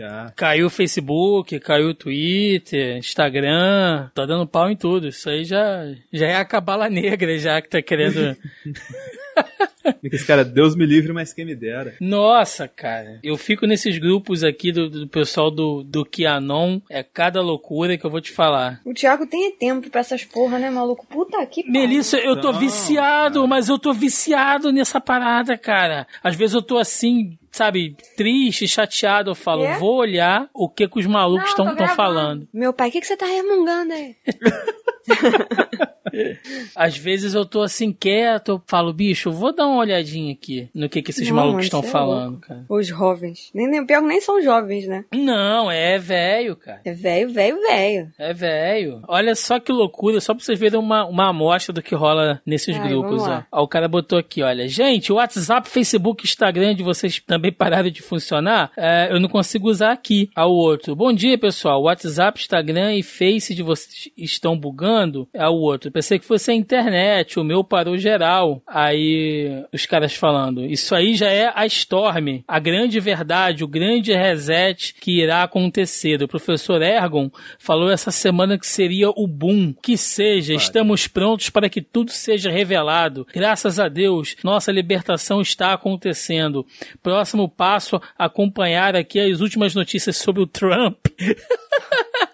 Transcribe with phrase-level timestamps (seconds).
[0.00, 0.32] Já.
[0.34, 5.08] Caiu o Facebook, caiu o Twitter, Instagram, tá dando pau em tudo.
[5.08, 8.34] Isso aí já, já é a cabala negra, já que tá querendo.
[10.04, 11.94] Esse cara, Deus me livre, mas quem me dera.
[12.00, 13.18] Nossa, cara.
[13.22, 16.80] Eu fico nesses grupos aqui do, do pessoal do, do Kianon.
[16.90, 18.80] É cada loucura que eu vou te falar.
[18.84, 21.06] O Thiago tem tempo pra essas porra, né, maluco?
[21.06, 21.72] Puta que pariu.
[21.80, 26.06] Melissa, eu tô Não, viciado, mas eu tô viciado nessa parada, cara.
[26.22, 29.30] Às vezes eu tô assim, sabe, triste, chateado.
[29.30, 29.78] Eu falo, É?
[29.78, 32.48] vou olhar o que, que os malucos estão falando.
[32.52, 34.14] Meu pai, o que, que você tá remungando aí?
[36.74, 40.68] Às vezes eu tô assim quieto, eu falo, bicho, eu vou dar uma olhadinha aqui
[40.74, 42.64] no que, que esses Não, malucos estão é falando, cara.
[42.68, 43.50] Os jovens.
[43.54, 45.04] Nem, nem, pior que nem são jovens, né?
[45.14, 46.80] Não, é velho, cara.
[46.84, 48.12] É velho, velho, velho.
[48.18, 49.02] É velho.
[49.06, 52.76] Olha só que loucura, só pra vocês verem uma, uma amostra do que rola nesses
[52.76, 53.44] Ai, grupos, ó.
[53.52, 53.62] ó.
[53.62, 54.68] O cara botou aqui, olha.
[54.68, 58.72] Gente, o WhatsApp, Facebook, Instagram de vocês também pararam de funcionar?
[58.76, 60.30] É, eu não consigo usar aqui.
[60.34, 60.96] Ao outro.
[60.96, 61.82] Bom dia, pessoal.
[61.82, 64.99] WhatsApp, Instagram e Face de vocês estão bugando?
[65.36, 65.90] Ao outro.
[65.90, 68.62] Pensei que fosse a internet, o meu parou geral.
[68.66, 74.12] Aí os caras falando, isso aí já é a Storm, a grande verdade, o grande
[74.12, 76.22] reset que irá acontecer.
[76.22, 79.74] O professor Ergon falou essa semana que seria o boom.
[79.82, 83.26] Que seja, estamos prontos para que tudo seja revelado.
[83.32, 86.66] Graças a Deus, nossa libertação está acontecendo.
[87.02, 91.06] Próximo passo, acompanhar aqui as últimas notícias sobre o Trump.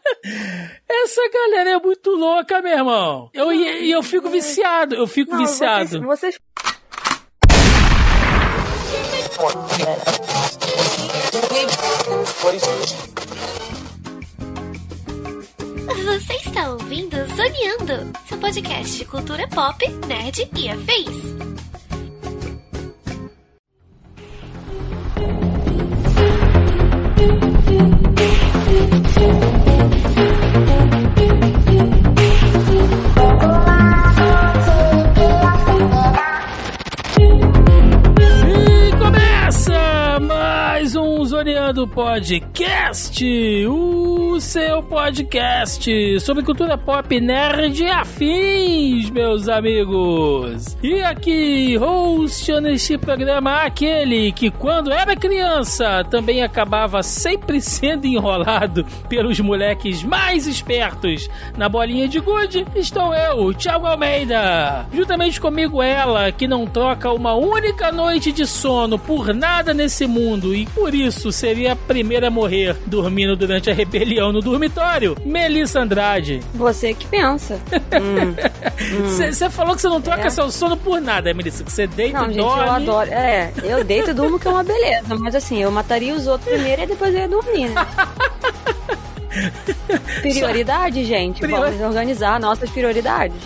[0.88, 3.30] Essa galera é muito louca, meu irmão.
[3.32, 6.00] Eu, e eu fico viciado, eu fico Não, viciado.
[6.02, 6.38] Vocês, vocês
[16.04, 21.36] Você está ouvindo Zoneando, seu podcast de cultura pop, nerd e afins.
[29.52, 30.35] E Thank you.
[41.66, 43.24] Zoneando Podcast,
[43.66, 50.76] o seu podcast sobre cultura pop nerd e afins, meus amigos.
[50.80, 58.86] E aqui, host neste programa, aquele que quando era criança também acabava sempre sendo enrolado
[59.08, 64.86] pelos moleques mais espertos na bolinha de gude, estou eu, Thiago Almeida.
[64.92, 70.54] Juntamente comigo ela, que não troca uma única noite de sono por nada nesse mundo
[70.54, 75.80] e por isso seria a primeira a morrer dormindo durante a rebelião no dormitório, Melissa
[75.80, 76.40] Andrade.
[76.54, 77.60] você que pensa.
[77.96, 78.34] Hum.
[79.08, 80.30] Você falou que você não troca É.
[80.30, 82.64] seu sono por nada, Melissa, que você deita Não, e gente, dorme.
[82.66, 83.10] eu adoro.
[83.10, 85.16] É, eu deito e durmo que é uma beleza.
[85.18, 87.86] Mas assim, eu mataria os outros primeiro e depois eu ia dormir, né?
[90.22, 91.40] Prioridade, gente.
[91.40, 93.36] Prior- Vamos organizar nossas prioridades.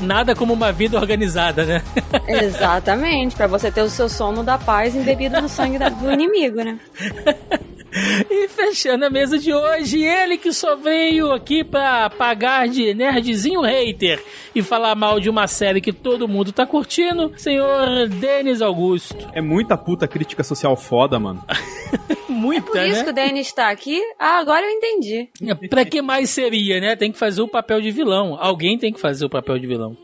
[0.00, 1.82] Nada como uma vida organizada, né?
[2.28, 6.56] Exatamente, pra você ter o seu sono da paz embebido no sangue da- do inimigo,
[6.62, 6.78] né?
[8.30, 13.62] E fechando a mesa de hoje, ele que só veio aqui pra pagar de nerdzinho
[13.62, 14.22] hater
[14.54, 19.16] e falar mal de uma série que todo mundo tá curtindo, senhor Denis Augusto.
[19.32, 21.44] É muita puta crítica social foda, mano.
[22.40, 23.04] Muita, Por isso né?
[23.04, 24.00] que o Denis está aqui.
[24.18, 25.28] Ah, agora eu entendi.
[25.68, 26.96] Pra que mais seria, né?
[26.96, 28.36] Tem que fazer o papel de vilão.
[28.40, 29.94] Alguém tem que fazer o papel de vilão.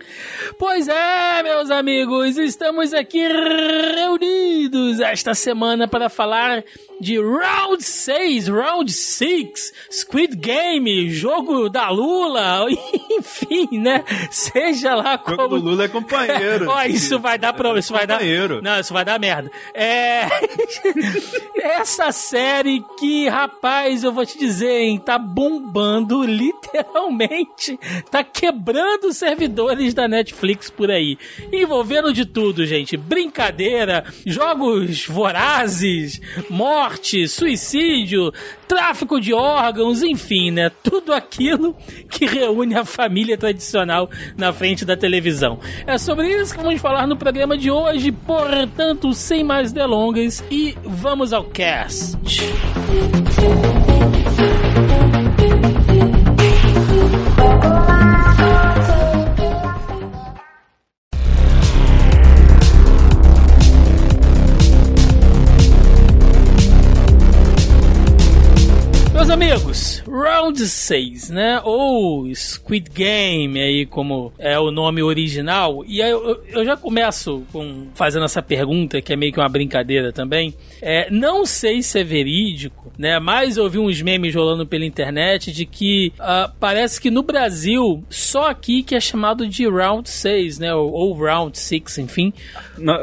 [0.59, 6.63] Pois é, meus amigos, estamos aqui reunidos esta semana para falar
[7.01, 12.67] de Round 6, Round 6, Squid Game, jogo da Lula,
[13.11, 14.05] enfim, né?
[14.31, 15.61] Seja lá O jogo como...
[15.61, 16.69] do Lula é companheiro.
[16.71, 18.21] Ó, isso vai dar problema, isso vai dar.
[18.62, 19.51] Não, isso vai dar merda.
[19.75, 20.27] É.
[21.61, 27.78] Essa série que, rapaz, eu vou te dizer, hein, tá bombando literalmente.
[28.11, 31.19] Tá quebrando os servidores da Netflix por aí.
[31.53, 32.97] Envolvendo de tudo, gente.
[32.97, 36.86] Brincadeira, jogos vorazes, morte,
[37.29, 38.33] suicídio,
[38.67, 40.71] tráfico de órgãos, enfim, né?
[40.83, 41.77] Tudo aquilo
[42.09, 45.59] que reúne a família tradicional na frente da televisão.
[45.87, 50.77] É sobre isso que vamos falar no programa de hoje, portanto, sem mais delongas, e
[50.84, 52.16] vamos ao cast.
[52.89, 54.26] Meus
[69.57, 71.60] amigos, Round 6, né?
[71.65, 75.84] Ou Squid Game, aí como é o nome original.
[75.86, 79.48] E aí eu, eu já começo com fazendo essa pergunta, que é meio que uma
[79.48, 80.54] brincadeira também.
[80.80, 83.18] É, não sei se é verídico, né?
[83.18, 88.03] Mas eu vi uns memes rolando pela internet de que uh, parece que no Brasil,
[88.09, 90.74] só aqui que é chamado de Round 6, né?
[90.74, 92.33] Ou, ou Round 6, enfim.
[92.78, 92.95] No,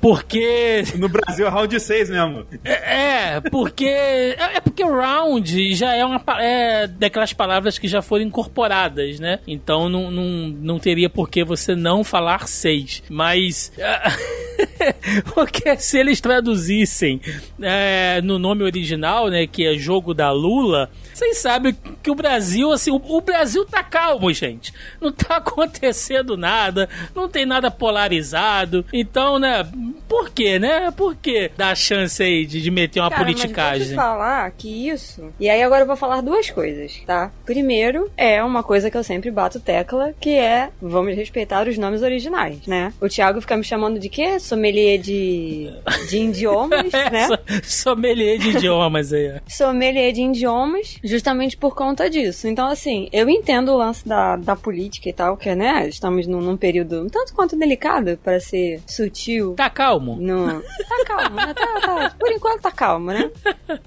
[0.00, 0.84] Porque.
[0.96, 2.46] no Brasil é round 6 mesmo.
[2.64, 3.84] É, é, porque.
[3.86, 9.20] É, é porque round já é uma pa- é daquelas palavras que já foram incorporadas,
[9.20, 9.38] né?
[9.46, 13.02] Então não, não, não teria por que você não falar seis.
[13.08, 13.72] Mas.
[15.34, 17.20] porque se eles traduzissem
[17.60, 19.46] é, no nome original, né?
[19.46, 23.82] Que é jogo da Lula, vocês sabem que o Brasil, assim, o, o Brasil tá
[23.82, 24.72] calmo, gente.
[25.00, 28.84] Não tá acontecendo nada, não tem nada polarizado.
[28.92, 29.66] Então, né?
[30.08, 30.90] Por quê, né?
[30.90, 33.88] Por que dar chance aí de, de meter uma Cara, Mas vou politicagem?
[33.88, 35.32] te falar que isso.
[35.38, 37.30] E aí agora eu vou falar duas coisas, tá?
[37.44, 42.02] Primeiro, é uma coisa que eu sempre bato tecla, que é vamos respeitar os nomes
[42.02, 42.92] originais, né?
[43.00, 44.38] O Thiago fica me chamando de quê?
[44.68, 45.70] Sommelier de,
[46.10, 47.26] de idiomas, É, né?
[47.26, 49.32] so- sommelier de idiomas aí.
[49.36, 49.40] ó.
[49.48, 52.46] sommelier de idiomas, justamente por conta disso.
[52.48, 56.40] Então, assim, eu entendo o lance da, da política e tal, que, né, estamos num,
[56.40, 59.54] num período um tanto quanto delicado, para ser sutil.
[59.54, 60.16] Tá calmo?
[60.20, 60.60] No...
[60.60, 61.54] Tá calmo, né?
[61.54, 63.30] Tá, tá- Por enquanto tá calmo, né?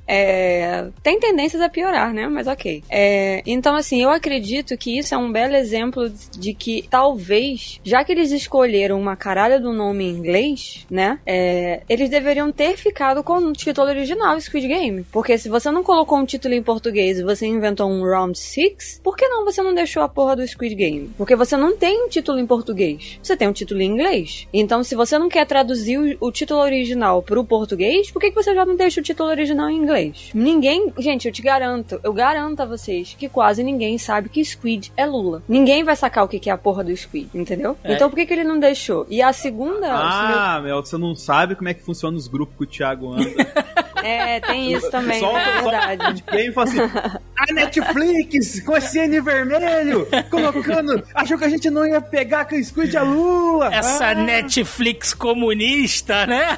[0.07, 2.27] É, Tem tendências a piorar, né?
[2.27, 2.84] Mas ok.
[2.89, 8.04] É, Então, assim, eu acredito que isso é um belo exemplo de que talvez, já
[8.04, 11.20] que eles escolheram uma caralha do nome em inglês, né?
[11.26, 15.06] é, Eles deveriam ter ficado com o título original, Squid Game.
[15.12, 19.02] Porque se você não colocou um título em português e você inventou um Round 6,
[19.04, 21.12] por que não você não deixou a porra do Squid Game?
[21.18, 23.20] Porque você não tem um título em português.
[23.22, 24.48] Você tem um título em inglês.
[24.54, 28.36] Então, se você não quer traduzir o, o título original pro português, por que, que
[28.36, 30.32] você já não deixa o título original em inglês?
[30.34, 30.92] Ninguém.
[30.98, 35.06] Gente, eu te garanto, eu garanto a vocês que quase ninguém sabe que Squid é
[35.06, 35.44] Lula.
[35.48, 37.78] Ninguém vai sacar o que, que é a porra do Squid, entendeu?
[37.84, 37.94] É.
[37.94, 39.06] Então, por que, que ele não deixou?
[39.10, 39.88] E a segunda.
[39.92, 43.25] Ah, Mel, você não sabe como é que funciona os grupos que o Thiago anda.
[44.04, 46.24] É, tem isso também, Só- é só- verdade.
[46.24, 46.80] Quem fala assim,
[47.38, 52.56] a Netflix com esse N vermelho, colocando, achou que a gente não ia pegar com
[52.56, 53.72] o Squid a Lula.
[53.72, 54.16] Essa Ah.
[54.16, 56.58] Netflix comunista, né?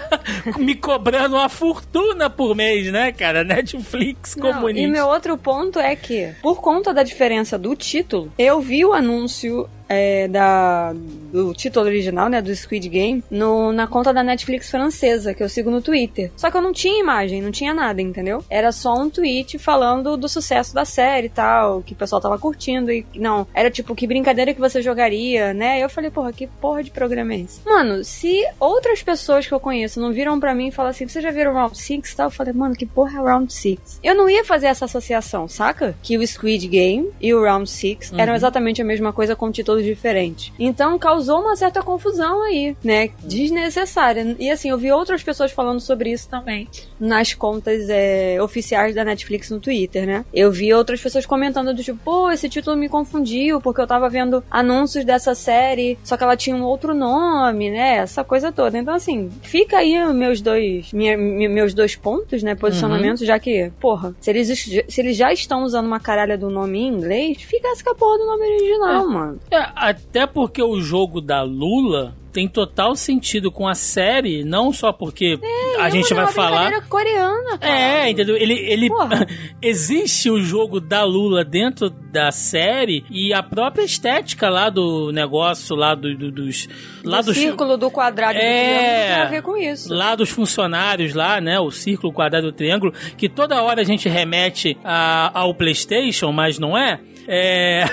[0.57, 3.43] Me cobrando uma fortuna por mês, né, cara?
[3.43, 4.87] Netflix Não, comunista.
[4.87, 8.93] e meu outro ponto é que, por conta da diferença do título, eu vi o
[8.93, 10.93] anúncio é, da,
[11.31, 15.49] do título original, né, do Squid Game, no, na conta da Netflix francesa, que eu
[15.49, 16.31] sigo no Twitter.
[16.35, 18.43] Só que eu não tinha imagem, não tinha nada, entendeu?
[18.49, 22.37] Era só um tweet falando do sucesso da série e tal, que o pessoal tava
[22.37, 25.83] curtindo e não, era tipo, que brincadeira que você jogaria, né?
[25.83, 27.61] Eu falei, porra, que porra de programa é esse?
[27.65, 31.21] Mano, se outras pessoas que eu conheço não viram pra mim e falam assim, você
[31.21, 32.27] já viram Round 6 e tal?
[32.27, 33.99] Eu falei, mano, que porra é Round 6?
[34.03, 35.95] Eu não ia fazer essa associação, saca?
[36.01, 39.82] Que o Squid Game e o Round 6 eram exatamente a mesma coisa com títulos
[39.83, 40.51] diferentes.
[40.57, 43.09] Então causou uma certa confusão aí, né?
[43.23, 44.35] Desnecessária.
[44.39, 46.67] E assim, eu vi outras pessoas falando sobre isso também
[46.99, 50.25] nas contas é, oficiais da Netflix no Twitter, né?
[50.33, 54.09] Eu vi outras pessoas comentando do tipo, pô, esse título me confundiu, porque eu tava
[54.09, 57.97] vendo anúncios dessa série, só que ela tinha um outro nome, né?
[57.97, 58.77] Essa coisa toda.
[58.77, 62.55] Então, assim, fica aí meus dois, minha- mi- meus dois pontos, né?
[62.55, 64.47] Posicionamentos, já que, porra, se eles,
[64.87, 68.17] se eles já estão usando uma caralha do nome em inglês, ficasse com a porra
[68.17, 69.39] do nome original, mano.
[69.51, 74.91] É, até porque o jogo da Lula tem total sentido com a série, não só
[74.91, 75.37] porque
[75.79, 76.81] a gente é vai uma falar.
[76.89, 77.71] coreana, cara.
[77.71, 78.35] É, entendeu?
[78.35, 78.89] Ele, ele
[79.61, 85.75] existe o jogo da Lula dentro da série e a própria estética lá do negócio
[85.75, 86.67] lá do, do- dos
[87.03, 88.63] lá do dos círculo do quadrado do É.
[88.63, 89.93] triângulo tem a ver com isso.
[89.93, 94.09] lá dos funcionários lá, né, o círculo, quadrado, o triângulo, que toda hora a gente
[94.09, 96.99] remete a- ao PlayStation, mas não é.
[97.27, 97.85] É,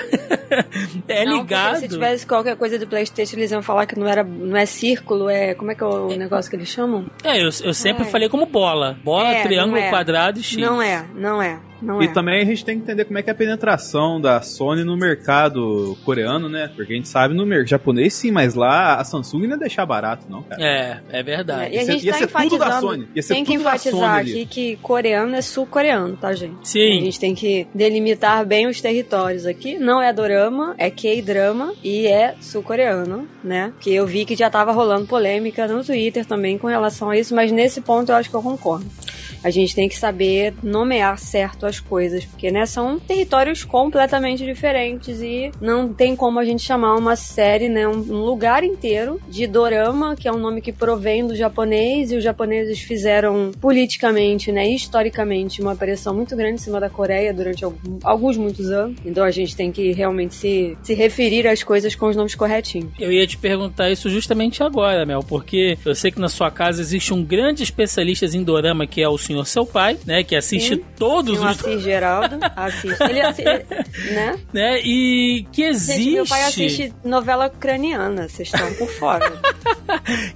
[1.07, 1.77] é Não, ligado.
[1.77, 5.29] Se tivesse qualquer coisa do Playstation, eles iam falar que não era não é círculo,
[5.29, 5.53] é.
[5.55, 7.05] Como é que é o negócio que eles chamam?
[7.23, 8.05] É, eu, eu sempre É.
[8.07, 8.97] falei como bola.
[9.03, 9.89] Bola, É, triângulo, não é.
[9.89, 10.57] quadrado e X.
[10.57, 12.07] Não é, não é, não E é.
[12.13, 14.95] também a gente tem que entender como é que é a penetração da Sony no
[14.97, 16.69] mercado coreano, né?
[16.75, 19.85] Porque a gente sabe no mercado japonês sim, mas lá a Samsung não ia deixar
[19.85, 20.61] barato, não, cara.
[20.63, 21.73] É, é verdade.
[21.73, 22.79] E a Ia ser- gente ia tá ser tudo da.
[22.79, 23.07] Sony.
[23.15, 24.31] Ia ser Tem que enfatizar ali.
[24.31, 26.67] aqui que coreano é sul-coreano, tá, gente?
[26.67, 26.99] Sim.
[26.99, 29.77] A gente tem que delimitar bem os territórios aqui.
[29.77, 33.73] Não é dorama, é K-drama e é sul-coreano, né?
[33.79, 37.33] Que eu vi que já tava rolando polêmica no Twitter também com relação a isso,
[37.35, 38.85] mas nesse ponto eu acho que eu concordo.
[39.43, 45.21] A gente tem que saber nomear certo as coisas, porque né, são territórios completamente diferentes
[45.21, 50.15] e não tem como a gente chamar uma série, né, um, lugar inteiro de dorama,
[50.15, 55.61] que é um nome que provém do japonês e os japoneses fizeram politicamente, né, historicamente
[55.61, 57.63] uma pressão muito grande em cima da Coreia durante
[58.03, 58.97] alguns muitos anos.
[59.05, 62.91] Então a gente tem que realmente se, se referir às coisas com os nomes corretinhos.
[62.99, 66.81] Eu ia te perguntar isso justamente agora, Mel, porque eu sei que na sua casa
[66.81, 70.75] existe um grande especialista em dorama que é o senhor seu pai, né, que assiste
[70.75, 70.83] Sim.
[70.97, 73.03] todos o os Assis Geraldo, assiste.
[73.03, 73.65] Ele assiste,
[74.13, 74.39] né?
[74.53, 74.81] né?
[74.83, 79.31] E que existe Gente, meu pai assiste novela ucraniana, vocês estão por fora.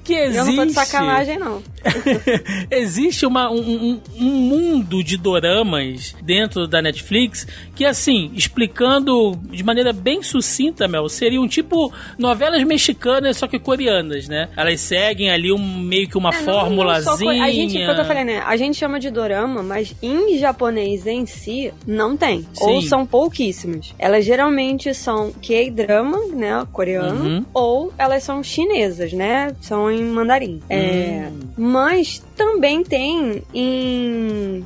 [0.04, 1.62] que existe Eu não tô de sacanagem, não.
[2.70, 9.64] existe uma, um, um, um mundo de doramas dentro da Netflix que, assim, explicando de
[9.64, 14.50] maneira bem sucinta, Mel, seriam tipo novelas mexicanas, só que coreanas, né?
[14.56, 17.18] Elas seguem ali um, meio que uma É, não- não formulazinha.
[17.18, 18.44] coi- a gente, que eu falei, né?
[18.46, 22.48] A gente chama de dorama, mas em japonês em si, não tem.
[22.60, 22.88] Ou Sim.
[22.88, 23.94] são pouquíssimas.
[24.00, 26.66] Elas geralmente são K-drama, né?
[26.74, 27.24] Coreano.
[27.24, 27.46] Uhum.
[27.54, 29.56] Ou elas são chinesas, né?
[29.62, 30.60] São em mandarim.
[30.68, 31.40] É, Hum.
[31.56, 34.66] mas também tem em...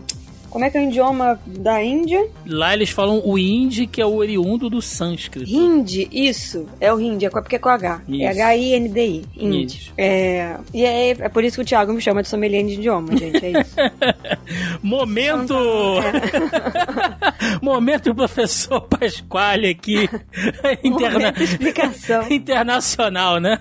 [0.49, 2.27] Como é que é o idioma da Índia?
[2.45, 5.49] Lá eles falam o hindi, que é o oriundo do sânscrito.
[5.49, 6.67] Hindi, isso.
[6.79, 8.01] É o hindi, é porque é com H.
[8.07, 8.23] Isso.
[8.23, 9.25] É H-I-N-D-I.
[9.37, 9.91] Hindi.
[9.97, 13.15] É, e é, é por isso que o Thiago me chama de sommelier de idioma,
[13.15, 13.45] gente.
[13.45, 13.75] É isso.
[14.81, 15.53] Momento!
[15.53, 17.59] É.
[17.61, 20.09] Momento professor Pasquale aqui.
[20.83, 21.19] Interna...
[21.19, 22.31] Momento explicação.
[22.31, 23.59] Internacional, né?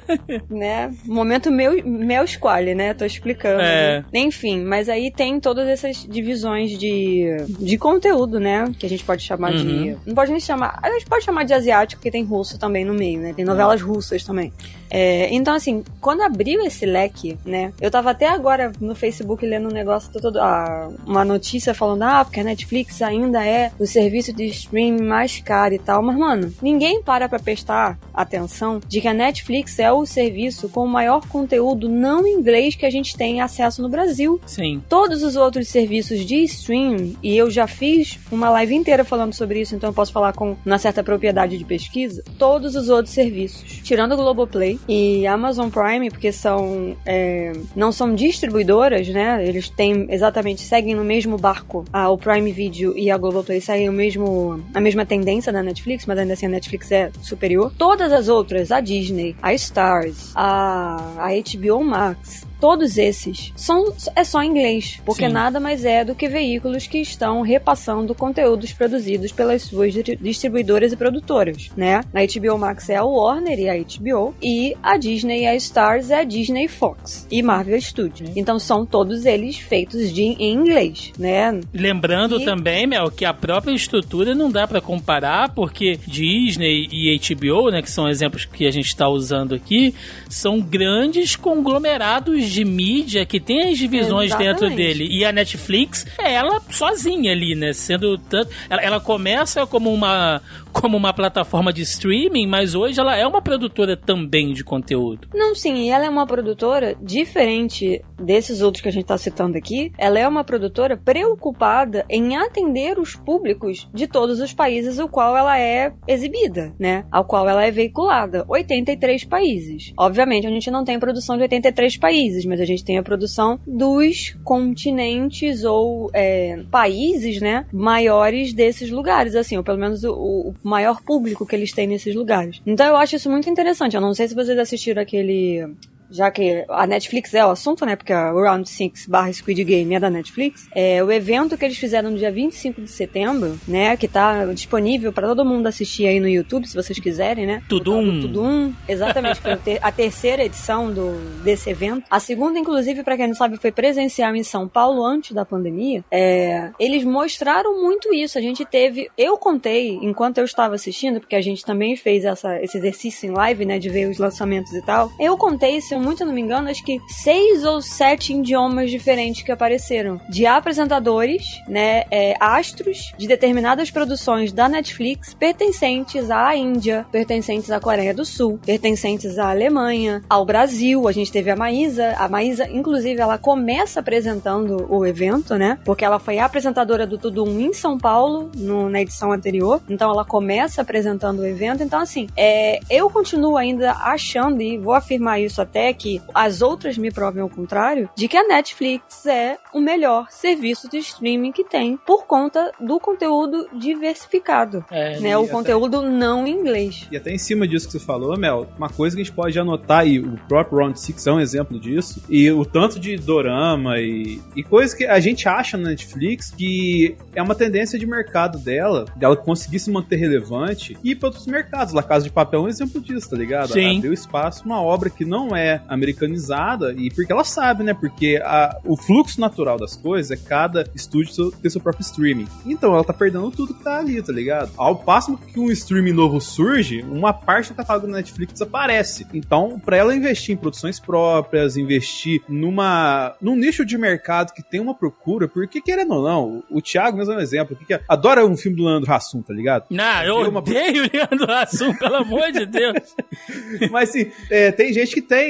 [0.49, 0.95] né?
[1.05, 2.95] Momento meu, meu escolhe, né?
[2.95, 3.61] Tô explicando.
[3.61, 4.05] É.
[4.13, 4.21] né?
[4.21, 7.27] Enfim, mas aí tem todas essas divisões de,
[7.59, 8.73] de conteúdo, né?
[8.79, 9.67] Que a gente pode chamar de.
[9.67, 9.97] Uhum.
[10.07, 10.79] Não pode nem chamar.
[10.83, 13.33] A gente pode chamar de asiático, porque tem russo também no meio, né?
[13.35, 14.53] Tem novelas russas também.
[14.91, 17.73] É, então, assim, quando abriu esse leque, né?
[17.81, 22.25] Eu tava até agora no Facebook lendo um negócio, todo, ah, uma notícia falando, ah,
[22.25, 26.03] porque a Netflix ainda é o serviço de streaming mais caro e tal.
[26.03, 30.85] Mas, mano, ninguém para pra prestar atenção de que a Netflix é o serviço com
[30.85, 34.41] o maior conteúdo não inglês que a gente tem acesso no Brasil.
[34.47, 34.83] Sim.
[34.89, 39.61] Todos os outros serviços de streaming, e eu já fiz uma live inteira falando sobre
[39.61, 42.23] isso, então eu posso falar com uma certa propriedade de pesquisa.
[42.39, 48.15] Todos os outros serviços, tirando o Globoplay e Amazon Prime, porque são é, não são
[48.15, 49.47] distribuidoras, né?
[49.47, 51.85] Eles têm exatamente seguem no mesmo barco.
[51.93, 56.07] A, o Prime Video e a Globoplay seguem o mesmo a mesma tendência da Netflix,
[56.07, 57.73] mas ainda assim a Netflix é superior.
[57.77, 64.25] Todas as outras, a Disney, a Stars, a, a HBO Max, todos esses são é
[64.25, 65.33] só inglês, porque Sim.
[65.33, 70.93] nada mais é do que veículos que estão repassando conteúdos produzidos pelas suas di- distribuidoras
[70.93, 72.01] e produtoras, né?
[72.13, 76.11] A HBO Max é a Warner e a HBO e a Disney e a Stars
[76.11, 78.31] é a Disney Fox e Marvel Studios.
[78.37, 81.61] Então são todos eles feitos de, em inglês, né?
[81.73, 87.19] Lembrando E- também, Mel, que a própria estrutura não dá pra comparar, porque Disney e
[87.19, 89.95] HBO, né, que são exemplos que a gente está usando aqui,
[90.29, 94.77] são grandes conglomerados de mídia que tem as divisões dentro Exatamente.
[94.77, 95.09] dele.
[95.11, 97.73] E a Netflix é ela sozinha ali, né?
[97.73, 98.51] Sendo tanto.
[98.69, 103.43] Ela, ela começa como uma, como uma plataforma de streaming, mas hoje ela é uma
[103.43, 105.29] produtora também de conteúdo.
[105.35, 109.93] Não, sim, ela é uma produtora diferente desses outros que a gente tá citando aqui.
[109.97, 115.37] Ela é uma produtora preocupada em atender os públicos de todos os países o qual
[115.37, 117.05] ela é exibida, né?
[117.11, 118.45] Ao qual ela é veiculada.
[118.49, 119.93] 83 países.
[119.97, 123.59] Obviamente, a gente não tem produção de 83 países, mas a gente tem a produção
[123.67, 127.67] dos continentes ou é, países, né?
[127.73, 132.15] Maiores desses lugares, assim, ou pelo menos o, o maior público que eles têm nesses
[132.15, 132.61] lugares.
[132.67, 133.95] Então eu acho isso muito interessante.
[133.95, 135.67] Eu não sei se vocês assistiram aquele
[136.11, 137.97] já que a Netflix é o assunto, né?
[137.97, 140.69] Porque a Round 6 barra Squid Game é da Netflix.
[140.75, 143.97] É, o evento que eles fizeram no dia 25 de setembro, né?
[143.97, 147.63] Que tá disponível para todo mundo assistir aí no YouTube, se vocês quiserem, né?
[147.69, 148.21] Tudum.
[148.21, 148.73] Tudum.
[148.89, 151.13] Exatamente, foi a terceira edição do,
[151.43, 152.05] desse evento.
[152.11, 156.05] A segunda, inclusive, para quem não sabe, foi presencial em São Paulo antes da pandemia.
[156.11, 158.39] É, eles mostraram muito isso.
[158.39, 159.09] A gente teve.
[159.17, 163.33] Eu contei, enquanto eu estava assistindo, porque a gente também fez essa, esse exercício em
[163.33, 163.79] live, né?
[163.79, 165.11] De ver os lançamentos e tal.
[165.19, 169.43] Eu contei, se eu muito não me engano, acho que seis ou sete idiomas diferentes
[169.43, 170.21] que apareceram.
[170.29, 172.05] De apresentadores, né?
[172.11, 178.59] é, astros de determinadas produções da Netflix pertencentes à Índia, pertencentes à Coreia do Sul,
[178.65, 181.09] pertencentes à Alemanha, ao Brasil.
[181.09, 182.15] A gente teve a Maísa.
[182.19, 185.79] A Maísa, inclusive, ela começa apresentando o evento, né?
[185.85, 189.81] Porque ela foi apresentadora do Tudo Um em São Paulo, no- na edição anterior.
[189.89, 191.83] Então ela começa apresentando o evento.
[191.83, 196.61] Então, assim, é, eu continuo ainda achando, e vou afirmar isso até até que as
[196.61, 201.53] outras me provem ao contrário, de que a Netflix é o melhor serviço de streaming
[201.53, 205.37] que tem por conta do conteúdo diversificado, É, né?
[205.37, 207.07] O até- conteúdo não em inglês.
[207.11, 209.59] E até em cima disso que você falou, Mel, uma coisa que a gente pode
[209.59, 213.99] anotar, e o próprio Round Six é um exemplo disso, e o tanto de dorama
[213.99, 218.59] e, e coisas que a gente acha na Netflix que é uma tendência de mercado
[218.59, 221.93] dela, dela conseguir se manter relevante e ir para outros mercados.
[221.95, 223.73] La Casa de Papel é um exemplo disso, tá ligado?
[223.73, 223.93] Sim.
[223.93, 227.95] Ela deu espaço uma obra que não é americanizada, e porque ela sabe, né?
[227.95, 232.47] Porque a- o fluxo natural das coisas é cada estúdio ter seu próprio streaming.
[232.67, 234.71] Então ela tá perdendo tudo que tá ali, tá ligado?
[234.77, 239.27] Ao passo que um streaming novo surge, uma parte do catálogo da Netflix desaparece.
[239.33, 244.81] Então, pra ela investir em produções próprias, investir numa num nicho de mercado que tem
[244.81, 248.45] uma procura, porque querendo ou não, o Thiago mesmo é um exemplo, que que- adora
[248.47, 249.85] um filme do Leandro Hassum, tá ligado?
[249.91, 253.15] Não, eu Deu uma- odeio o Leandro Hassum, pelo amor de Deus.
[253.91, 255.49] Mas assim, é, tem gente que tem.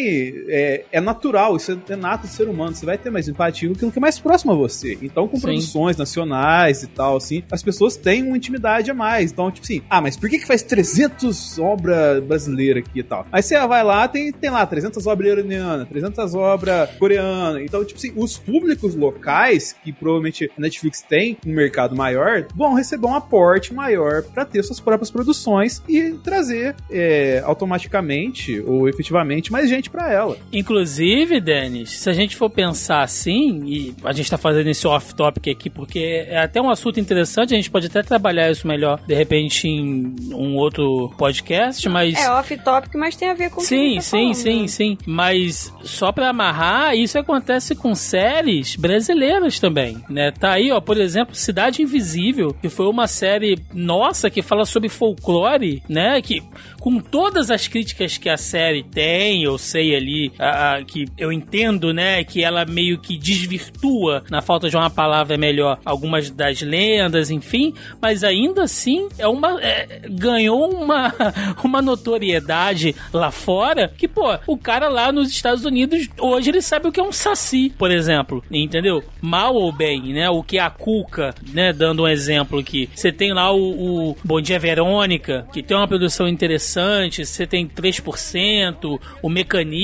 [0.49, 2.75] É, é natural, isso é nato do ser humano.
[2.75, 4.99] Você vai ter mais empatia com aquilo que é mais próximo a você.
[5.03, 5.43] Então, com Sim.
[5.43, 9.33] produções nacionais e tal, assim, as pessoas têm uma intimidade a mais.
[9.33, 13.27] Então, tipo assim, ah, mas por que, que faz 300 obras brasileiras aqui e tal?
[13.33, 17.63] Aí você vai lá, tem, tem lá 300 obras iranianas, 300 obras coreanas.
[17.63, 22.75] Então, tipo assim, os públicos locais, que provavelmente a Netflix tem um mercado maior, vão
[22.75, 29.51] receber um aporte maior para ter suas próprias produções e trazer é, automaticamente ou efetivamente
[29.53, 30.37] mais gente para ela.
[30.53, 35.49] Inclusive, Denis, se a gente for pensar assim, e a gente tá fazendo esse off-topic
[35.49, 39.15] aqui porque é até um assunto interessante, a gente pode até trabalhar isso melhor, de
[39.15, 42.15] repente, em um outro podcast, mas.
[42.19, 44.61] É off-topic, mas tem a ver com o que a Sim, tá sim, falando, sim,
[44.63, 44.69] né?
[44.69, 44.99] sim.
[45.07, 50.31] Mas só pra amarrar, isso acontece com séries brasileiras também, né?
[50.31, 54.89] Tá aí, ó, por exemplo, Cidade Invisível, que foi uma série nossa que fala sobre
[54.89, 56.21] folclore, né?
[56.23, 56.43] Que
[56.81, 61.33] com todas as críticas que a série tem, eu sei ali, a- a- que eu
[61.33, 62.25] entendo, né?
[62.25, 67.75] Que ela meio que desvirtua, na falta de uma palavra melhor, algumas das lendas, enfim,
[68.01, 71.13] mas ainda assim é uma é, ganhou uma,
[71.65, 76.89] uma notoriedade lá fora que, pô, o cara lá nos Estados Unidos, hoje ele sabe
[76.89, 79.03] o que é um saci, por exemplo, entendeu?
[79.21, 80.29] Mal ou bem, né?
[80.31, 81.73] O que é a cuca, né?
[81.73, 82.89] Dando um exemplo aqui.
[82.95, 87.67] Você tem lá o, o Bom Dia Verônica, que tem uma produção interessante, você tem
[87.67, 89.78] 3%, o Mecanismo,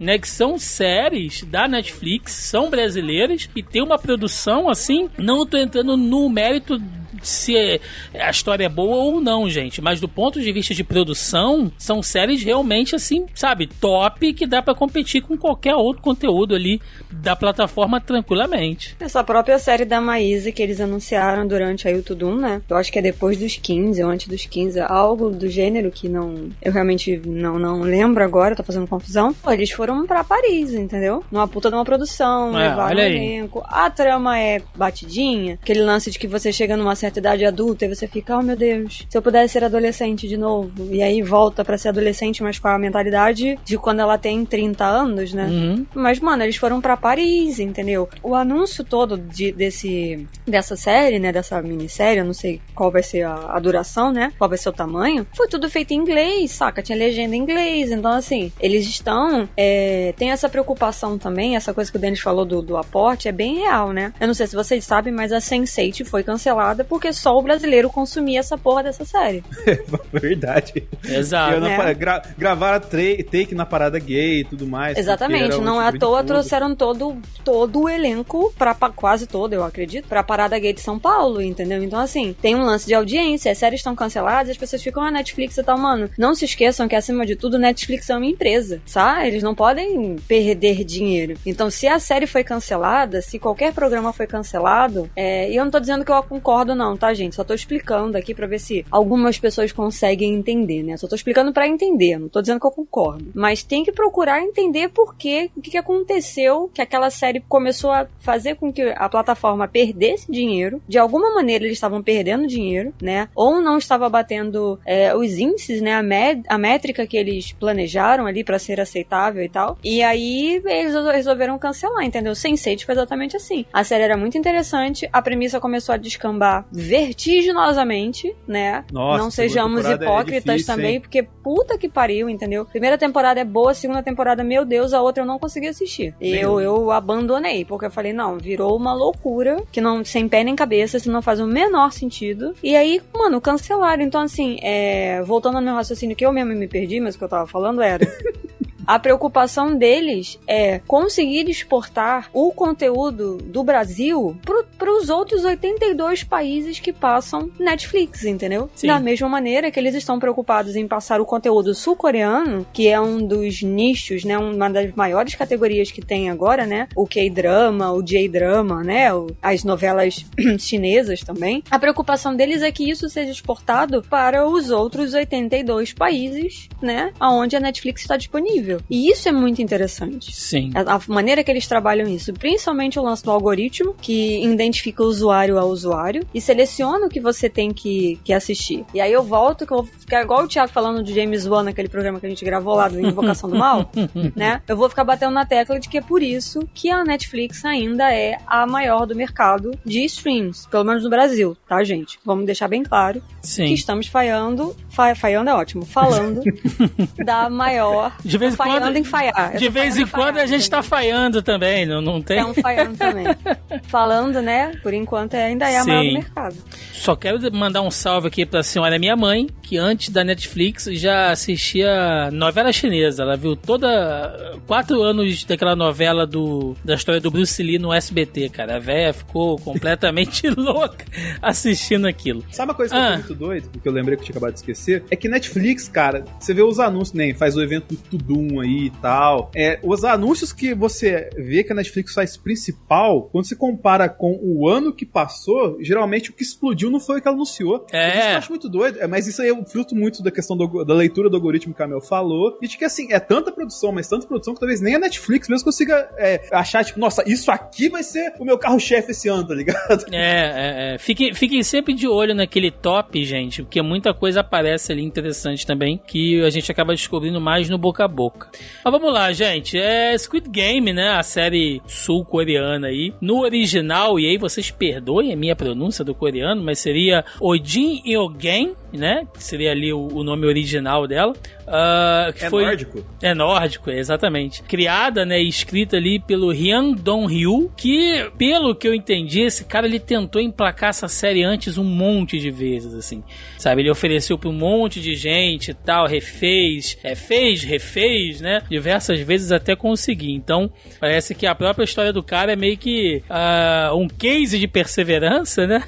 [0.00, 0.18] né?
[0.18, 5.96] Que são séries da Netflix, são brasileiras e tem uma produção assim, não tô entrando
[5.96, 6.80] no mérito
[7.22, 7.78] se é-
[8.18, 9.80] a história é boa ou não, gente.
[9.80, 14.60] Mas do ponto de vista de produção, são séries realmente assim, sabe, top que dá
[14.60, 16.80] pra competir com qualquer outro conteúdo ali
[17.12, 18.96] da plataforma tranquilamente.
[18.98, 22.60] Essa própria série da Maísa que eles anunciaram durante a Tudum, né?
[22.68, 26.08] Eu acho que é depois dos 15 ou antes dos 15, algo do gênero que
[26.08, 26.48] não.
[26.60, 29.21] Eu realmente não, não lembro agora, tô fazendo confusão.
[29.32, 31.22] Pô, eles foram pra Paris, entendeu?
[31.30, 33.62] Numa puta de uma produção, É, levaram um elenco.
[33.66, 37.94] A trama é batidinha, aquele lance de que você chega numa certa idade adulta e
[37.94, 40.88] você fica, oh meu Deus, se eu pudesse ser adolescente de novo.
[40.90, 44.84] E aí volta pra ser adolescente, mas com a mentalidade de quando ela tem 30
[44.84, 45.46] anos, né?
[45.46, 45.86] Uhum.
[45.94, 48.08] Mas, mano, eles foram pra Paris, entendeu?
[48.22, 51.32] O anúncio todo de, desse, dessa série, né?
[51.32, 54.32] Dessa minissérie, eu não sei qual vai ser a, a duração, né?
[54.38, 55.26] Qual vai ser o tamanho.
[55.36, 56.82] Foi tudo feito em inglês, saca?
[56.82, 57.90] Tinha legenda em inglês.
[57.90, 59.11] Então, assim, eles estão.
[59.56, 63.32] É, tem essa preocupação também, essa coisa que o Denis falou do, do aporte, é
[63.32, 64.12] bem real, né?
[64.20, 67.88] Eu não sei se vocês sabem, mas a Sense8 foi cancelada porque só o brasileiro
[67.90, 69.44] consumia essa porra dessa série.
[70.12, 70.88] Verdade.
[71.04, 71.60] Exato.
[71.60, 71.94] Né?
[71.94, 74.96] gra- gravaram take na parada gay e tudo mais.
[74.96, 76.28] Exatamente, não é à tipo toa tudo.
[76.28, 80.98] trouxeram todo, todo o elenco, pra, quase todo, eu acredito, pra Parada Gay de São
[80.98, 81.82] Paulo, entendeu?
[81.82, 85.10] Então, assim, tem um lance de audiência, as séries estão canceladas, as pessoas ficam, ah,
[85.10, 86.08] Netflix e tal, mano.
[86.18, 89.01] Não se esqueçam que, acima de tudo, Netflix é uma empresa, sabe?
[89.24, 91.34] Eles não podem perder dinheiro.
[91.44, 95.70] Então, se a série foi cancelada, se qualquer programa foi cancelado, é, e eu não
[95.70, 97.34] tô dizendo que eu concordo, não, tá, gente?
[97.34, 100.96] Só tô explicando aqui pra ver se algumas pessoas conseguem entender, né?
[100.96, 103.30] Só tô explicando pra entender, não tô dizendo que eu concordo.
[103.34, 107.90] Mas tem que procurar entender por quê, o que, que aconteceu, que aquela série começou
[107.90, 110.80] a fazer com que a plataforma perdesse dinheiro.
[110.88, 113.28] De alguma maneira eles estavam perdendo dinheiro, né?
[113.34, 115.94] Ou não estava batendo é, os índices, né?
[115.94, 119.78] A, a métrica que eles planejaram ali pra ser aceitável e tal.
[119.82, 122.32] E aí eles resolveram cancelar, entendeu?
[122.32, 123.64] Sense8 foi exatamente assim.
[123.72, 128.84] A série era muito interessante, a premissa começou a descambar vertiginosamente, né?
[128.92, 131.00] Nossa, não sejamos é hipócritas difícil, também, hein?
[131.00, 132.64] porque puta que pariu, entendeu?
[132.64, 136.14] Primeira temporada é boa, segunda temporada, meu Deus, a outra eu não consegui assistir.
[136.20, 140.54] Eu, eu abandonei, porque eu falei, não, virou uma loucura, que não sem pé nem
[140.54, 142.54] cabeça, isso não faz o menor sentido.
[142.62, 144.02] E aí, mano, cancelaram.
[144.02, 147.24] Então, assim, é, voltando ao meu raciocínio, que eu mesmo me perdi, mas o que
[147.24, 148.06] eu tava falando era.
[148.86, 154.36] A preocupação deles é conseguir exportar o conteúdo do Brasil
[154.78, 158.68] para os outros 82 países que passam Netflix, entendeu?
[158.74, 158.88] Sim.
[158.88, 163.24] Da mesma maneira que eles estão preocupados em passar o conteúdo sul-coreano, que é um
[163.24, 166.88] dos nichos, né, uma das maiores categorias que tem agora, né?
[166.96, 169.12] O K-drama, o J-drama, né?
[169.14, 170.24] o- as novelas
[170.58, 171.62] chinesas também.
[171.70, 177.12] A preocupação deles é que isso seja exportado para os outros 82 países, né?
[177.20, 178.71] Onde a Netflix está disponível.
[178.88, 180.34] E isso é muito interessante.
[180.34, 180.70] Sim.
[180.74, 185.06] A, a maneira que eles trabalham isso, principalmente o lance do algoritmo, que identifica o
[185.06, 188.84] usuário a usuário e seleciona o que você tem que, que assistir.
[188.94, 191.64] E aí eu volto, que eu vou ficar igual o Thiago falando de James Wan
[191.64, 193.90] naquele programa que a gente gravou lá do Invocação do Mal,
[194.34, 194.60] né?
[194.66, 198.12] Eu vou ficar batendo na tecla de que é por isso que a Netflix ainda
[198.12, 202.18] é a maior do mercado de streams, pelo menos no Brasil, tá, gente?
[202.24, 203.72] Vamos deixar bem claro que Sim.
[203.72, 206.42] estamos falhando, fa, falhando é ótimo, falando
[207.24, 208.16] da maior.
[208.24, 209.56] De vez em quando- em falhar.
[209.56, 210.90] De vez em quando a gente tá entendeu?
[210.90, 212.38] falhando também, não, não tem?
[212.38, 213.24] É um falhando também.
[213.88, 214.72] Falando, né?
[214.82, 216.56] Por enquanto é- ainda é a maior do mercado.
[216.92, 221.30] Só quero mandar um salve aqui pra senhora minha mãe, que antes da Netflix já
[221.30, 223.22] assistia novela chinesa.
[223.22, 224.60] Ela viu toda.
[224.66, 228.76] quatro anos daquela novela do, da história do Bruce Lee no SBT, cara.
[228.76, 231.04] A véia ficou completamente louca
[231.40, 232.44] assistindo aquilo.
[232.50, 233.08] Sabe uma coisa que Ah.
[233.10, 235.04] eu muito doido, porque eu lembrei que eu tinha acabado de esquecer?
[235.10, 238.86] É que Netflix, cara, você vê os anúncios, nem faz o evento do Tudum aí
[238.86, 239.50] e tal.
[239.54, 244.38] É, os anúncios que você vê que a Netflix faz principal, quando você compara com
[244.42, 247.86] o ano que passou, geralmente o que explodiu não foi o que ela anunciou.
[247.92, 248.18] É.
[248.18, 250.84] Isso eu acho muito doido, é, mas isso aí eu fruto muito da questão do-
[250.84, 252.58] da leitura do algoritmo que a Mel falou.
[252.62, 255.48] E de que assim, é tanta produção, mas tanta produção que talvez nem a Netflix
[255.48, 259.46] mesmo consiga é, achar, tipo, nossa, isso aqui vai ser o meu carro-chefe esse ano,
[259.46, 260.04] tá ligado?
[260.12, 260.98] É, é, é.
[260.98, 266.00] Fiquem, fiquem sempre de olho naquele top, gente, porque muita coisa aparece ali interessante também,
[266.06, 268.41] que a gente acaba descobrindo mais no boca a boca.
[268.84, 269.78] Mas vamos lá, gente.
[269.78, 271.10] É Squid Game, né?
[271.10, 273.12] A série sul-coreana aí.
[273.20, 278.74] No original, e aí vocês perdoem a minha pronúncia do coreano, mas seria Ojin Yogen,
[278.92, 279.26] né?
[279.34, 281.34] Que seria ali o, o nome original dela.
[281.66, 282.64] Ah, que É foi...
[282.64, 283.04] nórdico.
[283.22, 284.62] É nórdico, exatamente.
[284.62, 289.86] Criada, né, e escrita ali pelo Hyun Dong-ryu, que, pelo que eu entendi, esse cara
[289.86, 293.22] ele tentou emplacar essa série antes um monte de vezes, assim.
[293.56, 298.62] Sabe, ele ofereceu pra um monte de gente e tal, refez, é, fez, refez, né,
[298.68, 300.32] diversas vezes até conseguir.
[300.32, 304.66] Então, parece que a própria história do cara é meio que ah, um case de
[304.66, 305.82] perseverança, né?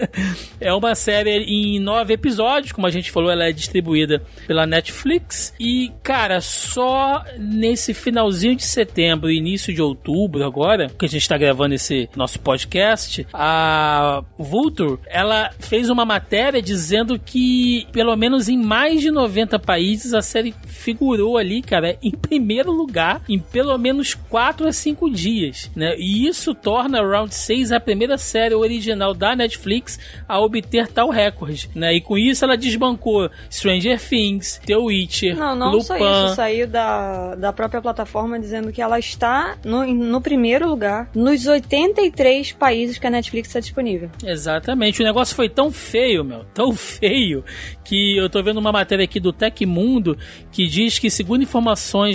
[0.60, 5.54] é uma série em nove episódios, como a gente falou, ela é distribuída pela Netflix.
[5.58, 11.36] E, cara, só nesse finalzinho de setembro início de outubro, agora, que a gente tá
[11.36, 18.56] gravando esse nosso podcast, a Vulture, ela fez uma matéria dizendo que, pelo menos em
[18.56, 24.14] mais de 90 países, a série figurou ali, cara, em primeiro lugar, em pelo menos
[24.14, 25.94] 4 a 5 dias, né?
[25.98, 31.68] E isso torna Round 6 a primeira série original da Netflix a obter tal recorde,
[31.74, 31.94] né?
[31.94, 35.84] E com isso ela desbancou Stranger Things, The Witcher, Não, não Lupin.
[35.84, 36.34] só isso.
[36.36, 42.52] Saiu da, da própria plataforma dizendo que ela está no, no primeiro lugar nos 83
[42.52, 44.10] países que a Netflix está disponível.
[44.24, 45.00] Exatamente.
[45.00, 47.44] O negócio foi tão feio, meu, tão feio,
[47.84, 50.16] que eu tô vendo uma matéria aqui do Tecmundo
[50.50, 51.65] que diz que, segundo informações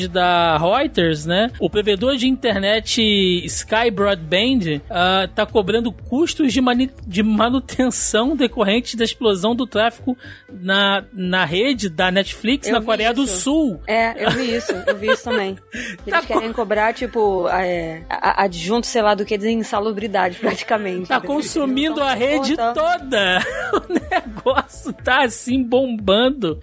[0.07, 3.01] da Reuters, né, o provedor de internet
[3.45, 6.61] Sky Broadband ah, tá cobrando custos de,
[7.07, 10.17] de manutenção decorrentes da explosão do tráfego
[10.49, 13.41] na, na rede da Netflix Eu na Coreia do isso.
[13.41, 13.81] Sul.
[13.87, 15.57] É, eu vi isso, eu vi isso também.
[15.73, 21.07] Eles Tá querem cobrar, tipo, é, adjunto, sei lá, do que de insalubridade, praticamente.
[21.07, 23.41] Tá consumindo Então, a rede tá- toda.
[23.71, 26.59] O negócio tá assim bombando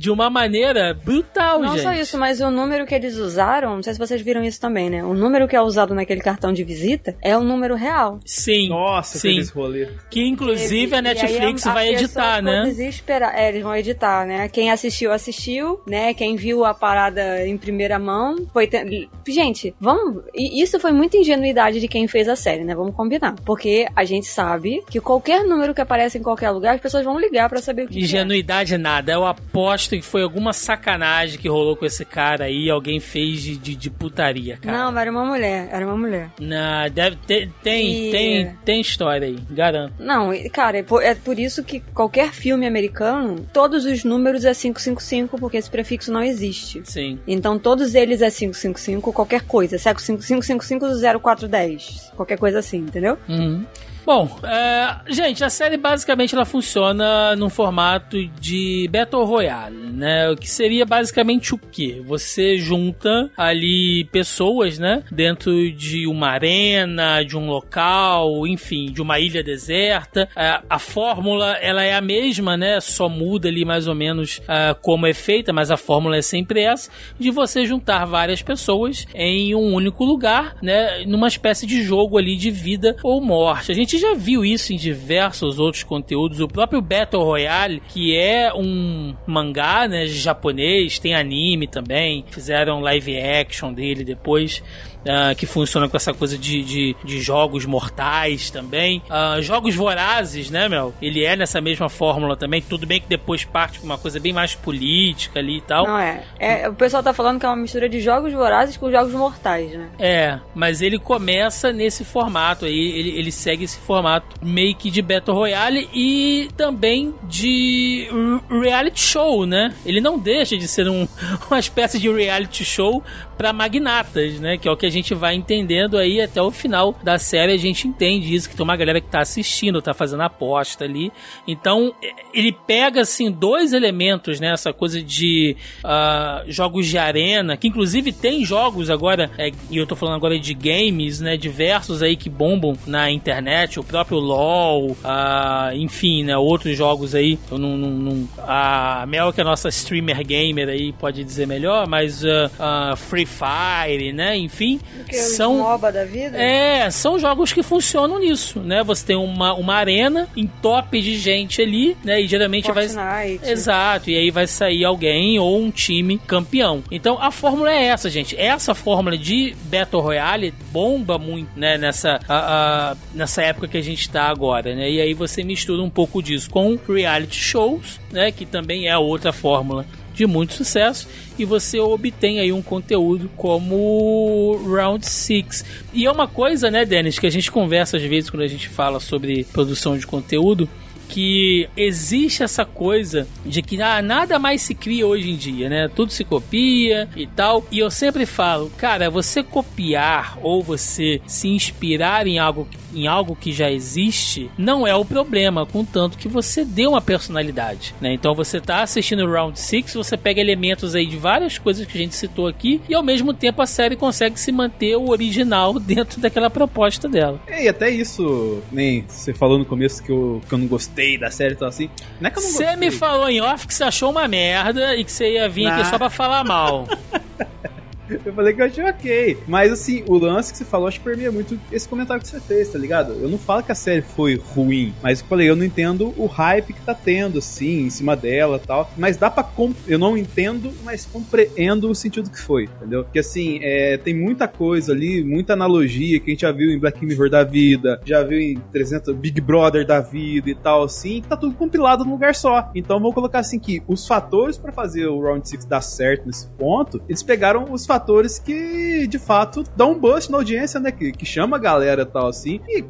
[0.00, 1.82] de uma maneira brutal, Não gente.
[1.82, 4.88] só isso, mas o número que eles usaram, não sei se vocês viram isso também,
[4.88, 5.04] né?
[5.04, 8.18] O número que é usado naquele cartão de visita é um número real.
[8.24, 8.70] Sim.
[8.70, 9.28] Nossa, sim.
[9.28, 9.88] aqueles rolê.
[10.08, 12.62] Que inclusive E- a Netflix a- a vai pessoa editar, né?
[12.64, 13.36] desesperada.
[13.38, 14.48] É, eles vão editar, né?
[14.48, 16.14] Quem assistiu, assistiu, né?
[16.14, 18.66] Quem viu a parada em primeira mão foi.
[18.66, 20.22] te- Gente, vamos.
[20.34, 22.74] e Isso foi muita ingenuidade de quem fez a série, né?
[22.74, 23.34] Vamos combinar.
[23.44, 27.18] Porque a gente sabe que qualquer número que aparece em qualquer lugar, as pessoas vão
[27.20, 27.92] ligar pra saber o que.
[27.94, 28.02] que é.
[28.04, 29.12] Ingenuidade nada.
[29.12, 32.70] Eu aposto que foi alguma sacanagem que rolou com esse cara aí.
[32.70, 34.76] Alguém fez de, de, de putaria, cara.
[34.90, 36.30] Não, era uma mulher, era uma mulher.
[36.38, 37.50] Não, deve ter.
[37.62, 39.94] Tem, E- tem, tem história aí, garanto.
[39.98, 44.52] Não, cara, é por, é por isso que qualquer filme americano, todos os números é
[44.54, 46.80] 555, porque esse prefixo não existe.
[46.84, 47.18] Sim.
[47.26, 49.78] Então todos eles é 555, qualquer coisa.
[49.78, 52.12] Seco 5555 0410.
[52.16, 53.16] Qualquer coisa assim, entendeu?
[53.28, 53.64] Uhum.
[54.12, 60.28] Bom, é, gente, a série basicamente ela funciona num formato de Battle Royale, né?
[60.28, 62.02] O que seria basicamente o quê?
[62.04, 65.04] Você junta ali pessoas, né?
[65.12, 70.28] Dentro de uma arena, de um local, enfim, de uma ilha deserta.
[70.34, 72.80] É, a fórmula, ela é a mesma, né?
[72.80, 76.62] Só muda ali mais ou menos é, como é feita, mas a fórmula é sempre
[76.62, 81.04] essa, de você juntar várias pessoas em um único lugar, né?
[81.06, 83.70] Numa espécie de jogo ali de vida ou morte.
[83.70, 86.40] A gente já viu isso em diversos outros conteúdos.
[86.40, 92.24] O próprio Battle Royale, que é um mangá, né, japonês, tem anime também.
[92.30, 94.62] Fizeram live action dele depois
[95.00, 99.02] uh, que funciona com essa coisa de, de, de jogos mortais também.
[99.08, 100.94] Uh, jogos vorazes, né, Mel?
[101.00, 102.62] Ele é nessa mesma fórmula também.
[102.62, 105.86] Tudo bem que depois parte pra uma coisa bem mais política ali e tal.
[105.86, 106.22] Não é.
[106.38, 106.68] é.
[106.68, 109.88] O pessoal tá falando que é uma mistura de jogos vorazes com jogos mortais, né?
[109.98, 112.78] É, mas ele começa nesse formato aí.
[112.78, 118.08] Ele, ele segue esse formato meio que de Battle Royale e também de
[118.50, 119.74] reality show, né?
[119.84, 121.06] Ele não deixa de ser um,
[121.50, 123.02] uma espécie de reality show
[123.40, 124.58] para magnatas, né?
[124.58, 127.54] Que é o que a gente vai entendendo aí até o final da série.
[127.54, 131.10] A gente entende isso, que tem uma galera que tá assistindo, tá fazendo aposta ali.
[131.48, 131.94] Então,
[132.34, 134.52] ele pega, assim, dois elementos, né?
[134.52, 139.86] Essa coisa de uh, jogos de arena, que inclusive tem jogos agora, é, e eu
[139.86, 141.38] tô falando agora de games, né?
[141.38, 146.36] Diversos aí que bombam na internet, o próprio LoL, uh, enfim, né?
[146.36, 147.38] Outros jogos aí.
[147.50, 151.46] Eu não, não, não, a Mel, que é a nossa streamer gamer aí, pode dizer
[151.46, 154.36] melhor, mas uh, Free Fire, né?
[154.36, 156.36] Enfim, que são MOBA da vida.
[156.36, 158.82] É, são jogos que funcionam nisso, né?
[158.82, 162.20] Você tem uma, uma arena em top de gente ali, né?
[162.20, 162.94] E geralmente Fortnite.
[162.94, 166.82] vai Exato, e aí vai sair alguém ou um time campeão.
[166.90, 168.36] Então a fórmula é essa, gente.
[168.36, 173.82] Essa fórmula de Battle Royale bomba muito, né, nessa a, a, nessa época que a
[173.82, 174.90] gente tá agora, né?
[174.90, 179.32] E aí você mistura um pouco disso com reality shows, né, que também é outra
[179.32, 185.64] fórmula de muito sucesso e você obtém aí um conteúdo como Round 6.
[185.92, 188.68] E é uma coisa, né, Dennis, que a gente conversa às vezes quando a gente
[188.68, 190.68] fala sobre produção de conteúdo,
[191.10, 195.88] que existe essa coisa de que ah, nada mais se cria hoje em dia, né?
[195.88, 197.66] Tudo se copia e tal.
[197.70, 203.34] E eu sempre falo, cara, você copiar ou você se inspirar em algo, em algo
[203.34, 208.12] que já existe não é o problema, contanto que você dê uma personalidade, né?
[208.12, 211.98] Então você tá assistindo o Round 6, você pega elementos aí de várias coisas que
[211.98, 215.74] a gente citou aqui e ao mesmo tempo a série consegue se manter o original
[215.80, 217.40] dentro daquela proposta dela.
[217.48, 220.99] É, e até isso, nem você falou no começo que eu, que eu não gostei
[221.00, 221.90] gostei da série, então assim.
[222.20, 224.94] Não é que eu não Você me falou em off que você achou uma merda
[224.96, 226.86] e que você ia vir aqui só pra falar mal.
[228.24, 229.38] Eu falei que eu achei ok.
[229.46, 232.40] Mas assim, o lance que você falou, acho que permeia muito esse comentário que você
[232.40, 233.12] fez, tá ligado?
[233.12, 236.26] Eu não falo que a série foi ruim, mas eu falei, eu não entendo o
[236.26, 238.90] hype que tá tendo, assim, em cima dela tal.
[238.96, 239.48] Mas dá pra.
[239.86, 243.04] Eu não entendo, mas compreendo o sentido que foi, entendeu?
[243.04, 246.78] Porque assim, é, tem muita coisa ali, muita analogia que a gente já viu em
[246.78, 251.22] Black Mirror da vida, já viu em 300 Big Brother da vida e tal, assim,
[251.28, 252.70] tá tudo compilado num lugar só.
[252.74, 256.48] Então vou colocar assim que os fatores para fazer o Round 6 dar certo nesse
[256.50, 260.90] ponto, eles pegaram os fatores fatores que, de fato, dão um boost na audiência, né?
[260.90, 262.60] Que, que chama a galera e tal, assim.
[262.66, 262.82] E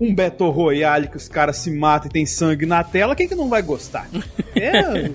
[0.00, 3.34] um Battle Royale que os caras se matam e tem sangue na tela, quem que
[3.34, 4.08] não vai gostar?
[4.60, 5.08] É.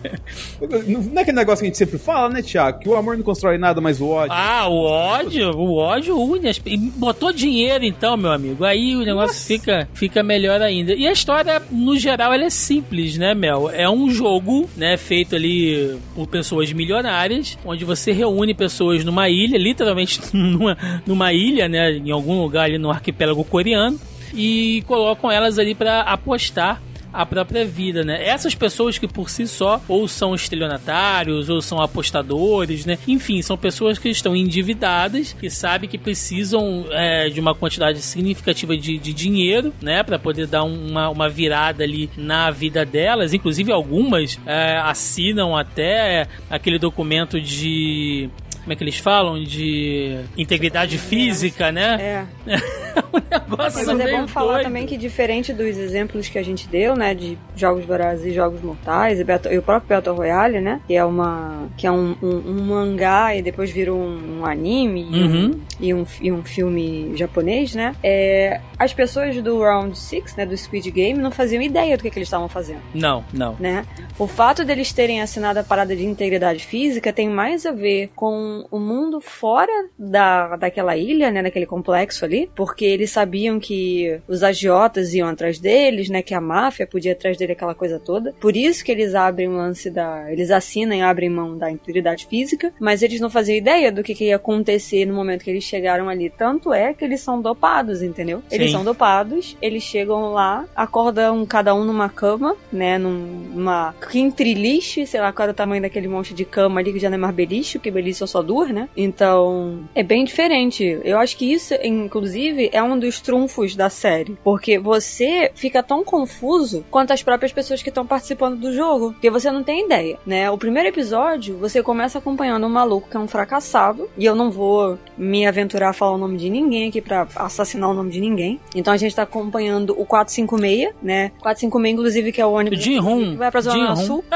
[0.87, 2.79] não é aquele negócio que a gente sempre fala, né, Thiago?
[2.79, 4.31] Que o amor não constrói nada, mas o ódio.
[4.31, 6.47] Ah, o ódio, o ódio une.
[6.47, 6.57] As...
[6.95, 8.63] Botou dinheiro, então, meu amigo.
[8.63, 10.93] Aí o negócio fica, fica melhor ainda.
[10.93, 13.69] E a história, no geral, ela é simples, né, Mel?
[13.69, 19.42] É um jogo, né, feito ali por pessoas milionárias, onde você reúne pessoas numa ilha
[19.43, 23.99] ilha, literalmente numa, numa ilha, né, em algum lugar ali no arquipélago coreano,
[24.33, 26.81] e colocam elas ali para apostar
[27.13, 28.27] a própria vida, né?
[28.27, 32.97] Essas pessoas que por si só ou são estelionatários ou são apostadores, né?
[33.07, 38.75] Enfim, são pessoas que estão endividadas, que sabem que precisam é, de uma quantidade significativa
[38.75, 40.01] de, de dinheiro, né?
[40.01, 43.33] Para poder dar uma, uma virada ali na vida delas.
[43.33, 48.29] Inclusive, algumas é, assinam até aquele documento de
[48.63, 49.43] como é que eles falam?
[49.43, 52.25] De integridade física, né?
[52.47, 52.55] É.
[53.13, 54.65] um negócio Mas é bom falar doido.
[54.65, 57.13] também que diferente dos exemplos que a gente deu, né?
[57.13, 60.79] De jogos vorazes e jogos mortais e, Battle, e, o próprio Battle Royale, né?
[60.87, 65.03] Que é uma que é um, um, um mangá e depois virou um, um anime
[65.03, 65.59] uhum.
[65.79, 67.95] e, um, e, um, filme japonês, né?
[68.01, 70.45] É, as pessoas do Round 6, né?
[70.45, 72.81] Do Squid Game, não faziam ideia do que, que eles estavam fazendo.
[72.93, 73.57] Não, não.
[73.59, 73.85] Né?
[74.17, 78.52] O fato deles terem assinado a parada de integridade física tem mais a ver com
[78.71, 84.19] o mundo fora da, daquela ilha, né, daquele complexo ali, porque eles eles sabiam que
[84.27, 86.21] os agiotas iam atrás deles, né?
[86.21, 88.33] Que a máfia podia atrás dele, aquela coisa toda.
[88.39, 90.31] Por isso que eles abrem o lance da.
[90.31, 94.15] Eles assinam e abrem mão da integridade física, mas eles não faziam ideia do que,
[94.15, 96.29] que ia acontecer no momento que eles chegaram ali.
[96.29, 98.41] Tanto é que eles são dopados, entendeu?
[98.49, 98.77] Eles Sim.
[98.77, 102.97] são dopados, eles chegam lá, acordam cada um numa cama, né?
[102.97, 107.09] Numa quintriliche, sei lá qual era o tamanho daquele monte de cama ali, que já
[107.09, 108.89] não é mais beliche, porque beliche são só duas, né?
[108.95, 110.99] Então, é bem diferente.
[111.03, 114.37] Eu acho que isso, inclusive, é um dos trunfos da série.
[114.43, 119.13] Porque você fica tão confuso quanto as próprias pessoas que estão participando do jogo.
[119.13, 120.49] Porque você não tem ideia, né?
[120.51, 124.09] O primeiro episódio, você começa acompanhando um maluco que é um fracassado.
[124.17, 127.89] E eu não vou me aventurar a falar o nome de ninguém aqui pra assassinar
[127.89, 128.59] o nome de ninguém.
[128.75, 131.31] Então a gente tá acompanhando o 456, né?
[131.39, 133.95] 456, inclusive, que é o ônibus O Jin que vai pra Zona.
[133.95, 134.23] Sul.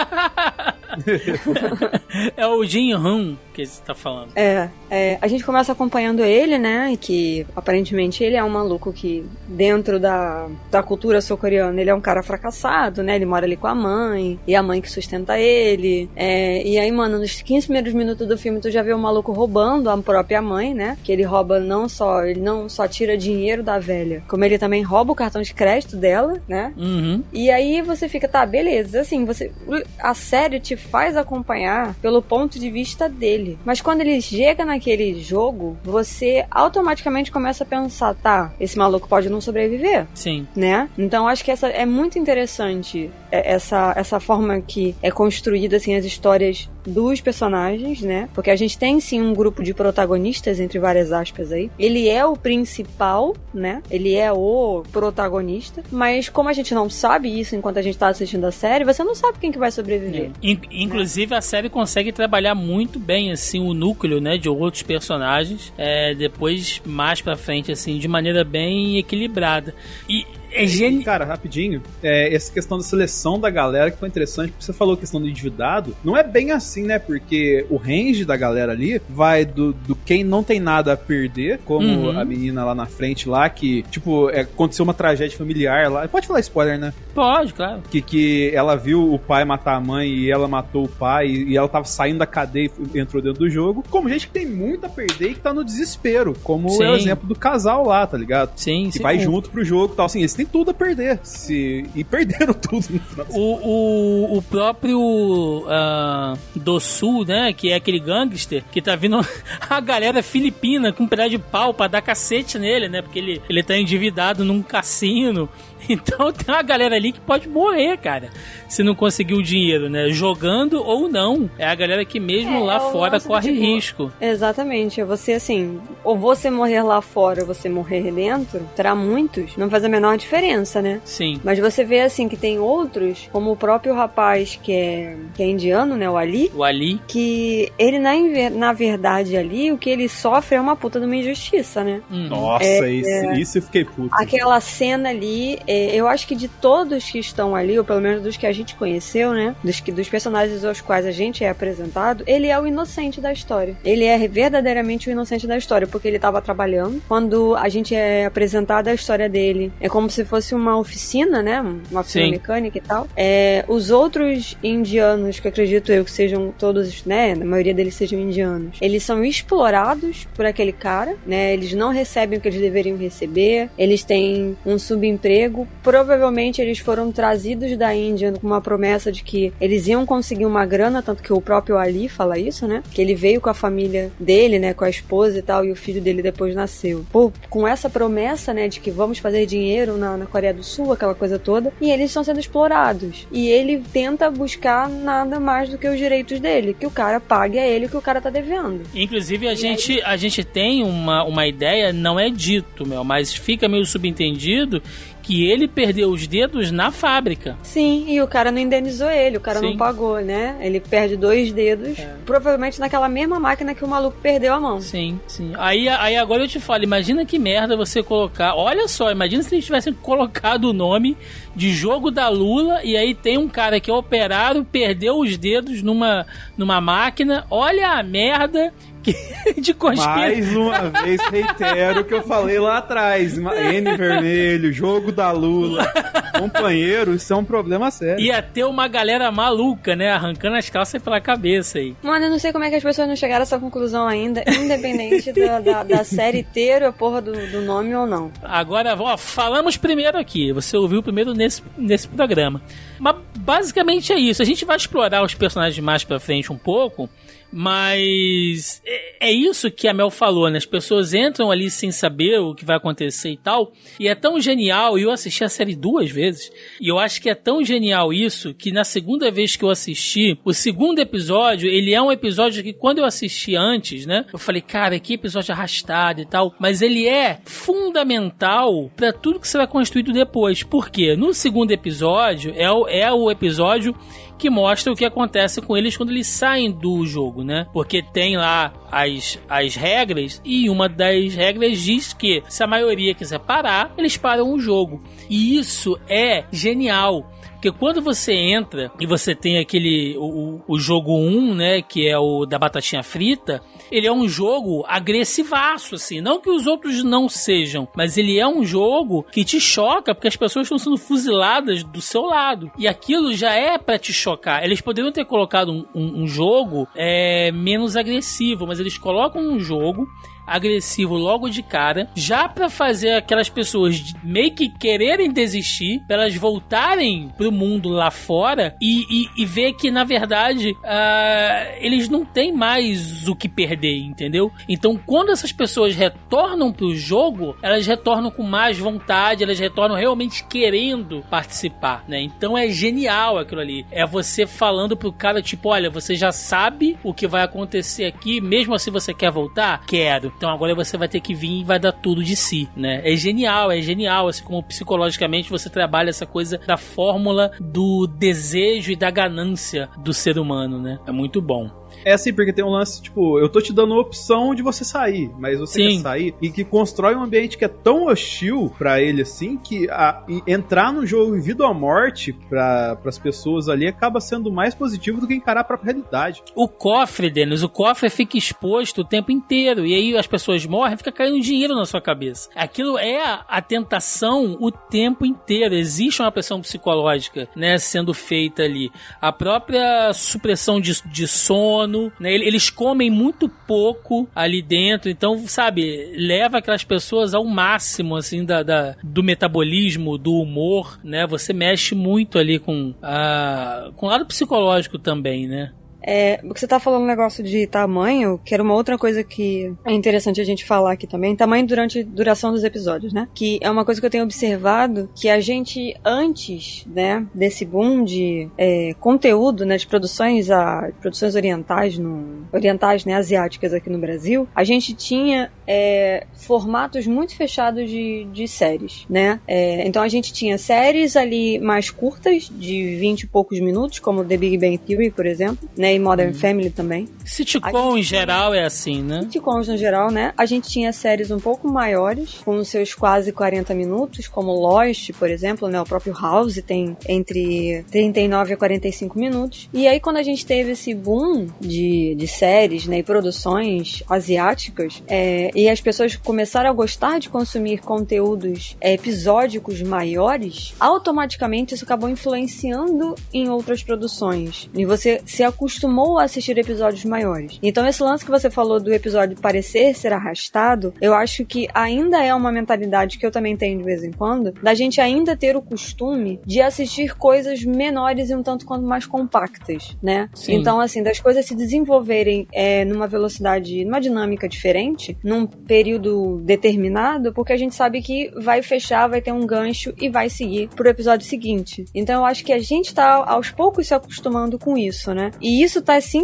[2.35, 4.29] é o Jin Hun que você tá falando.
[4.35, 6.95] É, é, a gente começa acompanhando ele, né?
[6.99, 12.01] Que aparentemente ele é um maluco que, dentro da, da cultura sul-coreana, ele é um
[12.01, 13.15] cara fracassado, né?
[13.15, 16.07] Ele mora ali com a mãe, e a mãe que sustenta ele.
[16.15, 19.31] É, e aí, mano, nos 15 primeiros minutos do filme, tu já vê o maluco
[19.31, 20.97] roubando a própria mãe, né?
[21.03, 24.83] Que ele rouba não só, ele não só tira dinheiro da velha, como ele também
[24.83, 26.73] rouba o cartão de crédito dela, né?
[26.77, 27.23] Uhum.
[27.33, 29.01] E aí você fica, tá, beleza.
[29.01, 29.51] Assim, você.
[29.99, 33.46] A série te faz acompanhar pelo ponto de vista dele.
[33.63, 39.29] Mas quando ele chega naquele jogo, você automaticamente começa a pensar, tá, esse maluco pode
[39.29, 40.07] não sobreviver.
[40.13, 40.47] Sim.
[40.55, 40.89] Né?
[40.97, 46.05] Então acho que essa é muito interessante essa, essa forma que é construída assim as
[46.05, 48.29] histórias dos personagens, né?
[48.33, 51.69] Porque a gente tem sim um grupo de protagonistas entre várias aspas aí.
[51.77, 53.81] Ele é o principal, né?
[53.91, 58.07] Ele é o protagonista, mas como a gente não sabe isso enquanto a gente tá
[58.07, 60.31] assistindo a série, você não sabe quem que vai sobreviver.
[60.41, 65.73] In- inclusive a série consegue trabalhar muito bem assim o núcleo, né, de outros personagens,
[65.77, 69.73] é, depois mais pra frente assim, de maneira bem equilibrada.
[70.07, 70.25] E
[70.63, 71.03] é genial.
[71.03, 74.93] Cara, rapidinho, é, essa questão da seleção da galera que foi interessante, porque você falou
[74.95, 76.99] a questão do endividado, não é bem assim, né?
[76.99, 81.59] Porque o range da galera ali vai do, do quem não tem nada a perder,
[81.65, 82.19] como Uhum.
[82.19, 86.07] a menina lá na frente lá, que, tipo, é, aconteceu uma tragédia familiar lá.
[86.07, 86.93] Pode falar spoiler, né?
[87.13, 87.81] Pode, claro.
[87.89, 91.49] Que, que ela viu o pai matar a mãe e ela matou o pai e,
[91.51, 93.83] e ela tava saindo da cadeia e entrou dentro do jogo.
[93.89, 96.83] Como gente que tem muito a perder e que tá no desespero, como Sim.
[96.83, 98.51] é o exemplo do casal lá, tá ligado?
[98.55, 99.03] Sim, Que sim.
[99.03, 100.05] vai junto pro jogo e tal.
[100.07, 101.19] Assim, eles têm tudo a perder.
[101.23, 101.85] Se...
[101.95, 103.01] E perderam tudo.
[103.29, 107.53] O, o, o próprio ah, do Sul, né?
[107.53, 109.19] Que é aquele gangster que tá vindo
[109.69, 113.01] a galera filipina com um pedaço de pau pra dar cacete nele, né?
[113.01, 115.49] Porque ele, ele tá endividado num cassino.
[115.89, 118.29] Então tem uma galera ali que pode morrer, cara,
[118.67, 120.09] se não conseguir o dinheiro, né?
[120.09, 121.49] Jogando ou não.
[121.57, 124.11] É a galera que mesmo É, lá é fora corre tipo, risco.
[124.19, 129.69] Exatamente, você assim, ou você morrer lá fora ou você morrer dentro, terá muitos, não
[129.69, 130.99] faz a menor diferença, né?
[131.05, 131.39] Sim.
[131.43, 135.47] Mas você vê assim que tem outros, como o próprio rapaz que é, que é
[135.47, 136.99] indiano, né, o Ali, O Ali.
[137.07, 138.11] que ele na,
[138.51, 142.01] na verdade ali, o que ele sofre é uma puta de uma injustiça, né?
[142.11, 142.27] Hum.
[142.27, 144.09] Nossa, É, isso, isso eu fiquei puto.
[144.13, 148.23] Aquela cena ali, é, eu acho que de todos que estão ali, ou pelo menos
[148.23, 149.55] dos que a gente conheceu, né?
[149.63, 153.31] Dos, que, dos personagens aos quais a gente é apresentado, ele é o inocente da
[153.31, 153.75] história.
[153.83, 157.01] Ele é verdadeiramente o inocente da história, porque ele tava trabalhando.
[157.07, 161.61] Quando a gente é apresentada a história dele, é como se fosse uma oficina, né?
[161.91, 162.31] Uma oficina Sim.
[162.31, 163.07] mecânica e tal.
[163.15, 167.33] É, os outros indianos, que acredito eu que sejam todos, né?
[167.33, 171.53] A maioria deles sejam indianos, eles são explorados por aquele cara, né?
[171.53, 175.56] Eles não recebem o que eles deveriam receber, eles têm um subemprego.
[175.81, 180.65] Provavelmente eles foram trazidos da Índia com uma promessa de que eles iam conseguir uma
[180.65, 182.83] grana, tanto que o próprio Ali fala isso, né?
[182.91, 184.73] Que ele veio com a família dele, né?
[184.73, 187.05] Com a esposa e tal, e o filho dele depois nasceu.
[187.11, 188.67] Pô, com essa promessa, né?
[188.67, 192.07] De que vamos fazer dinheiro na, na Coreia do Sul, aquela coisa toda, e eles
[192.07, 193.27] estão sendo explorados.
[193.31, 197.57] E ele tenta buscar nada mais do que os direitos dele, que o cara pague
[197.57, 198.83] a ele o que o cara tá devendo.
[198.93, 203.67] Inclusive, a gente, a gente tem uma, uma ideia, não é dito, meu, mas fica
[203.67, 204.81] meio subentendido
[205.27, 207.57] que ele perdeu os dedos na fábrica.
[207.61, 209.71] Sim, e o cara não indenizou ele, o cara Sim.
[209.71, 210.55] não pagou, né?
[210.61, 214.79] Ele perde dois dedos, provavelmente naquela mesma máquina que o maluco perdeu a mão.
[214.79, 215.51] Sim, sim.
[215.57, 218.55] Aí, aí agora eu te falo, imagina que merda você colocar.
[218.55, 221.17] Olha só, imagina se eles tivessem colocado o nome
[221.53, 225.83] de jogo da Lula e aí tem um cara que é operário, perdeu os dedos
[225.83, 226.25] numa,
[226.57, 227.45] numa máquina.
[227.51, 228.73] Olha a merda
[229.57, 230.15] de conspiração.
[230.15, 233.37] Mais uma vez, reitero o que eu falei lá atrás.
[233.37, 235.91] N vermelho, jogo da Lula.
[236.37, 238.19] Companheiro, isso é um problema sério.
[238.19, 240.11] Ia ter uma galera maluca, né?
[240.11, 241.95] Arrancando as calças pela cabeça aí.
[242.01, 244.43] Mano, eu não sei como é que as pessoas não chegaram a essa conclusão ainda,
[244.47, 248.31] independente da, da, da, série ter a porra do, do, nome ou não.
[248.43, 250.51] Agora, ó, falamos primeiro aqui.
[250.51, 252.61] Você ouviu primeiro nesse, nesse programa.
[252.99, 254.41] Mas basicamente é isso.
[254.41, 257.09] A gente vai explorar os personagens mais pra frente um pouco.
[257.51, 260.57] Mas é, é isso que a Mel falou, né?
[260.57, 263.71] As pessoas entram ali sem saber o que vai acontecer e tal.
[263.99, 267.29] E é tão genial, e eu assisti a série duas vezes, e eu acho que
[267.29, 271.93] é tão genial isso que na segunda vez que eu assisti, o segundo episódio, ele
[271.93, 274.25] é um episódio que quando eu assisti antes, né?
[274.31, 276.53] Eu falei, cara, que episódio arrastado e tal.
[276.59, 280.63] Mas ele é fundamental para tudo que será construído depois.
[280.63, 281.15] Por quê?
[281.15, 283.95] No segundo episódio, é o, é o episódio
[284.37, 287.67] que mostra o que acontece com eles quando eles saem do jogo, né?
[287.73, 293.13] Porque tem lá as, as regras e uma das regras diz que se a maioria
[293.13, 295.01] quiser parar, eles param o jogo.
[295.29, 300.15] E isso é genial porque quando você entra e você tem aquele.
[300.17, 301.81] O, o jogo 1, né?
[301.81, 303.61] Que é o da batatinha frita.
[303.91, 306.21] Ele é um jogo agressivaço, assim.
[306.21, 310.27] Não que os outros não sejam, mas ele é um jogo que te choca porque
[310.27, 312.71] as pessoas estão sendo fuziladas do seu lado.
[312.77, 314.63] E aquilo já é para te chocar.
[314.63, 319.59] Eles poderiam ter colocado um, um, um jogo é, menos agressivo, mas eles colocam um
[319.59, 320.07] jogo
[320.47, 326.35] agressivo logo de cara, já para fazer aquelas pessoas meio que quererem desistir, para elas
[326.35, 332.23] voltarem pro mundo lá fora e, e, e ver que na verdade uh, eles não
[332.23, 334.51] têm mais o que perder, entendeu?
[334.69, 340.45] Então quando essas pessoas retornam pro jogo, elas retornam com mais vontade, elas retornam realmente
[340.45, 342.21] querendo participar, né?
[342.21, 343.85] Então é genial aquilo ali.
[343.91, 348.39] É você falando pro cara tipo, olha, você já sabe o que vai acontecer aqui,
[348.39, 349.83] mesmo assim você quer voltar?
[349.85, 350.31] Quero.
[350.37, 353.01] Então agora você vai ter que vir e vai dar tudo de si, né?
[353.03, 358.91] É genial, é genial, assim como psicologicamente você trabalha essa coisa da fórmula do desejo
[358.91, 360.99] e da ganância do ser humano, né?
[361.07, 361.71] É muito bom.
[362.07, 364.85] É assim, porque tem um lance, tipo, eu tô te dando a opção de você
[364.85, 365.97] sair, mas você Sim.
[365.97, 369.89] quer sair e que constrói um ambiente que é tão hostil para ele assim que
[369.89, 374.73] a, entrar no jogo em vida ou morte para as pessoas ali acaba sendo mais
[374.73, 376.41] positivo do que encarar a própria realidade.
[376.55, 380.95] O cofre, Denis, o cofre fica exposto o tempo inteiro e aí as pessoas morrem,
[380.95, 382.49] fica caindo dinheiro na sua cabeça.
[382.55, 385.75] Aquilo é a, tentação o tempo inteiro.
[385.75, 388.89] Existe uma pressão psicológica, né, sendo feita ali.
[389.19, 392.33] A própria supressão de, de sono né?
[392.33, 398.63] Eles comem muito pouco ali dentro, então, sabe, leva aquelas pessoas ao máximo, assim, da,
[398.63, 401.25] da do metabolismo, do humor, né?
[401.27, 405.71] Você mexe muito ali com, a, com o lado psicológico também, né?
[406.07, 409.91] É, você tá falando um negócio de tamanho, que era uma outra coisa que é
[409.91, 411.35] interessante a gente falar aqui também.
[411.35, 413.27] Tamanho durante duração dos episódios, né?
[413.35, 418.05] Que é uma coisa que eu tenho observado que a gente, antes, né, desse boom
[418.05, 423.99] de é, conteúdo, né, de produções, a, produções orientais, no, orientais, né, asiáticas aqui no
[423.99, 429.41] Brasil, a gente tinha é, formatos muito fechados de, de séries, né?
[429.45, 434.23] É, então a gente tinha séries ali mais curtas, de 20 e poucos minutos, como
[434.23, 435.96] The Big Bang Theory, por exemplo, né?
[435.99, 436.33] Modern hum.
[436.33, 437.07] Family também.
[437.25, 439.21] Sitcom em geral é assim, né?
[439.23, 440.33] Sitcoms no geral, né?
[440.37, 445.29] A gente tinha séries um pouco maiores, com seus quase 40 minutos, como Lost, por
[445.29, 445.79] exemplo, né?
[445.81, 449.69] O próprio House tem entre 39 a 45 minutos.
[449.73, 452.99] E aí, quando a gente teve esse boom de, de séries, né?
[452.99, 459.81] E produções asiáticas, é, e as pessoas começaram a gostar de consumir conteúdos é, episódicos
[459.81, 464.69] maiores, automaticamente isso acabou influenciando em outras produções.
[464.73, 465.43] E você se
[465.77, 467.59] acostumou a assistir episódios maiores.
[467.61, 472.23] Então, esse lance que você falou do episódio parecer ser arrastado, eu acho que ainda
[472.23, 475.55] é uma mentalidade que eu também tenho de vez em quando, da gente ainda ter
[475.55, 480.29] o costume de assistir coisas menores e um tanto quanto mais compactas, né?
[480.33, 480.55] Sim.
[480.55, 487.33] Então, assim, das coisas se desenvolverem é, numa velocidade, numa dinâmica diferente, num período determinado,
[487.33, 490.89] porque a gente sabe que vai fechar, vai ter um gancho e vai seguir pro
[490.89, 491.85] episódio seguinte.
[491.93, 495.31] Então eu acho que a gente tá aos poucos se acostumando com isso, né?
[495.41, 496.17] E isso tá, se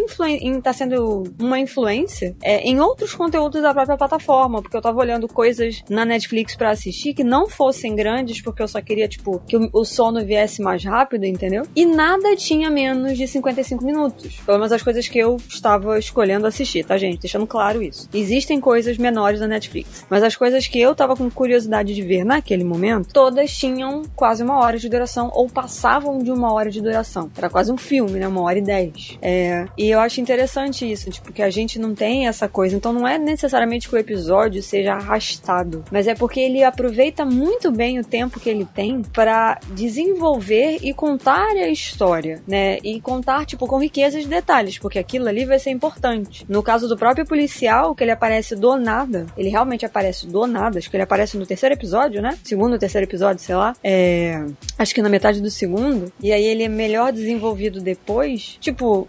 [0.61, 5.27] tá sendo uma influência é, em outros conteúdos da própria plataforma, porque eu tava olhando
[5.27, 9.57] coisas na Netflix para assistir que não fossem grandes, porque eu só queria, tipo, que
[9.57, 11.63] o, o sono viesse mais rápido, entendeu?
[11.75, 14.39] E nada tinha menos de 55 minutos.
[14.45, 17.19] Pelo menos as coisas que eu estava escolhendo assistir, tá, gente?
[17.19, 18.09] Deixando claro isso.
[18.13, 20.05] Existem coisas menores da Netflix.
[20.09, 24.41] Mas as coisas que eu tava com curiosidade de ver naquele momento, todas tinham quase
[24.41, 27.29] uma hora de duração ou passavam de uma hora de duração.
[27.37, 28.27] Era quase um filme, né?
[28.27, 29.17] Uma hora e dez.
[29.21, 29.32] É,
[29.77, 32.75] e eu acho interessante isso, tipo, que a gente não tem essa coisa.
[32.75, 37.71] Então não é necessariamente que o episódio seja arrastado, mas é porque ele aproveita muito
[37.71, 42.77] bem o tempo que ele tem para desenvolver e contar a história, né?
[42.83, 46.45] E contar, tipo, com riqueza de detalhes, porque aquilo ali vai ser importante.
[46.47, 50.79] No caso do próprio policial, que ele aparece do nada, ele realmente aparece do nada,
[50.79, 52.37] acho que ele aparece no terceiro episódio, né?
[52.43, 53.75] Segundo ou terceiro episódio, sei lá.
[53.83, 54.43] É.
[54.77, 56.11] Acho que na metade do segundo.
[56.21, 58.57] E aí ele é melhor desenvolvido depois.
[58.59, 59.07] Tipo,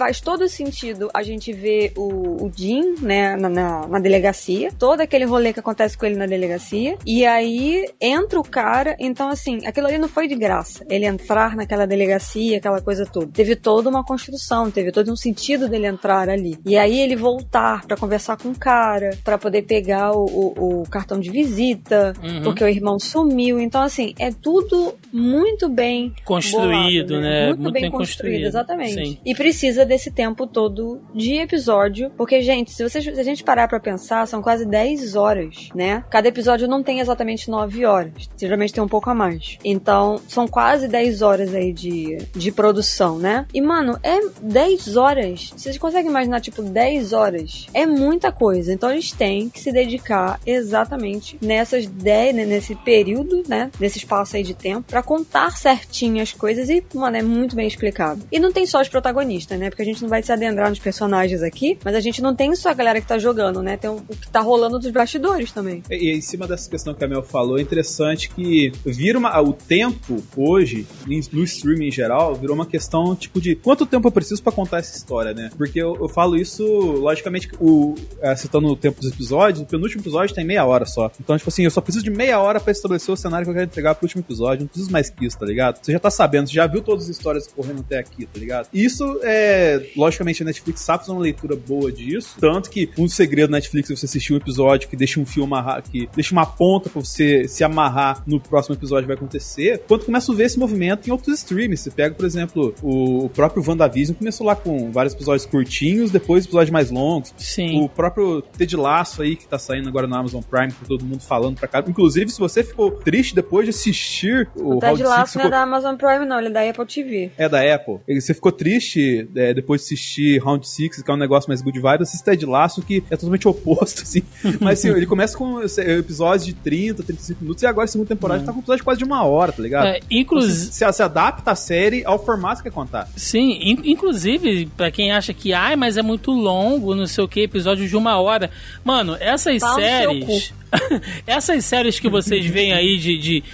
[0.00, 5.02] faz todo sentido a gente ver o, o Jim, né, na, na, na, delegacia, todo
[5.02, 9.66] aquele rolê que acontece com ele na delegacia, e aí entra o cara, então assim,
[9.66, 13.26] aquilo ali não foi de graça, ele entrar naquela delegacia, aquela coisa toda.
[13.26, 16.56] Teve toda uma construção, teve todo um sentido dele entrar ali.
[16.64, 20.88] E aí ele voltar para conversar com o cara, para poder pegar o, o, o,
[20.88, 22.40] cartão de visita, uhum.
[22.42, 23.60] porque o irmão sumiu.
[23.60, 27.46] Então, assim, é tudo muito bem construído, bolado, né?
[27.48, 28.46] Muito, muito bem, bem, construído, construído.
[28.46, 28.94] exatamente.
[28.94, 29.18] Sim.
[29.26, 33.66] E precisa desse tempo todo de episódio, porque, gente, se, você, se a gente parar
[33.66, 36.04] pra pensar, são quase 10 horas, né?
[36.08, 39.58] Cada episódio não tem exatamente 9 horas, geralmente tem um pouco a mais.
[39.64, 43.46] Então, são quase 10 horas aí de, de produção, né?
[43.52, 45.52] E, mano, é 10 horas.
[45.56, 47.66] Vocês conseguem imaginar, tipo, 10 horas?
[47.74, 48.72] É muita coisa.
[48.72, 53.70] Então, eles têm que se dedicar exatamente nessas 10, né, nesse período, né?
[53.80, 57.66] Nesse espaço aí de tempo, para contar certinho as coisas e, mano, é muito bem
[57.66, 58.22] explicado.
[58.30, 59.68] E não tem só os protagonistas, né?
[59.68, 62.34] Porque porque a gente não vai se adentrar nos personagens aqui, mas a gente não
[62.34, 63.76] tem só a galera que tá jogando, né?
[63.76, 65.82] Tem o, que tá rolando dos bastidores também.
[65.90, 69.40] E, e em cima dessa questão que a Mel falou, é interessante que vira uma,
[69.40, 70.86] o tempo hoje,
[71.32, 74.78] no streaming em geral, virou uma questão tipo de quanto tempo eu preciso para contar
[74.78, 75.50] essa história, né?
[75.56, 80.02] Porque eu, eu falo isso, logicamente, o, é, citando o tempo dos episódios, o penúltimo
[80.02, 81.10] episódio tem meia hora só.
[81.20, 83.54] Então, tipo assim, eu só preciso de meia hora para estabelecer o cenário que eu
[83.54, 84.60] quero entregar pro último episódio.
[84.60, 85.78] Não preciso mais que isso, tá ligado?
[85.82, 88.68] Você já tá sabendo, você já viu todas as histórias correndo até aqui, tá ligado?
[88.72, 92.36] Isso é logicamente, a Netflix sabe fazer uma leitura boa disso.
[92.40, 95.44] Tanto que um segredo da Netflix é você assistir um episódio que deixa um fio
[95.44, 99.82] amarrar, que deixa uma ponta pra você se amarrar no próximo episódio vai acontecer.
[99.86, 101.80] Quando começa a ver esse movimento em outros streams.
[101.80, 106.70] Você pega, por exemplo, o, próprio WandaVision começou lá com vários episódios curtinhos, depois episódios
[106.70, 107.32] mais longos.
[107.36, 107.80] Sim.
[107.80, 111.22] O próprio Ted Laço aí, que tá saindo agora no Amazon Prime, com todo mundo
[111.22, 111.84] falando pra cá.
[111.86, 115.62] Inclusive, se você ficou triste depois de assistir o, o Ted Laço não é da
[115.62, 117.30] Amazon Prime, não, ele é da Apple TV.
[117.36, 117.98] É da Apple.
[118.08, 121.78] Você ficou triste é, depois de assistir Round 6, que é um negócio mais good
[121.78, 124.22] vibe, assiste Ted Laço, que é totalmente oposto, assim.
[124.60, 128.42] Mas assim, ele começa com episódios de 30, 35 minutos, e agora, a segunda temporada,
[128.42, 128.46] hum.
[128.46, 129.86] tá com um episódio de quase de uma hora, tá ligado?
[129.86, 130.70] É, inclusive.
[130.74, 133.08] Então, se, se, adapta a série ao formato que quer contar.
[133.16, 137.28] Sim, in inclusive, pra quem acha que, ai, mas é muito longo, não sei o
[137.28, 138.50] que, episódio de uma hora.
[138.84, 140.52] Mano, essas Fala séries.
[141.26, 143.44] essas séries que vocês veem aí de, de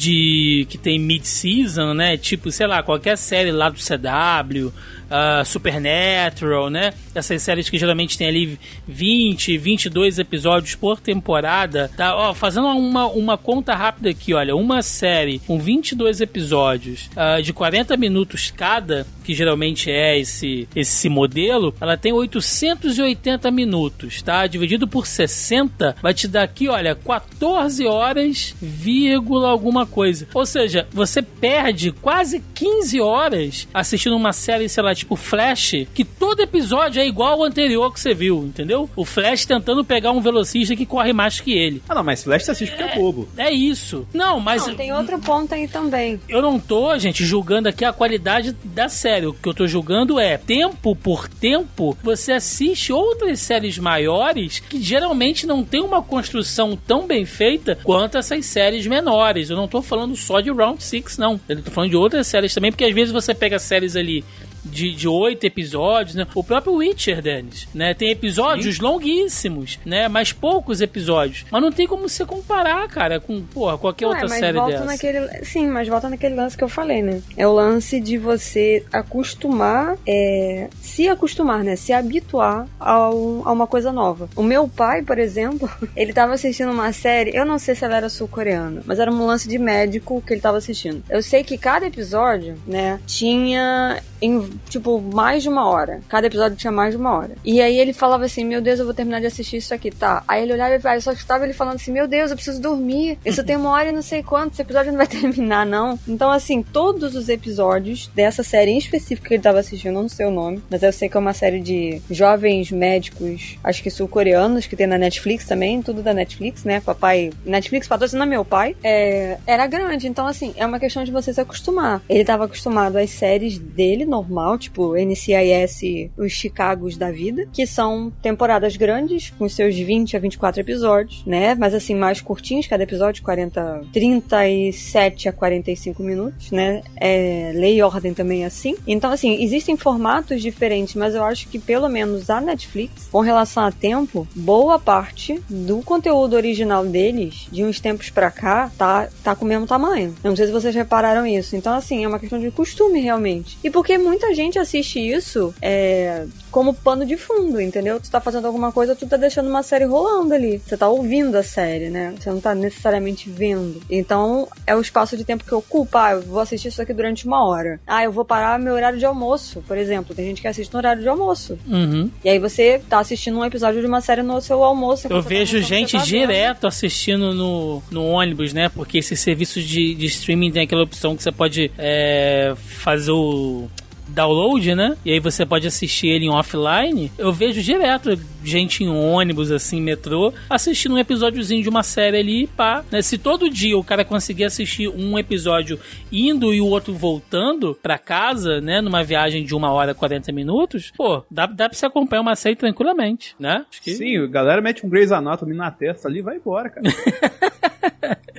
[0.00, 2.16] de que tem mid-season, né?
[2.16, 4.72] Tipo, sei lá, qualquer série lá do CW,
[5.10, 6.92] uh, Supernatural, né?
[7.14, 11.90] Essas séries que geralmente tem ali 20, 22 episódios por temporada.
[11.96, 17.42] Tá, ó, fazendo uma, uma conta rápida aqui, olha, uma série com 22 episódios uh,
[17.42, 24.46] de 40 minutos cada, que geralmente é esse, esse modelo, ela tem 880 minutos, tá?
[24.46, 30.26] Dividido por 60, vai te dar aqui, olha, 14 horas, vírgula alguma coisa.
[30.32, 36.04] Ou seja, você perde quase 15 horas assistindo uma série, sei lá, tipo Flash, que
[36.04, 38.88] todo episódio é igual ao anterior que você viu, entendeu?
[38.94, 41.82] O Flash tentando pegar um velocista que corre mais que ele.
[41.88, 43.28] Ah, não, mas Flash você assiste porque é, é bobo.
[43.36, 44.06] É isso.
[44.12, 44.66] Não, mas.
[44.66, 46.20] Não, tem outro ponto aí também.
[46.28, 49.26] Eu não tô, gente, julgando aqui a qualidade da série.
[49.26, 54.80] O que eu tô julgando é tempo por tempo, você assiste outras séries maiores que
[54.80, 59.50] geralmente não tem uma construção tão bem feita quanto essas séries menores.
[59.50, 61.40] Eu não tô falando só de Round 6, não.
[61.48, 64.24] Eu tô falando de outras séries também, porque às vezes você pega séries ali
[64.64, 66.26] de, de oito episódios, né?
[66.34, 67.94] O próprio Witcher, Dennis, né?
[67.94, 68.82] Tem episódios Sim.
[68.82, 70.08] longuíssimos, né?
[70.08, 71.44] Mas poucos episódios.
[71.50, 74.72] Mas não tem como você comparar, cara, com, porra, qualquer não, outra é, série volta
[74.72, 74.84] dessa.
[74.84, 77.22] Naquele, sim, mas volta naquele lance que eu falei, né?
[77.36, 81.76] É o lance de você acostumar, é, se acostumar, né?
[81.76, 84.28] Se habituar ao, a uma coisa nova.
[84.36, 87.96] O meu pai, por exemplo, ele tava assistindo uma série, eu não sei se ela
[87.96, 91.02] era sul-coreana, mas era um lance de médico que ele tava assistindo.
[91.08, 96.00] Eu sei que cada episódio, né, tinha em tipo, mais de uma hora.
[96.08, 97.34] Cada episódio tinha mais de uma hora.
[97.44, 100.22] E aí ele falava assim: Meu Deus, eu vou terminar de assistir isso aqui, tá?
[100.26, 103.18] Aí ele olhava e vai, só estava ele falando assim: Meu Deus, eu preciso dormir.
[103.24, 104.52] Isso tem uma hora e não sei quanto.
[104.52, 105.98] Esse episódio não vai terminar, não.
[106.06, 110.08] Então, assim, todos os episódios dessa série em específico que ele tava assistindo, eu não
[110.08, 113.90] sei o nome, mas eu sei que é uma série de jovens médicos, acho que
[113.90, 116.80] sul-coreanos, que tem na Netflix também, tudo da Netflix, né?
[116.80, 117.30] Papai.
[117.44, 118.76] Netflix patrocina meu pai.
[118.82, 120.06] É, era grande.
[120.06, 122.02] Então, assim, é uma questão de você se acostumar.
[122.08, 128.12] Ele tava acostumado às séries dele, normal, tipo NCIS, os Chicagos da vida, que são
[128.22, 131.54] temporadas grandes, com seus 20 a 24 episódios, né?
[131.54, 136.82] Mas assim, mais curtinhos, cada episódio, 40, 37 a 45 minutos, né?
[136.96, 138.76] É, lei e ordem também é assim.
[138.86, 143.64] Então, assim, existem formatos diferentes, mas eu acho que pelo menos a Netflix, com relação
[143.64, 149.34] a tempo, boa parte do conteúdo original deles, de uns tempos pra cá, tá, tá
[149.34, 150.14] com o mesmo tamanho.
[150.22, 151.56] Eu não sei se vocês repararam isso.
[151.56, 153.58] Então, assim, é uma questão de costume realmente.
[153.62, 158.00] E porque muita gente assiste isso é, como pano de fundo, entendeu?
[158.00, 160.58] Tu tá fazendo alguma coisa, tu tá deixando uma série rolando ali.
[160.58, 162.14] Você tá ouvindo a série, né?
[162.18, 163.80] Você não tá necessariamente vendo.
[163.88, 166.00] Então, é o espaço de tempo que ocupa.
[166.00, 167.80] Ah, eu vou assistir isso aqui durante uma hora.
[167.86, 170.14] Ah, eu vou parar meu horário de almoço, por exemplo.
[170.14, 171.58] Tem gente que assiste no horário de almoço.
[171.66, 172.10] Uhum.
[172.24, 175.06] E aí você tá assistindo um episódio de uma série no seu almoço.
[175.06, 178.68] Eu tá vejo almoçando, gente tá direto assistindo no, no ônibus, né?
[178.68, 183.68] Porque esses serviços de, de streaming tem aquela opção que você pode é, fazer o
[184.10, 184.96] download, né?
[185.04, 187.10] E aí você pode assistir ele em offline.
[187.18, 192.46] Eu vejo direto gente em ônibus, assim, metrô, assistindo um episódiozinho de uma série ali,
[192.46, 192.84] pá.
[192.90, 193.02] Né?
[193.02, 195.78] Se todo dia o cara conseguir assistir um episódio
[196.10, 198.80] indo e o outro voltando pra casa, né?
[198.80, 202.36] Numa viagem de uma hora e 40 minutos, pô, dá, dá pra você acompanhar uma
[202.36, 203.64] série tranquilamente, né?
[203.70, 203.94] Acho que...
[203.94, 206.86] Sim, a galera mete um Grey's Anatomy na testa ali e vai embora, cara.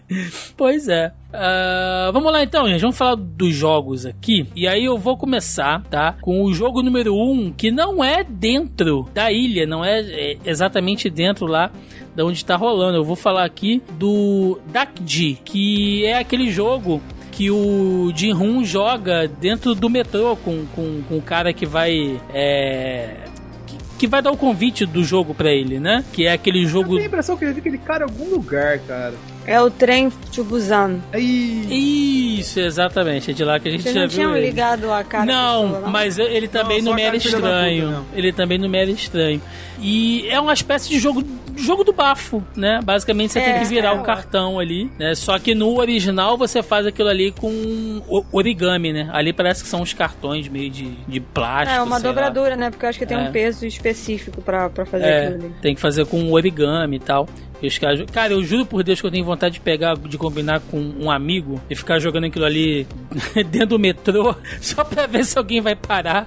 [0.58, 1.12] Pois é.
[1.34, 2.82] Ah, vamos lá então, gente.
[2.82, 4.46] Vamos falar dos jogos aqui.
[4.56, 6.18] E aí eu vou começar, tá?
[6.22, 10.38] Com o jogo número 1, um, que não é dentro da ilha, não é, é
[10.46, 11.72] exatamente dentro lá
[12.16, 12.98] da onde tá rolando.
[12.98, 17.02] Eu vou falar aqui do Dakji, que é aquele jogo
[17.32, 22.20] que o Jin-Hun joga dentro do metrô com, com, com o cara que vai.
[22.34, 23.31] É,
[24.02, 26.04] que- vai dar o convite do jogo pra ele, né?
[26.12, 26.90] Que é aquele Eu jogo.
[26.90, 29.14] tenho a impressão que eu já vi aquele cara em algum lugar, cara.
[29.46, 31.00] É o trem to Busan.
[31.12, 32.38] Aí.
[32.40, 33.32] Isso, exatamente.
[33.32, 34.16] É de lá que a gente Vocês já não viu.
[34.18, 34.46] tinham ele.
[34.48, 37.86] ligado a cara não, pessoa, mas ele também Não, não, me era de estranho.
[37.88, 38.06] puta, não.
[38.14, 39.42] ele também não me era estranho.
[39.82, 41.24] E é uma espécie de jogo
[41.58, 42.80] jogo do bafo, né?
[42.84, 44.04] Basicamente você É, tem que virar é, um ó.
[44.04, 45.14] cartão ali, né?
[45.16, 49.10] Só que no original você faz aquilo ali com o- origami, né?
[49.12, 51.78] Ali parece que são uns cartões meio de, de plástico.
[51.78, 52.14] É uma sei lá.
[52.14, 52.70] dobradura, né?
[52.72, 53.20] Porque eu acho que tem É.
[53.22, 55.54] um peso específico pra, pra fazer É, aquilo ali.
[55.62, 57.28] tem que fazer com origami e tal.
[58.12, 61.12] Cara, eu juro por Deus que eu tenho vontade de pegar, de combinar com um
[61.12, 62.88] amigo e ficar jogando aquilo ali
[63.52, 66.26] dentro do metrô, só pra ver se alguém vai parar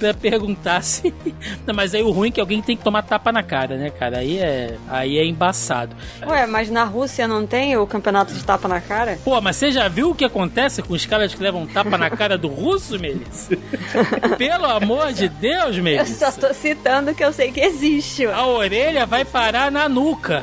[0.00, 1.14] pra perguntar se.
[1.64, 3.90] Não, mas aí o ruim é que alguém tem que tomar tapa na cara, né,
[3.90, 4.18] cara?
[4.18, 5.94] Aí é, aí é embaçado.
[6.26, 9.18] Ué, mas na Rússia não tem o campeonato de tapa na cara?
[9.24, 12.10] Pô, mas você já viu o que acontece com os caras que levam tapa na
[12.10, 13.56] cara do russo, Melissa?
[14.36, 16.30] Pelo amor de Deus, Eu Melissa.
[16.32, 18.26] só tô citando que eu sei que existe.
[18.26, 20.42] A orelha vai parar na nuca.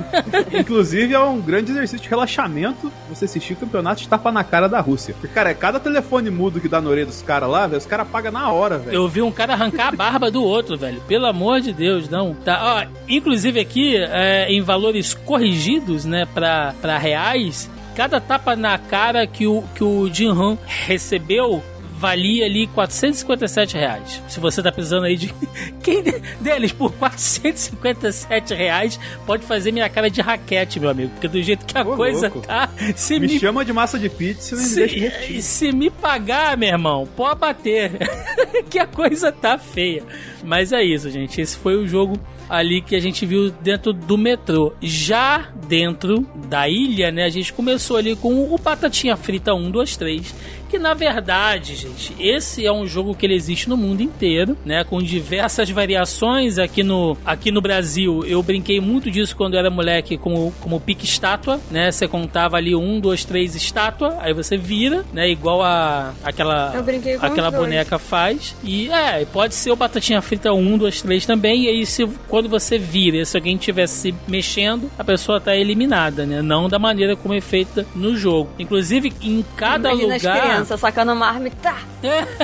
[0.52, 4.80] Inclusive, é um grande exercício de relaxamento você assistir campeonato de tapa na cara da
[4.80, 5.14] Rússia.
[5.14, 7.86] Porque, cara, é cada telefone mudo que dá na orelha dos caras lá, velho, os
[7.86, 8.94] caras pagam na hora, velho.
[8.94, 11.00] Eu vi um cara arrancar a barba do outro, velho.
[11.02, 12.34] Pelo amor de Deus, não.
[12.34, 18.78] Tá, ó, inclusive aqui, é, em valores corrigidos, né, pra, pra reais, cada tapa na
[18.78, 21.62] cara que o, que o Jin Han recebeu
[22.02, 24.20] valia ali 457 reais.
[24.28, 25.32] Se você tá precisando aí de.
[25.84, 31.10] Quem de- deles por 457 reais pode fazer minha cara de raquete, meu amigo.
[31.10, 32.40] Porque do jeito que a Ô, coisa louco.
[32.40, 32.68] tá.
[32.96, 35.42] Se Me me chama de massa de pizza e não me deixa se, repetir.
[35.42, 37.92] se me pagar, meu irmão, pode bater.
[38.68, 40.02] que a coisa tá feia.
[40.42, 41.40] Mas é isso, gente.
[41.40, 44.72] Esse foi o jogo ali que a gente viu dentro do metrô.
[44.82, 47.24] Já dentro da ilha, né?
[47.24, 50.34] A gente começou ali com o Batatinha Frita 1, 2, 3.
[50.72, 54.82] Que na verdade, gente, esse é um jogo que ele existe no mundo inteiro, né?
[54.82, 58.24] Com diversas variações aqui no, aqui no Brasil.
[58.24, 61.92] Eu brinquei muito disso quando eu era moleque, como, como pique estátua, né?
[61.92, 65.28] Você contava ali um, dois, três estátua, aí você vira, né?
[65.28, 67.54] Igual a aquela, aquela os dois.
[67.54, 68.56] boneca faz.
[68.64, 71.64] E é, pode ser o Batatinha Frita 1, 2, 3 também.
[71.64, 76.24] E aí, se, quando você vira, se alguém estiver se mexendo, a pessoa tá eliminada,
[76.24, 76.40] né?
[76.40, 78.48] Não da maneira como é feita no jogo.
[78.58, 80.61] Inclusive, em cada Imagina lugar.
[80.62, 81.78] Crianças sacando uma arma e tá.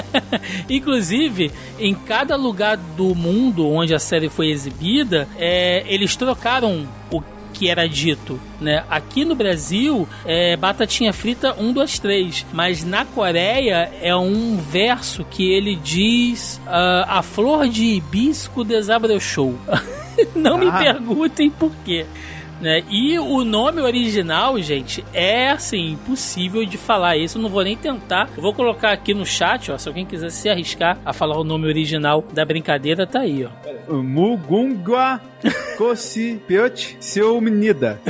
[0.69, 7.23] Inclusive, em cada lugar do mundo onde a série foi exibida, é, eles trocaram o
[7.53, 8.85] que era dito, né?
[8.91, 15.25] Aqui no Brasil é batatinha frita 1, 2, 3, mas na Coreia é um verso
[15.25, 19.59] que ele diz uh, a flor de hibisco desabrochou.
[20.35, 20.59] Não ah.
[20.59, 22.07] me perguntem por quê.
[22.61, 22.83] Né?
[22.91, 27.39] E o nome original, gente, é assim, impossível de falar isso.
[27.39, 28.29] Eu não vou nem tentar.
[28.37, 29.79] Eu vou colocar aqui no chat, ó.
[29.79, 34.03] Se alguém quiser se arriscar a falar o nome original da brincadeira, tá aí, ó.
[34.03, 35.21] Mugungwa
[35.77, 36.41] Kosi
[36.99, 38.01] Seu Menida.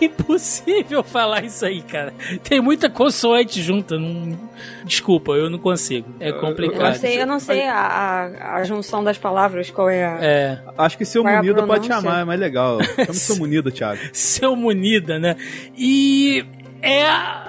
[0.04, 2.14] Impossível falar isso aí, cara.
[2.42, 3.98] Tem muita consoante junta.
[3.98, 4.38] Não...
[4.84, 6.08] Desculpa, eu não consigo.
[6.18, 6.80] É complicado.
[6.80, 10.18] Eu não sei, eu não sei a, a, a junção das palavras, qual é a.
[10.20, 10.58] É.
[10.78, 12.78] Acho que seu é Munida pode chamar, é mais legal.
[12.96, 14.00] Chama seu Munida, Thiago.
[14.12, 15.36] seu Munida, né?
[15.76, 16.44] E
[16.82, 17.06] é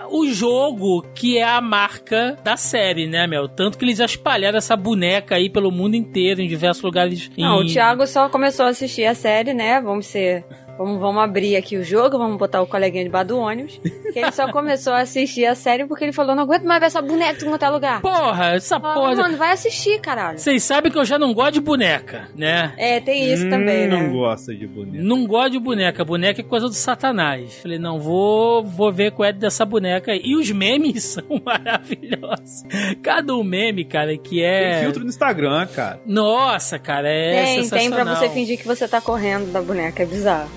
[0.09, 3.47] o jogo que é a marca da série, né, Mel?
[3.47, 7.31] Tanto que eles já espalharam essa boneca aí pelo mundo inteiro, em diversos lugares.
[7.37, 7.65] Não, em...
[7.65, 9.79] o Thiago só começou a assistir a série, né?
[9.81, 10.43] Vamos ser
[10.81, 13.79] Vamos, vamos abrir aqui o jogo, vamos botar o coleguinha debaixo do ônibus.
[14.11, 16.87] Que ele só começou a assistir a série porque ele falou: não aguento mais ver
[16.87, 18.01] essa boneca em qualquer lugar.
[18.01, 19.15] Porra, essa ah, porra.
[19.15, 20.39] Mano, vai assistir, caralho.
[20.39, 22.73] Vocês sabem que eu já não gosto de boneca, né?
[22.77, 23.95] É, tem isso hum, também, né?
[23.95, 25.03] Não gosta de boneca.
[25.03, 26.03] Não gosto de boneca.
[26.03, 27.59] Boneca é coisa do satanás.
[27.61, 30.11] Falei, não, vou, vou ver qual é dessa boneca.
[30.15, 32.63] E os memes são maravilhosos.
[33.03, 34.71] Cada um meme, cara, que é.
[34.71, 36.01] Tem filtro no Instagram, cara.
[36.07, 37.43] Nossa, cara, é.
[37.43, 40.01] Tem, tem pra você fingir que você tá correndo da boneca.
[40.01, 40.49] É bizarro.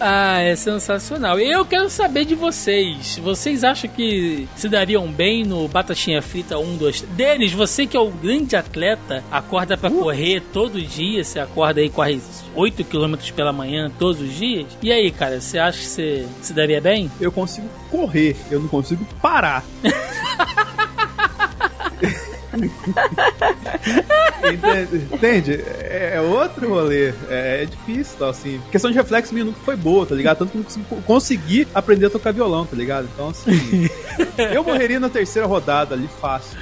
[0.00, 1.38] Ah, é sensacional.
[1.38, 3.18] Eu quero saber de vocês.
[3.18, 7.14] Vocês acham que se dariam bem no Batatinha Frita 1, 2, 3?
[7.14, 9.98] Denis, você que é o grande atleta, acorda para uh.
[10.02, 12.20] correr todo dia, você acorda aí, corre
[12.54, 14.66] 8 km pela manhã todos os dias.
[14.82, 17.10] E aí, cara, você acha que você se daria bem?
[17.20, 19.64] Eu consigo correr, eu não consigo parar.
[25.12, 25.64] Entende?
[25.80, 27.10] É, é outro rolê.
[27.28, 28.60] É, é difícil, assim.
[28.68, 30.38] A questão de reflexo minha nunca foi boa, tá ligado?
[30.38, 33.08] Tanto que não consegui aprender a tocar violão, tá ligado?
[33.12, 33.88] Então, assim.
[34.52, 36.58] eu morreria na terceira rodada ali fácil.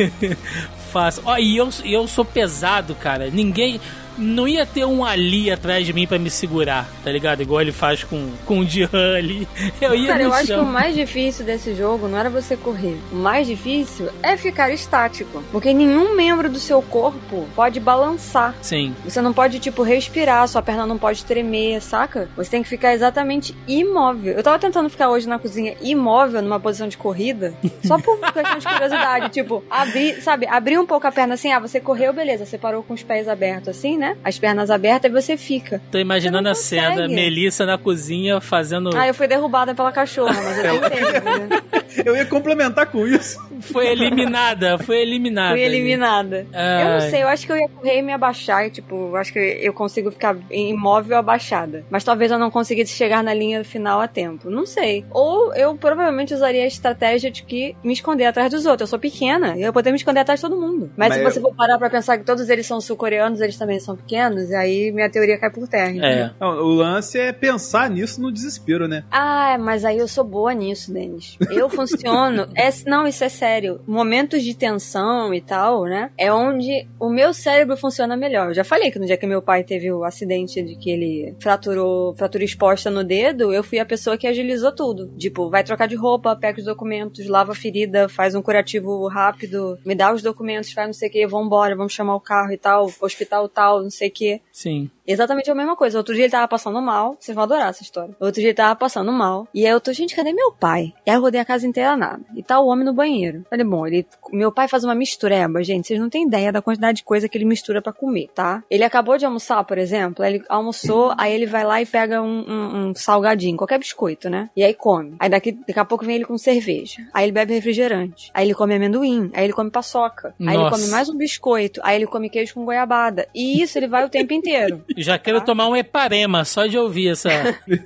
[0.92, 1.22] fácil.
[1.26, 3.30] Ó, e eu, eu sou pesado, cara.
[3.30, 3.80] Ninguém
[4.20, 7.40] não ia ter um ali atrás de mim para me segurar, tá ligado?
[7.42, 9.48] Igual ele faz com, com o Jihan ali.
[9.80, 10.38] Eu ia Cara, eu chão.
[10.38, 12.96] acho que o mais difícil desse jogo não era você correr.
[13.10, 15.42] O mais difícil é ficar estático.
[15.50, 18.54] Porque nenhum membro do seu corpo pode balançar.
[18.60, 18.94] Sim.
[19.04, 22.28] Você não pode, tipo, respirar, sua perna não pode tremer, saca?
[22.36, 24.34] Você tem que ficar exatamente imóvel.
[24.34, 27.54] Eu tava tentando ficar hoje na cozinha imóvel, numa posição de corrida,
[27.84, 29.28] só por questão de curiosidade.
[29.30, 32.82] tipo, abrir, sabe, abrir um pouco a perna assim, ah, você correu, beleza, você parou
[32.82, 34.09] com os pés abertos assim, né?
[34.24, 35.80] As pernas abertas e você fica.
[35.90, 38.90] Tô imaginando a cena, Melissa na cozinha fazendo.
[38.96, 41.00] Ah, eu fui derrubada pela cachorra, mas eu tentei.
[41.20, 41.48] né?
[42.04, 43.38] Eu ia complementar com isso.
[43.60, 45.52] Foi eliminada, foi eliminada.
[45.54, 46.46] Fui eliminada.
[46.52, 46.82] Ai.
[46.82, 49.16] Eu não sei, eu acho que eu ia correr e me abaixar, e, tipo, eu
[49.16, 51.84] acho que eu consigo ficar imóvel abaixada.
[51.90, 54.48] Mas talvez eu não conseguisse chegar na linha final a tempo.
[54.48, 55.04] Não sei.
[55.10, 58.82] Ou eu provavelmente usaria a estratégia de que me esconder atrás dos outros.
[58.82, 60.90] Eu sou pequena, e eu poderia me esconder atrás de todo mundo.
[60.96, 61.42] Mas, Mas se você eu...
[61.42, 64.92] for parar pra pensar que todos eles são sul-coreanos, eles também são pequenos, e aí
[64.92, 65.90] minha teoria cai por terra.
[66.04, 66.30] É.
[66.40, 69.04] Não, o lance é pensar nisso no desespero, né?
[69.10, 71.36] Ah, mas aí eu sou boa nisso, Denis.
[71.50, 72.48] Eu funciono.
[72.54, 73.80] é, não, isso é sério.
[73.86, 76.10] Momentos de tensão e tal, né?
[76.16, 78.48] É onde o meu cérebro funciona melhor.
[78.48, 81.34] Eu já falei que no dia que meu pai teve o acidente de que ele
[81.40, 85.08] fraturou, fratura exposta no dedo, eu fui a pessoa que agilizou tudo.
[85.16, 89.78] Tipo, vai trocar de roupa, pega os documentos, lava a ferida, faz um curativo rápido,
[89.84, 92.58] me dá os documentos, faz não sei o que, vambora, vamos chamar o carro e
[92.58, 94.40] tal, hospital tal, não sei o que.
[94.52, 94.90] Sim.
[95.10, 95.98] Exatamente a mesma coisa.
[95.98, 97.16] Outro dia ele tava passando mal.
[97.18, 98.14] Vocês vão adorar essa história.
[98.20, 99.48] Outro dia ele tava passando mal.
[99.52, 100.92] E aí eu tô, gente, cadê meu pai?
[101.04, 102.22] E aí eu rodei a casa inteira nada.
[102.36, 103.44] E tá o homem no banheiro.
[103.50, 104.06] Falei, bom, ele.
[104.30, 105.88] Meu pai faz uma mistureba, gente.
[105.88, 108.62] Vocês não têm ideia da quantidade de coisa que ele mistura para comer, tá?
[108.70, 110.24] Ele acabou de almoçar, por exemplo.
[110.24, 114.48] Ele almoçou, aí ele vai lá e pega um, um, um salgadinho, qualquer biscoito, né?
[114.56, 115.16] E aí come.
[115.18, 117.04] Aí daqui, daqui a pouco vem ele com cerveja.
[117.12, 118.30] Aí ele bebe refrigerante.
[118.32, 119.30] Aí ele come amendoim.
[119.34, 120.34] Aí ele come paçoca.
[120.38, 120.60] Aí Nossa.
[120.60, 121.80] ele come mais um biscoito.
[121.82, 123.26] Aí ele come queijo com goiabada.
[123.34, 124.84] E isso ele vai o tempo inteiro.
[124.96, 125.46] Já quero tá?
[125.46, 127.30] tomar um eparema só de ouvir essa.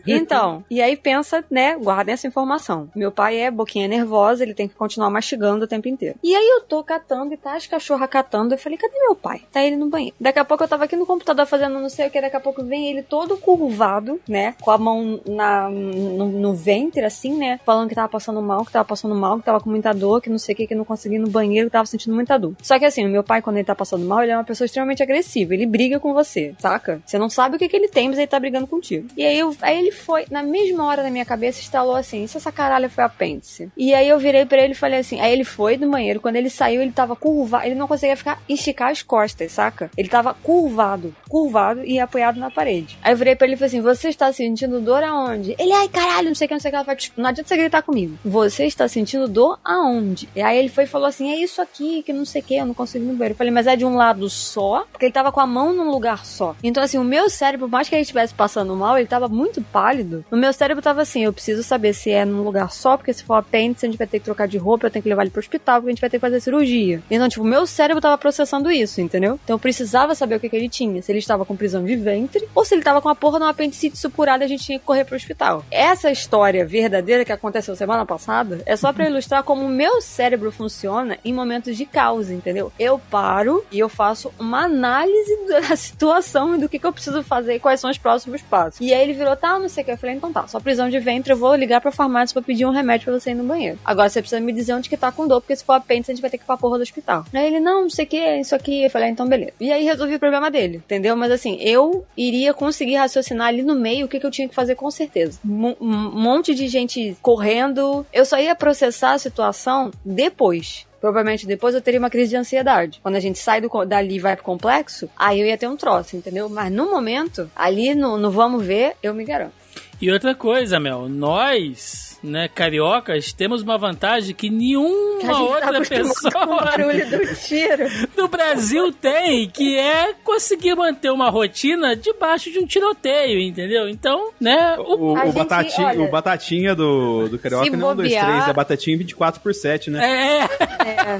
[0.07, 1.77] então, e aí pensa, né?
[1.77, 2.89] Guardem essa informação.
[2.95, 6.17] Meu pai é boquinha nervosa, ele tem que continuar mastigando o tempo inteiro.
[6.23, 8.55] E aí eu tô catando e tá as cachorras catando.
[8.55, 9.43] Eu falei, cadê meu pai?
[9.53, 10.15] Tá ele no banheiro.
[10.21, 12.21] Daqui a pouco eu tava aqui no computador fazendo não sei o que.
[12.21, 14.55] Daqui a pouco vem ele todo curvado, né?
[14.61, 17.61] Com a mão na, no, no ventre, assim, né?
[17.65, 20.31] Falando que tava passando mal, que tava passando mal, que tava com muita dor, que
[20.31, 22.55] não sei o que, que não conseguia ir no banheiro, que tava sentindo muita dor.
[22.63, 24.67] Só que assim, o meu pai, quando ele tá passando mal, ele é uma pessoa
[24.67, 25.55] extremamente agressiva.
[25.55, 27.03] Ele briga com você, saca?
[27.05, 29.09] Você não sabe o que, que ele tem, mas ele tá brigando contigo.
[29.17, 32.37] E aí, eu, aí ele foi, na mesma hora na minha cabeça, instalou assim: se
[32.37, 33.69] essa caralho foi apêndice?
[33.77, 36.37] E aí eu virei pra ele e falei assim: aí ele foi no banheiro, quando
[36.37, 39.91] ele saiu, ele tava curvado, ele não conseguia ficar, esticar as costas, saca?
[39.97, 42.97] Ele tava curvado, curvado e apoiado na parede.
[43.03, 45.57] Aí eu virei pra ele e falei assim: Você está sentindo dor aonde?
[45.59, 46.77] Ele, ai caralho, não sei o que, não sei o que.
[46.77, 48.17] Ela falou, não adianta você gritar comigo.
[48.25, 50.29] Você está sentindo dor aonde?
[50.37, 52.55] E aí ele foi e falou assim: É isso aqui, que não sei o que,
[52.55, 53.33] eu não consigo no banheiro.
[53.33, 55.91] Eu falei, mas é de um lado só, porque ele tava com a mão num
[55.91, 56.55] lugar só.
[56.63, 59.63] Então, assim, o meu cérebro, por mais que ele estivesse passando mal, ele tava muito
[59.63, 60.25] pálido.
[60.31, 63.25] O meu cérebro tava assim: eu preciso saber se é num lugar só, porque se
[63.25, 65.31] for apêndice, a gente vai ter que trocar de roupa, eu tenho que levar ele
[65.31, 67.03] pro hospital, porque a gente vai ter que fazer cirurgia.
[67.11, 69.39] Então, tipo, o meu cérebro tava processando isso, entendeu?
[69.45, 71.01] Então eu precisava saber o que, que ele tinha.
[71.03, 73.45] Se ele estava com prisão de ventre, ou se ele tava com a porra de
[73.45, 75.65] uma apendicite supurada e a gente tinha que correr pro hospital.
[75.71, 80.51] Essa história verdadeira que aconteceu semana passada é só para ilustrar como o meu cérebro
[80.51, 82.73] funciona em momentos de causa, entendeu?
[82.79, 85.37] Eu paro e eu faço uma análise
[85.69, 88.81] da situação e do que, que eu preciso fazer e quais são os próximos passos.
[88.81, 89.93] E aí ele virou, tá, não sei o que.
[89.93, 92.67] Eu falei, então tá, só prisão de ventre, eu vou ligar pra farmácia pra pedir
[92.67, 93.79] um remédio pra você ir no banheiro.
[93.85, 96.15] Agora você precisa me dizer onde que tá com dor, porque se for apêndice, a
[96.15, 97.25] gente vai ter que ir pra porra do hospital.
[97.33, 98.85] Aí ele, não, não sei o que, isso aqui.
[98.85, 99.53] Eu falei, ah, então beleza.
[99.61, 101.17] E aí resolvi o problema dele, entendeu?
[101.17, 104.55] Mas assim, eu iria conseguir raciocinar ali no meio o que, que eu tinha que
[104.55, 105.39] fazer com certeza.
[105.45, 108.07] Um monte de gente correndo.
[108.13, 112.99] Eu só ia processar a situação depois provavelmente depois eu teria uma crise de ansiedade.
[113.03, 115.77] Quando a gente sai do, dali e vai pro complexo, aí eu ia ter um
[115.77, 116.49] troço, entendeu?
[116.49, 119.53] Mas no momento, ali no, no vamos ver, eu me garanto.
[120.01, 125.37] E outra coisa, Mel, nós, né, cariocas, temos uma vantagem que nenhuma Que a gente
[125.37, 128.09] tá outra acostumado com o pessoa barulho do tiro.
[128.17, 133.89] do Brasil tem, que é conseguir manter uma rotina debaixo de um tiroteio, entendeu?
[133.89, 137.93] Então, né, o, O, o gente, batatinha, olha, o batatinha do, do Carioca não é
[137.93, 140.05] um, dois, três, é batatinha 24 por 7, né?
[140.05, 141.19] é, É.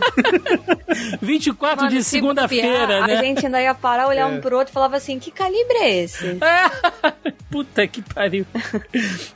[1.21, 3.19] 24 Mano, de se segunda-feira, né?
[3.19, 6.03] A gente ainda ia parar, olhar um pro outro e falava assim: que calibre é
[6.03, 6.39] esse?
[7.51, 8.47] Puta que pariu.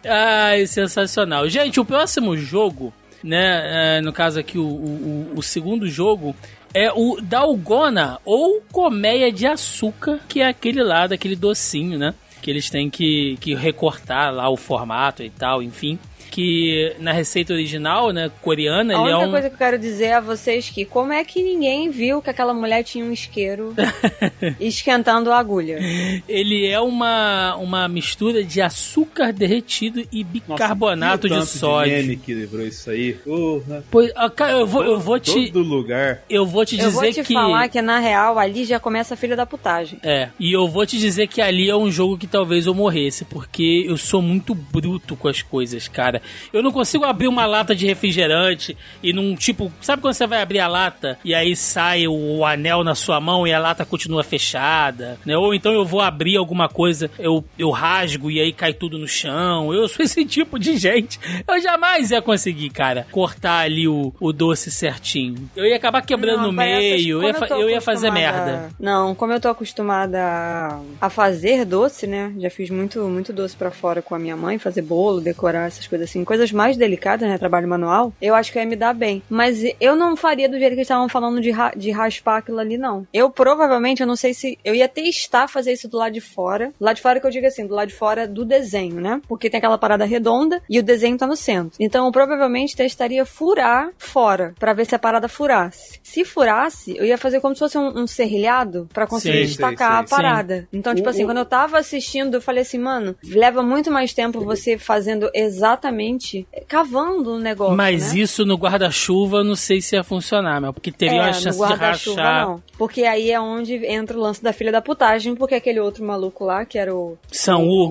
[0.05, 1.49] Ai, sensacional.
[1.65, 3.97] Gente, o próximo jogo, né?
[3.97, 6.37] é, no caso aqui, o, o, o segundo jogo.
[6.73, 12.15] É o Dalgona, ou colmeia de açúcar, que é aquele lá, daquele docinho, né?
[12.43, 15.99] Que eles têm que, que recortar lá o formato e tal, enfim.
[16.39, 19.31] Que na receita original, né, coreana, A ele é única um...
[19.33, 22.55] coisa que eu quero dizer a vocês que como é que ninguém viu que aquela
[22.55, 23.75] mulher tinha um isqueiro
[24.61, 25.81] esquentando a agulha?
[26.29, 31.93] Ele é uma, uma mistura de açúcar derretido e Nossa, bicarbonato o de sódio.
[31.93, 33.15] meme que livrou isso aí.
[33.15, 33.85] Porra.
[33.91, 35.51] Pois, ah, cara, eu vou, eu vou te.
[35.51, 36.23] Todo lugar.
[36.31, 37.35] Eu vou te Eu dizer vou te que.
[37.35, 39.99] falar que na real ali já começa a filha da putagem.
[40.05, 43.25] É, e eu vou te dizer que ali é um jogo que talvez eu morresse,
[43.25, 46.23] porque eu sou muito bruto com as coisas, cara.
[46.53, 49.73] Eu não consigo abrir uma lata de refrigerante e num tipo.
[49.81, 53.47] Sabe quando você vai abrir a lata e aí sai o anel na sua mão
[53.47, 55.37] e a lata continua fechada, né?
[55.37, 59.07] Ou então eu vou abrir alguma coisa, eu, eu rasgo e aí cai tudo no
[59.09, 59.73] chão.
[59.73, 61.19] Eu sou esse tipo de gente.
[61.47, 65.49] Eu jamais ia conseguir, cara, cortar ali o, o doce certinho.
[65.57, 68.71] Eu ia acabar quebrando Não, no meio, eu ia, tô eu ia fazer merda.
[68.79, 72.33] Não, como eu tô acostumada a- a fazer doce, né?
[72.39, 75.87] Já fiz muito, muito doce pra fora com a minha mãe, fazer bolo, decorar essas
[75.87, 77.39] coisas assim, coisas mais delicadas, né?
[77.39, 78.13] Trabalho manual.
[78.21, 79.23] Eu acho que eu ia me dar bem.
[79.29, 82.59] Mas eu não faria do jeito que eles estavam falando de, ra- de raspar aquilo
[82.59, 83.07] ali, não.
[83.13, 84.59] Eu provavelmente, eu não sei se.
[84.65, 86.73] Eu ia testar fazer isso do lado de fora.
[86.81, 89.21] Lado de fora que eu digo assim, do lado de fora do desenho, né?
[89.29, 91.73] Porque tem aquela parada redonda e o desenho tá no centro.
[91.79, 95.99] Então eu provavelmente testaria furar fora, pra ver se a parada furasse.
[96.03, 99.93] Se furasse, eu ia fazer como se fosse um, um serrilhado pra conseguir Sei, destacar
[99.93, 100.17] sei, a sei.
[100.17, 100.69] parada.
[100.73, 103.91] Então, tipo O- assim, o- quando eu tava assistindo, eu falei assim, mano, leva muito
[103.91, 107.77] mais tempo você fazendo exatamente eh, cavando o negócio.
[107.77, 108.21] Mas né?
[108.21, 111.35] isso no guarda-chuva eu não sei se ia funcionar, meu, porque teria é, uma no
[111.35, 112.47] chance de rachar.
[112.49, 112.63] não.
[112.77, 116.45] Porque aí é onde entra o lance da filha da putagem, porque aquele outro maluco
[116.45, 117.19] lá, que era o.
[117.33, 117.89] Sanwu.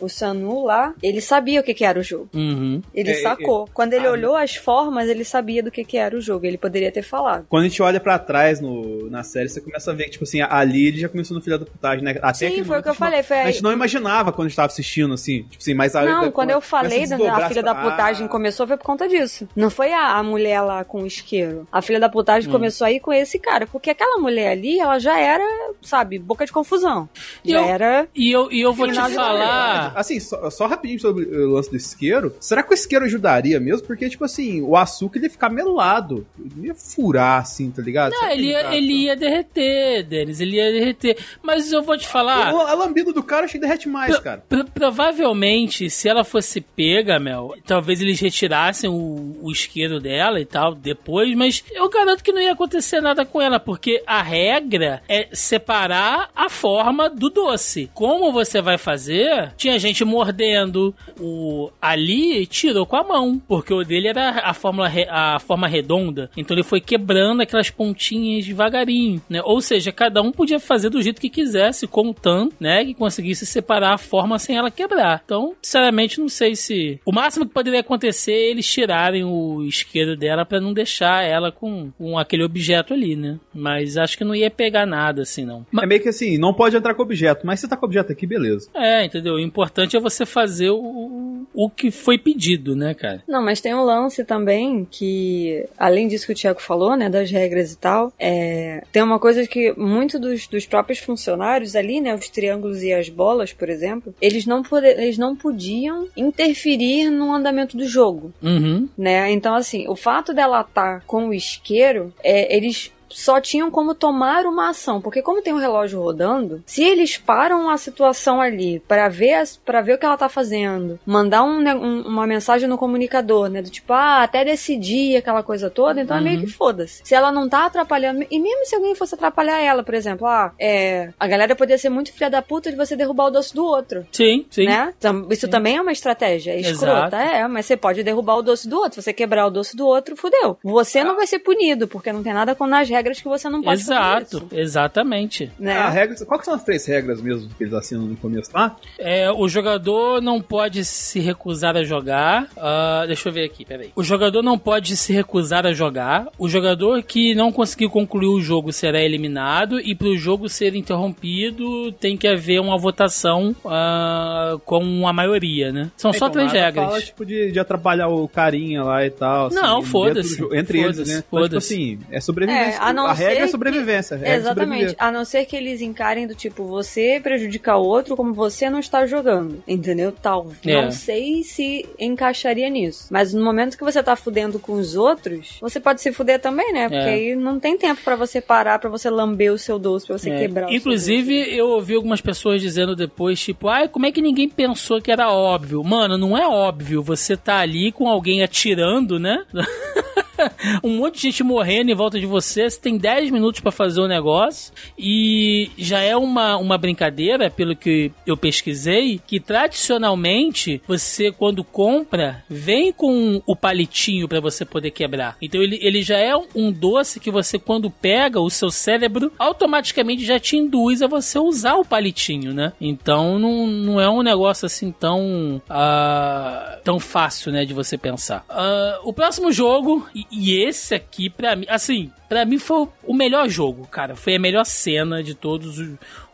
[0.00, 2.28] O, o Sanu lá, ele sabia o que, que era o jogo.
[2.34, 2.80] Uhum.
[2.94, 3.68] Ele É, sacou.
[3.74, 6.46] Quando ele ah, olhou as formas, ele sabia do que, que era o jogo.
[6.46, 7.46] Ele poderia ter falado.
[7.48, 10.24] Quando a gente olha pra trás no, na série, você começa a ver que, tipo
[10.24, 12.16] assim, ali ele já começou no filho da putagem, né?
[12.22, 14.46] Até Sim, foi o que eu não- falei, foi A aí- gente não imaginava quando
[14.46, 15.42] a gente tava assistindo, assim.
[15.44, 17.16] Tipo assim, mas a- Não, a- quando eu falei da
[17.48, 19.48] as filha da putagem Ah, começou foi por conta disso.
[19.56, 21.66] Não foi a, a mulher lá com o isqueiro.
[21.72, 23.66] A filha da putagem começou aí com esse cara.
[23.66, 25.44] Porque aquela mulher ali, ela já era,
[25.82, 27.08] sabe, boca de confusão.
[27.44, 28.08] E Já eu- era.
[28.14, 29.92] E eu, e eu vou te falar.
[29.94, 32.34] Assim, só, só rapidinho sobre o lance do isqueiro.
[32.40, 33.86] Será que o isqueiro ajudaria mesmo?
[33.86, 36.26] Porque, tipo assim, o açúcar ele ia ficar melado.
[36.38, 38.12] Ele ia furar, assim, tá ligado?
[38.12, 41.16] Não, ele ia, ele ia derreter, Denis, ele ia derreter.
[41.42, 42.52] Mas eu vou te falar.
[42.54, 44.44] O- A lambida do cara acho que derrete mais, Pro- cara.
[44.48, 50.44] pro- provavelmente, se ela fosse pega, Mel, talvez eles retirassem o, o isqueiro dela e
[50.44, 55.02] tal depois, mas eu garanto que não ia acontecer nada com ela, porque a regra
[55.08, 57.90] é separar a forma do doce.
[57.94, 59.52] Como você vai fazer?
[59.56, 64.90] Tinha gente mordendo, o ali tirou com a mão, porque o dele era a, fórmula,
[65.08, 69.40] a forma redonda, então ele foi quebrando aquelas pontinhas devagarinho, né?
[69.44, 72.84] Ou seja, cada um podia fazer do jeito que quisesse, contando, né?
[72.84, 75.22] Que conseguisse separar a forma sem ela quebrar.
[75.24, 77.00] Então, sinceramente, não sei se.
[77.28, 81.90] Máximo que poderia acontecer é eles tirarem o isqueiro dela para não deixar ela com,
[81.98, 83.38] com aquele objeto ali, né?
[83.52, 85.66] Mas acho que não ia pegar nada assim, não.
[85.78, 88.26] É meio que assim, não pode entrar com objeto, mas se tá com objeto aqui,
[88.26, 88.70] beleza.
[88.74, 89.34] É, entendeu?
[89.34, 93.22] O importante é você fazer o, o que foi pedido, né, cara?
[93.28, 97.30] Não, mas tem um lance também que, além disso que o Tiago falou, né, das
[97.30, 102.14] regras e tal, é, tem uma coisa que muitos dos, dos próprios funcionários ali, né,
[102.14, 107.34] os triângulos e as bolas, por exemplo, eles não, poder, eles não podiam interferir no
[107.34, 108.88] andamento do jogo, uhum.
[108.96, 109.30] né?
[109.30, 113.94] Então, assim, o fato dela estar tá com o isqueiro, é, eles só tinham como
[113.94, 118.80] tomar uma ação, porque como tem um relógio rodando, se eles param a situação ali
[118.80, 119.28] para ver
[119.64, 123.62] para ver o que ela tá fazendo, mandar um, um, uma mensagem no comunicador, né,
[123.62, 126.22] do tipo, ah, até decidir aquela coisa toda, então uhum.
[126.22, 126.46] é meio uhum.
[126.46, 127.02] que foda-se.
[127.04, 130.52] Se ela não tá atrapalhando, e mesmo se alguém fosse atrapalhar ela, por exemplo, ah,
[130.58, 133.64] é, a galera poderia ser muito filha da puta de você derrubar o doce do
[133.64, 134.06] outro.
[134.12, 134.66] Sim, sim.
[134.66, 134.92] Né?
[134.98, 135.50] Então, isso sim.
[135.50, 137.36] também é uma estratégia é escrota, Exato.
[137.36, 139.00] é, mas você pode derrubar o doce do outro.
[139.00, 140.58] Você quebrar o doce do outro, fudeu.
[140.62, 141.04] Você ah.
[141.04, 143.62] não vai ser punido, porque não tem nada com nas regras regras que você não
[143.62, 145.50] pode Exato, fazer exatamente.
[145.58, 145.72] Né?
[145.72, 148.76] Ah, regras, qual que são as três regras mesmo que eles assinam no começo, tá?
[148.98, 152.44] É, o jogador não pode se recusar a jogar.
[152.56, 153.90] Uh, deixa eu ver aqui, peraí.
[153.94, 156.28] O jogador não pode se recusar a jogar.
[156.38, 159.80] O jogador que não conseguir concluir o jogo será eliminado.
[159.80, 165.72] E para o jogo ser interrompido, tem que haver uma votação uh, com a maioria,
[165.72, 165.90] né?
[165.96, 166.86] São só então, três regras.
[166.86, 169.46] Fala, tipo, de, de, atrapalhar o carinha lá e tal.
[169.46, 170.42] Assim, não, foda-se.
[170.52, 171.22] Entre foda eles, né?
[171.26, 172.80] Então, tipo assim, é sobrevivência.
[172.80, 174.18] É, não a regra é sobrevivência.
[174.18, 174.28] Que...
[174.28, 174.94] Exatamente.
[174.98, 178.78] A não ser que eles encarem do tipo, você prejudicar o outro como você não
[178.78, 179.62] está jogando.
[179.66, 180.12] Entendeu?
[180.12, 180.52] Tal.
[180.64, 180.82] É.
[180.82, 183.06] Não sei se encaixaria nisso.
[183.10, 186.72] Mas no momento que você tá fudendo com os outros, você pode se fuder também,
[186.72, 186.88] né?
[186.88, 187.14] Porque é.
[187.14, 190.30] aí não tem tempo para você parar, para você lamber o seu doce, pra você
[190.30, 190.38] é.
[190.40, 195.00] quebrar Inclusive, eu ouvi algumas pessoas dizendo depois, tipo, ai, como é que ninguém pensou
[195.00, 195.82] que era óbvio?
[195.82, 197.02] Mano, não é óbvio.
[197.02, 199.44] Você tá ali com alguém atirando, né?
[200.82, 204.00] um monte de gente morrendo em volta de você, você tem 10 minutos para fazer
[204.00, 211.32] o negócio e já é uma, uma brincadeira, pelo que eu pesquisei, que tradicionalmente você
[211.32, 215.36] quando compra, vem com o palitinho para você poder quebrar.
[215.42, 220.24] Então ele, ele já é um doce que você quando pega, o seu cérebro automaticamente
[220.24, 222.72] já te induz a você usar o palitinho, né?
[222.80, 228.44] Então não, não é um negócio assim tão uh, tão fácil, né, de você pensar.
[228.48, 233.48] Uh, o próximo jogo, e esse aqui, pra mim, assim, pra mim foi o melhor
[233.48, 234.14] jogo, cara.
[234.14, 235.88] Foi a melhor cena de todos os,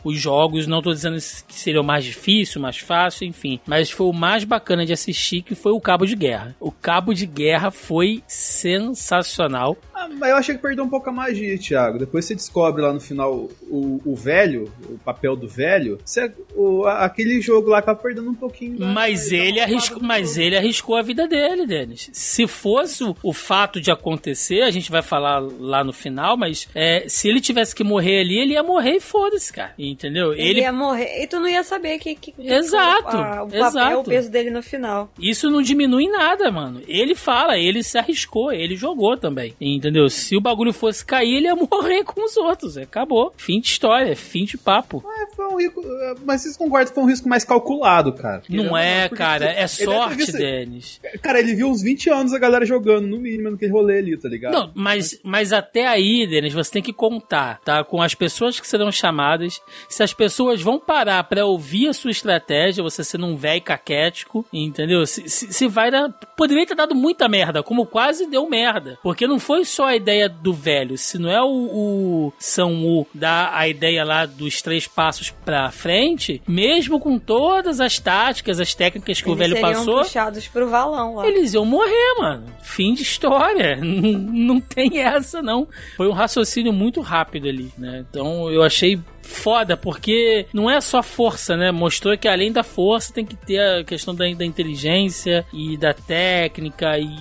[0.09, 0.67] os jogos.
[0.67, 1.17] Não tô dizendo
[1.49, 3.61] que seria o mais difícil, mais fácil, enfim.
[3.67, 6.55] Mas foi o mais bacana de assistir, que foi o Cabo de Guerra.
[6.61, 9.77] O Cabo de Guerra foi sensacional.
[9.95, 11.99] Ah, mas eu achei que perdeu um pouco a magia, Thiago.
[11.99, 15.99] Depois você descobre lá no final o, o velho, o papel do velho.
[16.05, 18.77] Você, o, aquele jogo lá tava perdendo um pouquinho.
[18.81, 22.11] Mas, ele, arriscou, mas ele arriscou a vida dele, Denis.
[22.13, 26.69] Se fosse o, o, fato de acontecer, a gente vai falar lá no final, mas
[26.75, 29.75] é, se ele tivesse que morrer ali, ele ia morrer e foda-se, cara.
[29.95, 30.33] Entendeu?
[30.33, 33.47] Ele, ele, ia morrer e tu não ia saber que, que, que exato, a, o
[33.47, 34.01] papel, exato.
[34.01, 35.09] o peso dele no final.
[35.19, 36.83] Isso não diminui nada, mano.
[36.89, 39.55] Ele fala, ele se arriscou, ele jogou também.
[39.61, 40.11] Entendeu?
[40.11, 42.77] Se o bagulho fosse cair, ele ia morrer com os outros.
[42.77, 43.33] Acabou.
[43.37, 45.05] Fim de história, fim de papo.
[45.17, 45.83] É, foi um risco,
[46.25, 48.43] mas vocês concordam que foi um risco mais calculado, cara?
[48.49, 49.47] Não é, cara.
[49.47, 51.01] É sorte, Denis.
[51.23, 54.29] Cara, ele viu uns 20 anos a galera jogando, no mínimo, naquele rolê ali, tá
[54.29, 54.53] ligado?
[54.53, 57.85] Não, mas, mas até aí, Denis, você tem que contar, tá?
[57.85, 62.11] Com as pessoas que serão chamadas, se as pessoas vão parar para ouvir a sua
[62.11, 65.07] estratégia, você sendo um velho caquético, entendeu?
[65.07, 66.11] Se, se, se, vai dar.
[66.37, 68.99] Poderia ter dado muita merda, como quase deu merda.
[69.03, 73.07] Porque não foi só a ideia do velho, se não é o, o São U
[73.15, 78.75] dar a ideia lá dos três passos pra frente, mesmo com todas as táticas, as
[78.75, 80.03] técnicas que eles o velho passou.
[80.03, 81.27] puxados pro valão lá.
[81.27, 82.47] Eles iam morrer, mano.
[82.63, 83.77] Fim de história.
[83.83, 85.67] não, não tem essa, não.
[85.97, 88.05] Foi um raciocínio muito rápido ali, né?
[88.09, 91.73] Então eu achei foda, porque não é só força, né?
[91.73, 95.95] Mostrou que além da força tem que ter a questão da, da inteligência e da
[95.95, 97.17] técnica e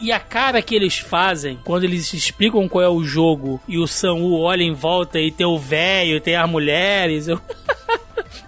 [0.00, 3.86] e, a cara que eles fazem quando eles explicam qual é o jogo e o
[3.86, 7.28] Samu olha em volta e tem o velho, tem as mulheres.
[7.28, 7.40] Eu...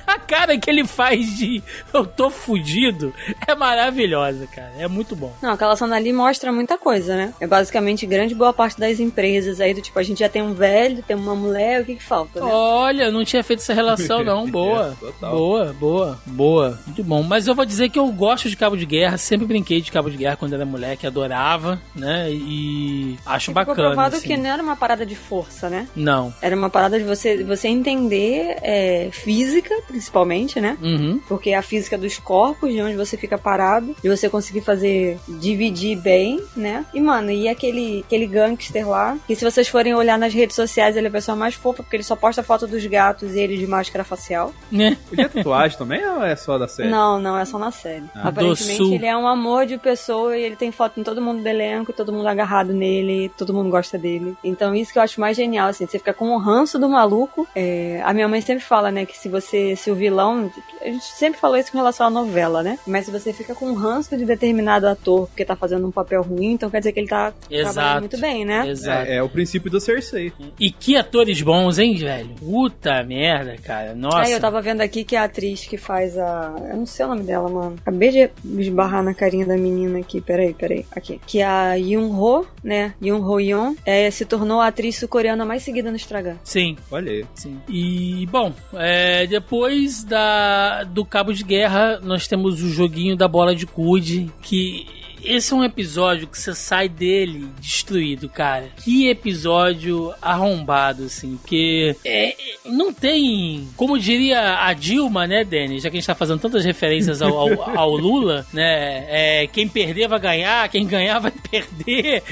[0.07, 1.63] a cara que ele faz de
[1.93, 3.13] eu tô fudido
[3.47, 4.73] é maravilhosa, cara.
[4.79, 5.33] É muito bom.
[5.43, 7.35] Não, aquela cena ali mostra muita coisa, né?
[7.41, 10.55] É basicamente grande boa parte das empresas aí do tipo, a gente já tem um
[10.55, 12.47] velho, tem uma mulher, o que que falta, né?
[12.51, 14.45] Olha, não tinha feito essa relação, não.
[14.55, 14.97] Boa.
[15.03, 16.79] É, boa, boa, boa.
[16.87, 17.23] Muito bom.
[17.23, 20.11] Mas eu vou dizer que eu gosto de Cabo de Guerra, sempre brinquei de Cabo
[20.11, 22.31] de Guerra quando era moleque, adorava, né?
[22.31, 23.89] E acho Ficou bacana.
[23.89, 24.27] provado assim.
[24.29, 25.89] que não era uma parada de força, né?
[25.95, 26.33] Não.
[26.41, 30.77] Era uma parada de você, você entender é, física, principalmente, né?
[30.83, 31.21] Uhum.
[31.29, 35.19] Porque é a física dos corpos, de onde você fica parado, e você conseguir fazer
[35.29, 36.85] dividir bem, né?
[36.95, 40.97] E, mano, e aquele, aquele gangster lá, que se vocês forem olhar nas redes sociais,
[40.97, 43.57] ele é a pessoa mais fofa, porque ele só posta foto dos gatos e ele
[43.57, 44.53] de máscara facial.
[44.71, 44.97] Né?
[45.13, 46.89] Ele é tatuagem também ou é só da série?
[46.89, 48.05] Não, não, é só na série.
[48.15, 48.29] Ah.
[48.29, 48.95] Aparentemente Do Sul.
[48.95, 51.91] ele é um amor de pessoa e ele tem foto em todo mundo do elenco,
[51.91, 54.35] e todo mundo agarrado nele, todo mundo gosta dele.
[54.43, 57.47] Então isso que eu acho mais genial, assim, você fica com o ranço do maluco.
[57.55, 61.05] É, a minha mãe sempre fala, né, que se você, se o vilão, a gente
[61.05, 62.79] sempre falou isso com relação à novela, né?
[62.87, 66.23] Mas se você fica com o ranço de determinado ator porque tá fazendo um papel
[66.23, 67.75] ruim, então quer dizer que ele tá Exato.
[67.75, 68.69] trabalhando muito bem, né?
[68.69, 69.09] Exato.
[69.09, 70.33] É, é o princípio do Cersei.
[70.59, 72.35] E que atores bons, hein, velho?
[72.37, 73.95] Puta merda, cara.
[73.95, 74.21] Nossa.
[74.21, 76.55] Aí eu tava vendo aqui que a atriz que faz a.
[76.71, 77.77] Eu não sei o nome dela, mano.
[77.81, 78.31] Acabei de
[78.61, 80.21] esbarrar na carinha da menina aqui.
[80.21, 80.74] Peraí, peraí.
[80.95, 81.21] Aqui.
[81.27, 82.95] Que a Yoon Ho, né?
[83.03, 86.37] Yoon Ho Yeon, é, se tornou a atriz sul-coreana mais seguida no Instagram.
[86.43, 86.77] Sim.
[86.91, 87.25] Olha aí.
[87.35, 87.61] Sim.
[87.69, 93.55] E, bom, é, depois da, do Cabo de Guerra, nós temos o joguinho da bola
[93.55, 98.69] de cude, que esse é um episódio que você sai dele destruído, cara.
[98.77, 105.91] Que episódio arrombado, assim, porque é, não tem, como diria a Dilma, né, Denis, já
[105.91, 110.09] que a gente tá fazendo tantas referências ao, ao, ao Lula, né, é, quem perder
[110.09, 112.23] vai ganhar, quem ganhar vai perder.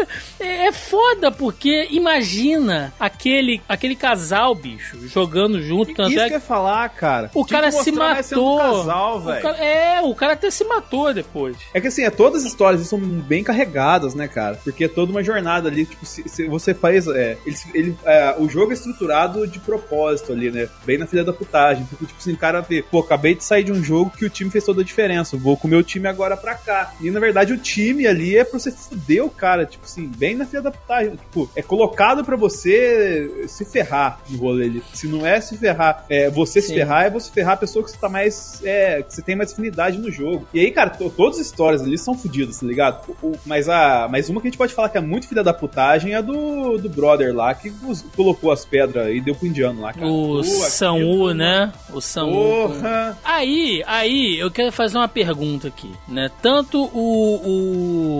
[0.40, 5.92] É é foda, porque imagina aquele, aquele casal, bicho, jogando junto.
[5.94, 7.30] Tanto Isso é que ia falar, cara.
[7.34, 8.58] o cara se um matou.
[8.58, 11.56] casal, O cara- é, o cara até se matou depois.
[11.74, 14.58] É que assim, é, todas as histórias são bem carregadas, né, cara?
[14.62, 17.06] Porque é toda uma jornada ali, tipo, se, se você faz.
[17.08, 20.68] É, ele, ele- é, o jogo é estruturado de propósito ali, né?
[20.84, 21.84] Bem na filha da putagem.
[21.86, 24.30] Porque, tipo assim, o cara vê, pô, acabei de sair de um jogo que o
[24.30, 25.36] time fez toda a diferença.
[25.36, 26.92] Vou com o meu time agora pra cá.
[27.00, 30.34] E na verdade o time ali é pra você fuder o cara, tipo assim, bem
[30.34, 31.12] na filha da putagem.
[31.16, 34.82] Tipo, é colocado pra você se ferrar no rolê ali.
[34.92, 36.74] Se não é se ferrar, é você se Sim.
[36.74, 38.60] ferrar, é você ferrar a pessoa que você tá mais.
[38.64, 40.46] É, que você tem mais afinidade no jogo.
[40.54, 43.14] E aí, cara, to- todas as histórias ali são fodidas, tá ligado?
[43.22, 45.42] O- o- mas, a, mas uma que a gente pode falar que é muito filha
[45.42, 47.72] da putagem é a do, do brother lá, que
[48.16, 50.06] colocou as pedras e deu pro indiano lá, cara.
[50.06, 51.72] O Samu, né?
[51.92, 52.32] O Samu.
[52.32, 53.18] Porra!
[53.24, 56.30] Aí, aí, eu quero fazer uma pergunta aqui, né?
[56.42, 57.40] Tanto o,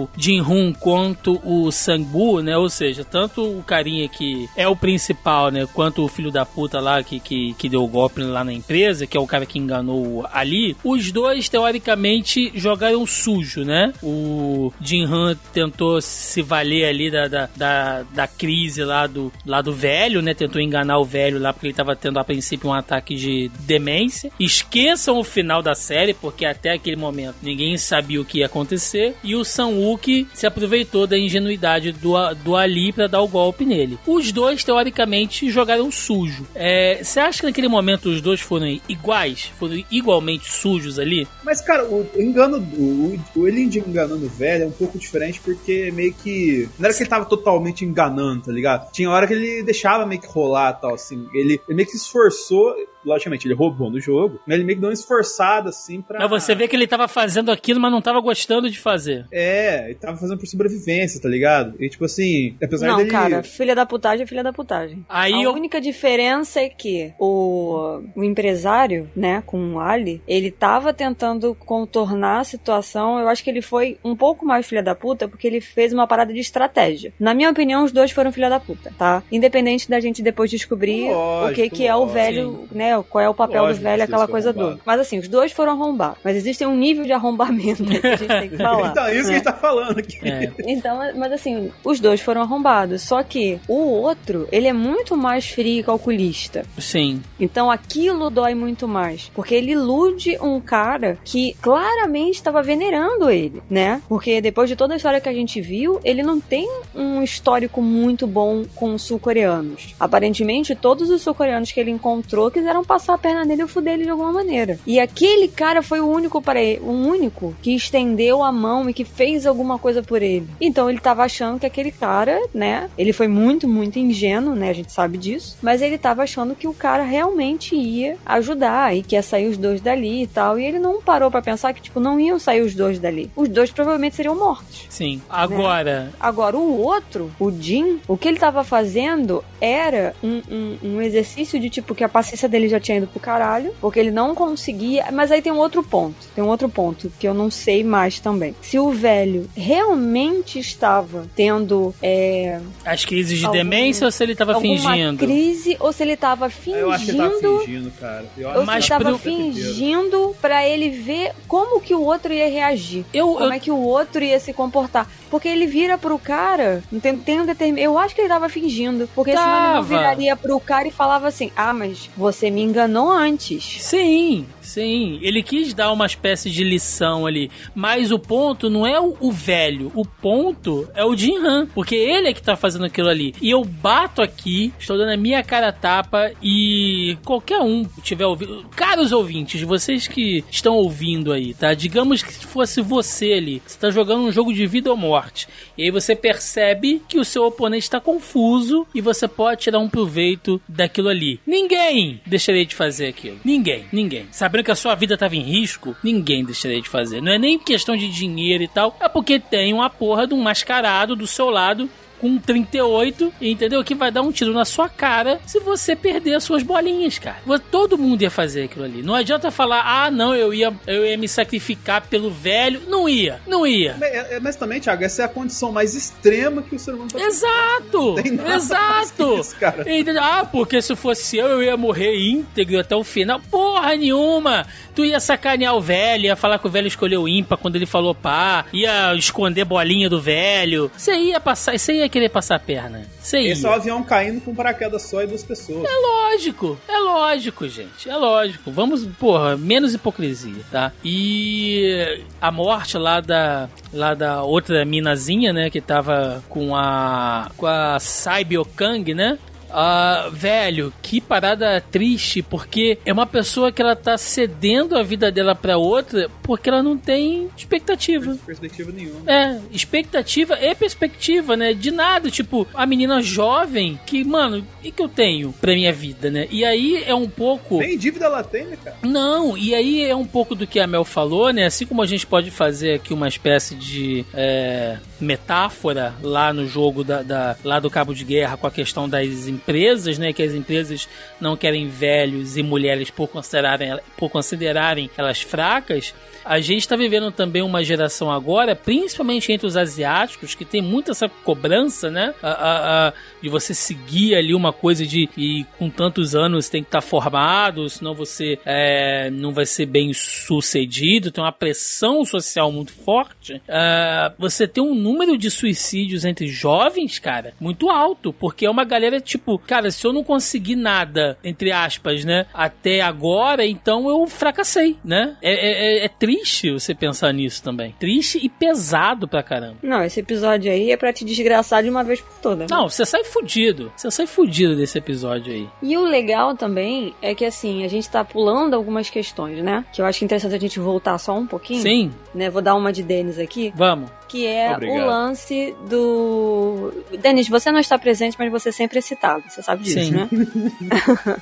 [0.03, 2.57] o Jin-Hun quanto o Sangbu, né?
[2.57, 5.67] Ou seja, tanto o carinha que é o principal, né?
[5.73, 9.05] Quanto o filho da puta lá que, que, que deu o golpe lá na empresa,
[9.05, 13.93] que é o cara que enganou ali, os dois, teoricamente, jogaram sujo, né?
[14.01, 19.73] O Jin-Han tentou se valer ali da, da, da, da crise lá do, lá do
[19.73, 20.33] velho, né?
[20.33, 24.31] Tentou enganar o velho lá porque ele tava tendo a princípio um ataque de demência.
[24.39, 29.15] Esqueçam o final da série, porque até aquele momento ninguém sabia o que ia acontecer.
[29.23, 33.97] E o San-Wook se aproveitou da ingenuidade do, do Ali pra dar o golpe nele.
[34.05, 36.45] Os dois, teoricamente, jogaram sujo.
[36.55, 39.51] É, Você acha que naquele momento os dois foram iguais?
[39.59, 41.27] Foram igualmente sujos ali?
[41.43, 45.91] Mas, cara, o engano, o, o ele enganando o velho é um pouco diferente porque
[45.91, 46.69] meio que.
[46.77, 48.91] Não era que ele tava totalmente enganando, tá ligado?
[48.91, 51.27] Tinha hora que ele deixava meio que rolar tal, assim.
[51.33, 52.75] Ele, ele meio que se esforçou.
[53.05, 56.19] Logicamente, ele roubou no jogo, mas ele meio que deu uma esforçada, assim, pra.
[56.19, 59.25] Mas você vê que ele tava fazendo aquilo, mas não tava gostando de fazer.
[59.31, 61.75] É, ele tava fazendo por sobrevivência, tá ligado?
[61.79, 63.09] E tipo assim, apesar Não, dele.
[63.09, 65.03] cara, filha da putagem é filha da putagem.
[65.09, 70.51] Aí a eu- única diferença é que o, o empresário, né, com o Ali, ele
[70.51, 73.19] tava tentando contornar a situação.
[73.19, 76.05] Eu acho que ele foi um pouco mais filha da puta porque ele fez uma
[76.07, 77.13] parada de estratégia.
[77.19, 79.23] Na minha opinião, os dois foram filha da puta, tá?
[79.31, 82.13] Independente da gente depois descobrir Lógico, o que que é o lógico.
[82.13, 84.79] velho, né, qual é o papel Lógico do velho, que aquela coisa toda.
[84.85, 86.17] Mas assim, os dois foram arrombados.
[86.23, 88.91] Mas existe um nível de arrombamento que a gente tem que falar.
[88.91, 89.33] Então, é isso que a né?
[89.35, 90.19] gente tá falando aqui.
[90.27, 90.51] É.
[90.65, 93.01] Então, mas assim, os dois foram arrombados.
[93.01, 96.65] Só que o outro, ele é muito mais frio e calculista.
[96.77, 97.21] Sim.
[97.39, 99.31] Então aquilo dói muito mais.
[99.33, 104.01] Porque ele ilude um cara que claramente estava venerando ele, né?
[104.07, 107.81] Porque depois de toda a história que a gente viu, ele não tem um histórico
[107.81, 109.95] muito bom com os sul-coreanos.
[109.99, 114.03] Aparentemente, todos os sul-coreanos que ele encontrou quiseram passar a perna nele e fuder ele
[114.03, 114.79] de alguma maneira.
[114.85, 118.93] E aquele cara foi o único para ele, o único que estendeu a mão e
[118.93, 120.47] que fez alguma coisa por ele.
[120.59, 122.89] Então ele tava achando que aquele cara, né?
[122.97, 124.69] Ele foi muito, muito ingênuo, né?
[124.69, 125.57] A gente sabe disso.
[125.61, 129.57] Mas ele tava achando que o cara realmente ia ajudar e que ia sair os
[129.57, 130.59] dois dali e tal.
[130.59, 133.29] E ele não parou para pensar que, tipo, não iam sair os dois dali.
[133.35, 134.85] Os dois provavelmente seriam mortos.
[134.89, 135.21] Sim.
[135.29, 136.11] Agora.
[136.19, 141.59] Agora, o outro, o Jim, o que ele tava fazendo era um, um, um exercício
[141.59, 145.05] de tipo que a paciência dele já tinha ido pro caralho, porque ele não conseguia.
[145.11, 146.15] Mas aí tem um outro ponto.
[146.33, 148.55] Tem um outro ponto que eu não sei mais também.
[148.61, 151.93] Se o velho realmente estava tendo.
[152.01, 155.17] É, As crises de Algum- demência ou se ele tava alguma fingindo?
[155.25, 156.79] crise ou se ele tava fingindo.
[156.81, 158.25] Eu acho que ele tava fingindo, cara.
[158.37, 162.49] Eu acho Mas ele tava pro- fingindo pra ele ver como que o outro ia
[162.49, 163.05] reagir.
[163.13, 165.07] Eu, Como eu é que o outro ia se comportar.
[165.29, 166.83] Porque ele vira pro cara.
[166.91, 167.79] não Tem, tem um determin...
[167.81, 169.09] Eu acho que ele tava fingindo.
[169.15, 169.83] Porque senão ele não Tava.
[169.87, 173.77] viraria pro cara e falava assim: Ah, mas você me enganou antes.
[173.81, 175.19] Sim, sim.
[175.21, 177.49] Ele quis dar uma espécie de lição ali.
[177.73, 179.91] Mas o ponto não é o, o velho.
[179.95, 181.67] O ponto é o Jin Han.
[181.67, 183.33] Porque ele é que tá fazendo aquilo ali.
[183.41, 186.31] E eu bato aqui, estou dando a minha cara tapa.
[186.41, 188.65] E qualquer um tiver ouvindo.
[188.75, 191.73] Caros ouvintes, vocês que estão ouvindo aí, tá?
[191.73, 193.61] Digamos que fosse você ali.
[193.65, 195.47] Você tá jogando um jogo de vida ou morte.
[195.77, 199.89] E aí você percebe que o seu oponente está confuso e você pode tirar um
[199.89, 201.39] proveito daquilo ali.
[201.45, 203.39] Ninguém deixaria de fazer aquilo.
[203.43, 204.27] Ninguém, ninguém.
[204.51, 207.21] Sabendo que a sua vida estava em risco, ninguém deixaria de fazer.
[207.21, 210.41] Não é nem questão de dinheiro e tal, é porque tem uma porra de um
[210.41, 211.89] mascarado do seu lado
[212.21, 213.83] com 38, entendeu?
[213.83, 217.37] Que vai dar um tiro na sua cara se você perder as suas bolinhas, cara.
[217.71, 219.01] Todo mundo ia fazer aquilo ali.
[219.01, 222.81] Não adianta falar, ah, não, eu ia, eu ia me sacrificar pelo velho.
[222.87, 223.97] Não ia, não ia.
[223.99, 226.93] Mas, é- é- mas também, Thiago, essa é a condição mais extrema que o ser
[226.93, 228.15] humano pode Exato!
[228.55, 229.39] Exato!
[229.39, 229.85] isso, cara.
[230.21, 233.41] Ah, porque se fosse eu, eu ia morrer íntegro até o final.
[233.49, 234.67] Porra nenhuma!
[234.93, 238.13] Tu ia sacanear o velho, ia falar que o velho escolheu ímpar quando ele falou
[238.13, 240.91] pá, ia esconder bolinha do velho.
[240.95, 243.07] Você ia passar, você ia querer passar a perna.
[243.19, 243.53] Você ia.
[243.53, 245.83] Esse é o avião caindo com um paraquedas só e duas pessoas.
[245.83, 248.09] É lógico, é lógico, gente.
[248.09, 248.71] É lógico.
[248.71, 250.91] Vamos, porra, menos hipocrisia, tá?
[251.03, 257.65] E a morte lá da lá da outra minazinha, né, que tava com a com
[257.65, 259.37] a Saibyo Kang, né?
[259.73, 265.31] Ah, velho, que parada triste, porque é uma pessoa que ela tá cedendo a vida
[265.31, 268.37] dela pra outra porque ela não tem expectativa.
[268.45, 269.19] Perspectiva nenhuma.
[269.31, 271.73] É, expectativa e perspectiva, né?
[271.73, 276.29] De nada, tipo, a menina jovem que, mano, e que eu tenho pra minha vida,
[276.29, 276.47] né?
[276.51, 277.77] E aí é um pouco.
[277.79, 278.97] Nem dívida ela tem, né, cara?
[279.03, 281.65] Não, e aí é um pouco do que a Mel falou, né?
[281.65, 287.03] Assim como a gente pode fazer aqui uma espécie de é, metáfora lá no jogo
[287.03, 290.33] da, da- lá do Cabo de Guerra com a questão das empresas, né?
[290.33, 291.07] Que as empresas
[291.39, 296.13] não querem velhos e mulheres por considerarem, por considerarem elas fracas.
[296.43, 301.11] A gente está vivendo também uma geração agora, principalmente entre os asiáticos, que tem muito
[301.11, 302.33] essa cobrança, né?
[302.41, 306.81] A- a- a- de você seguir ali uma coisa de e com tantos anos tem
[306.81, 311.31] que estar formado, senão você é, não vai ser bem sucedido.
[311.31, 313.61] Tem uma pressão social muito forte.
[313.69, 318.83] Ah, você tem um número de suicídios entre jovens, cara, muito alto, porque é uma
[318.83, 324.25] galera tipo, cara, se eu não conseguir nada, entre aspas, né, até agora, então eu
[324.27, 325.35] fracassei, né?
[325.41, 327.95] É, é- é- é triste você pensar nisso também.
[327.99, 329.77] Triste e pesado pra caramba.
[329.83, 332.69] Não, esse episódio aí é pra te desgraçar de uma vez por todas.
[332.69, 332.75] né?
[332.75, 333.91] Não, você sai fudido.
[333.95, 335.67] Você sai fudido desse episódio aí.
[335.81, 339.85] E o legal também é que assim, a gente tá pulando algumas questões, né?
[339.93, 341.81] Que eu acho interessante a gente voltar só um pouquinho.
[341.81, 342.49] Sim, Né?
[342.49, 344.09] Vou dar uma de Denis aqui, vamos.
[344.31, 345.03] Que é Obrigado.
[345.03, 346.93] o lance do.
[347.19, 349.43] Denis, você não está presente, mas você sempre é citado.
[349.49, 350.11] Você sabe disso, Sim.
[350.11, 350.29] né?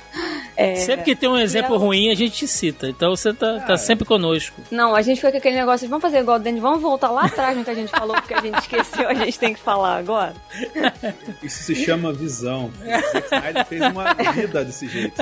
[0.56, 2.86] É, Sempre que tem um exemplo ela- ruim, a gente te cita.
[2.86, 4.60] Então você tá, tá sempre conosco.
[4.70, 7.10] Não, a gente foi com aquele negócio de vamos fazer igual o Denis, vamos voltar
[7.10, 9.60] lá atrás no que a gente falou, porque a gente esqueceu, a gente tem que
[9.60, 10.34] falar agora.
[11.42, 12.70] Isso se chama visão.
[12.82, 15.14] O Zack Snyder fez uma vida desse jeito.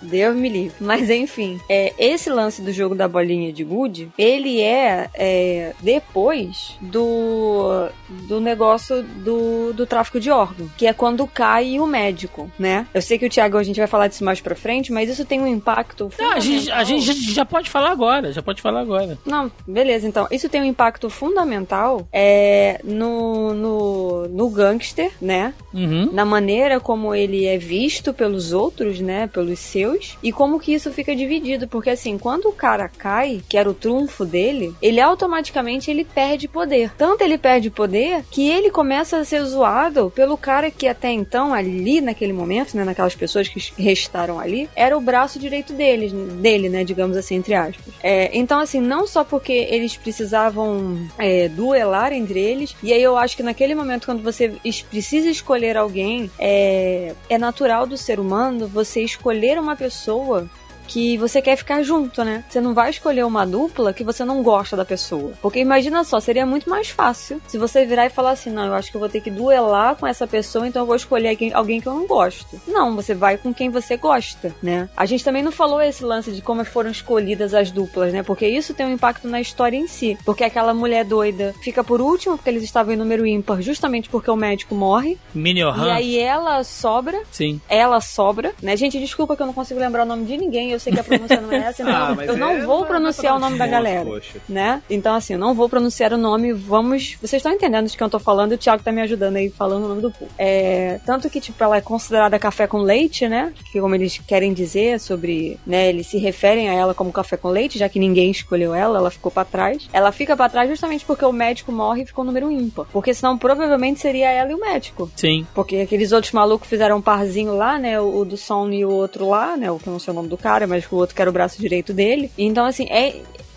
[0.00, 0.76] Deus me livre.
[0.80, 6.78] Mas enfim, é, esse lance do jogo da bolinha de gude, ele é, é, depois
[6.90, 12.86] do, do negócio do, do tráfico de órgão, que é quando cai o médico, né?
[12.92, 15.24] Eu sei que o Thiago, a gente vai falar disso mais pra frente, mas isso
[15.24, 18.32] tem um impacto Não, a gente, a gente já, já pode falar agora.
[18.32, 19.18] Já pode falar agora.
[19.24, 20.26] Não, beleza, então.
[20.30, 25.54] Isso tem um impacto fundamental é, no, no, no gangster, né?
[25.72, 26.10] Uhum.
[26.12, 30.92] na maneira como ele é visto pelos outros, né, pelos seus, e como que isso
[30.92, 35.90] fica dividido, porque assim, quando o cara cai, que era o trunfo dele, ele automaticamente
[35.90, 36.73] ele perde poder.
[36.74, 36.90] Poder.
[36.96, 41.54] Tanto ele perde poder que ele começa a ser zoado pelo cara que até então,
[41.54, 46.68] ali naquele momento, né, naquelas pessoas que restaram ali, era o braço direito dele, dele,
[46.68, 47.94] né, digamos assim, entre aspas.
[48.02, 53.16] É, então, assim, não só porque eles precisavam é, duelar entre eles, e aí eu
[53.16, 54.54] acho que naquele momento, quando você
[54.90, 60.48] precisa escolher alguém, é, é natural do ser humano você escolher uma pessoa
[60.86, 62.44] que você quer ficar junto, né?
[62.48, 65.32] Você não vai escolher uma dupla que você não gosta da pessoa.
[65.40, 68.74] Porque imagina só, seria muito mais fácil se você virar e falar assim: não, eu
[68.74, 71.80] acho que eu vou ter que duelar com essa pessoa, então eu vou escolher alguém
[71.80, 72.60] que eu não gosto.
[72.66, 74.88] Não, você vai com quem você gosta, né?
[74.96, 78.22] A gente também não falou esse lance de como foram escolhidas as duplas, né?
[78.22, 80.18] Porque isso tem um impacto na história em si.
[80.24, 84.30] Porque aquela mulher doida fica por último, porque eles estavam em número ímpar, justamente porque
[84.30, 85.18] o médico morre.
[85.34, 87.22] Mini E aí ela sobra.
[87.30, 87.60] Sim.
[87.68, 88.76] Ela sobra, né?
[88.76, 91.04] Gente, desculpa que eu não consigo lembrar o nome de ninguém eu sei que a
[91.04, 94.04] pronúncia não é essa, então Ah, eu não é vou pronunciar o nome da galera,
[94.04, 94.38] poxa.
[94.48, 94.82] né?
[94.90, 97.16] Então, assim, eu não vou pronunciar o nome, vamos...
[97.20, 99.50] Vocês estão entendendo de quem eu tô falando e o Thiago tá me ajudando aí
[99.50, 100.30] falando o nome do povo.
[100.38, 101.00] É...
[101.06, 103.52] Tanto que, tipo, ela é considerada café com leite, né?
[103.72, 105.58] Que como eles querem dizer sobre...
[105.66, 105.88] né?
[105.88, 109.10] Eles se referem a ela como café com leite, já que ninguém escolheu ela, ela
[109.10, 109.88] ficou pra trás.
[109.92, 112.86] Ela fica pra trás justamente porque o médico morre e ficou número ímpar.
[112.92, 115.10] Porque senão, provavelmente, seria ela e o médico.
[115.16, 115.46] Sim.
[115.54, 118.00] Porque aqueles outros malucos fizeram um parzinho lá, né?
[118.00, 119.70] O, o do Son e o outro lá, né?
[119.70, 121.32] O que eu não sei o nome do cara, mas o outro que era o
[121.32, 122.30] braço direito dele.
[122.36, 123.16] Então, assim, é.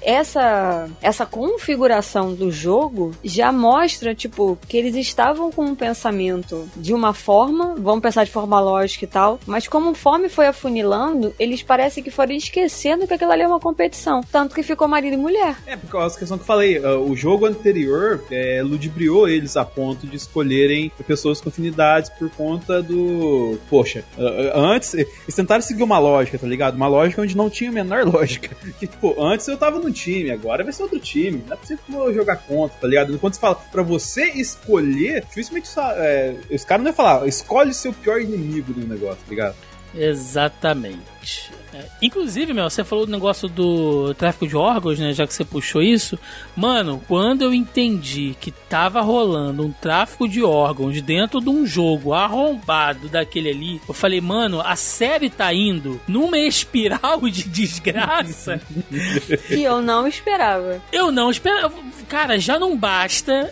[0.09, 6.93] Essa, essa configuração do jogo já mostra, tipo, que eles estavam com um pensamento de
[6.93, 11.63] uma forma, vamos pensar de forma lógica e tal, mas como conforme foi afunilando, eles
[11.63, 14.21] parecem que foram esquecendo que aquilo ali é uma competição.
[14.31, 15.55] Tanto que ficou marido e mulher.
[15.65, 19.57] É, por causa da questão que eu falei, uh, o jogo anterior é, ludibriou eles
[19.57, 23.57] a ponto de escolherem pessoas com afinidades por conta do.
[23.69, 26.75] Poxa, uh, antes eles tentaram seguir uma lógica, tá ligado?
[26.75, 28.55] Uma lógica onde não tinha a menor lógica.
[28.79, 31.43] Que, tipo, antes eu tava num time, agora vai ser outro time.
[31.45, 33.17] Não é possível que eu vou jogar contra, tá ligado?
[33.19, 37.93] Quando você fala pra você escolher, dificilmente é, os caras não iam falar, escolhe seu
[37.93, 39.55] pior inimigo no negócio, tá ligado?
[39.95, 41.51] Exatamente.
[41.77, 45.13] É, inclusive, meu, você falou do negócio do tráfico de órgãos, né?
[45.13, 46.17] Já que você puxou isso.
[46.55, 52.13] Mano, quando eu entendi que tava rolando um tráfico de órgãos dentro de um jogo
[52.13, 58.59] arrombado daquele ali, eu falei, mano, a série tá indo numa espiral de desgraça.
[59.47, 60.81] Que eu não esperava.
[60.91, 61.73] Eu não esperava.
[62.07, 63.51] Cara, já não basta.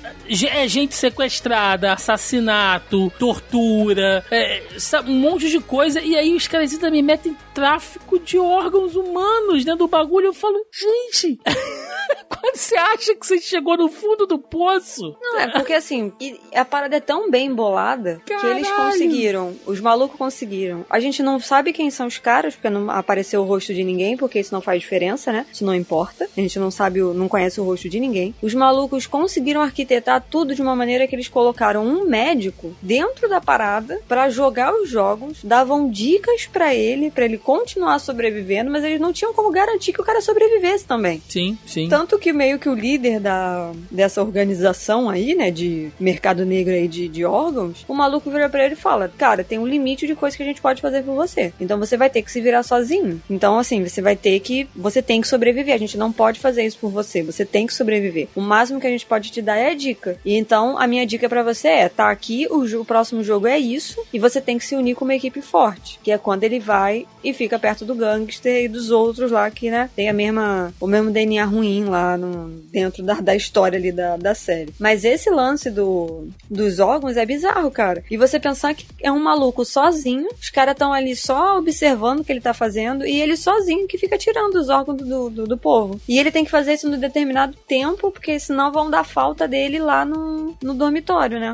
[0.50, 4.64] É gente sequestrada, assassinato, tortura, é,
[5.06, 6.02] um monte de coisa.
[6.02, 10.28] E aí os caras ainda me metem tráfico de órgãos humanos dentro do bagulho.
[10.28, 11.40] Eu falo, gente.
[12.56, 15.16] Você acha que você chegou no fundo do poço?
[15.22, 16.12] Não, é porque assim,
[16.54, 18.92] a parada é tão bem bolada que eles Caralho.
[18.92, 19.56] conseguiram.
[19.66, 20.86] Os malucos conseguiram.
[20.90, 24.16] A gente não sabe quem são os caras, porque não apareceu o rosto de ninguém,
[24.16, 25.46] porque isso não faz diferença, né?
[25.52, 26.30] Isso não importa.
[26.36, 28.34] A gente não sabe, não conhece o rosto de ninguém.
[28.42, 33.42] Os malucos conseguiram arquitetar tudo de uma maneira que eles colocaram um médico dentro da
[33.42, 39.00] parada pra jogar os jogos, davam dicas pra ele, pra ele continuar sobrevivendo, mas eles
[39.00, 41.22] não tinham como garantir que o cara sobrevivesse também.
[41.28, 41.90] Sim, sim.
[41.90, 46.88] Tanto que meio que o líder da, dessa organização aí, né, de mercado negro aí
[46.88, 50.16] de, de órgãos, o maluco vira pra ele e fala: Cara, tem um limite de
[50.16, 51.54] coisa que a gente pode fazer por você.
[51.60, 53.22] Então você vai ter que se virar sozinho.
[53.30, 54.68] Então, assim, você vai ter que.
[54.76, 55.74] Você tem que sobreviver.
[55.74, 57.24] A gente não pode fazer isso por você.
[57.24, 58.28] Você tem que sobreviver.
[58.36, 60.18] O máximo que a gente pode te dar é a dica.
[60.26, 63.58] E então, a minha dica pra você é: tá aqui, o, o próximo jogo é
[63.58, 66.00] isso, e você tem que se unir com uma equipe forte.
[66.04, 69.70] Que é quando ele vai e fica perto do gangster e dos outros lá que,
[69.70, 72.25] né, tem a mesma, o mesmo DNA ruim lá no,
[72.72, 74.74] dentro da, da história ali da, da série.
[74.80, 78.04] Mas esse lance do, dos órgãos é bizarro, cara.
[78.10, 82.24] E você pensar que é um maluco sozinho, os caras estão ali só observando o
[82.24, 85.58] que ele tá fazendo, e ele sozinho que fica tirando os órgãos do, do, do
[85.58, 86.00] povo.
[86.08, 89.80] E ele tem que fazer isso no determinado tempo, porque senão vão dar falta dele
[89.80, 91.54] lá no, no dormitório, né?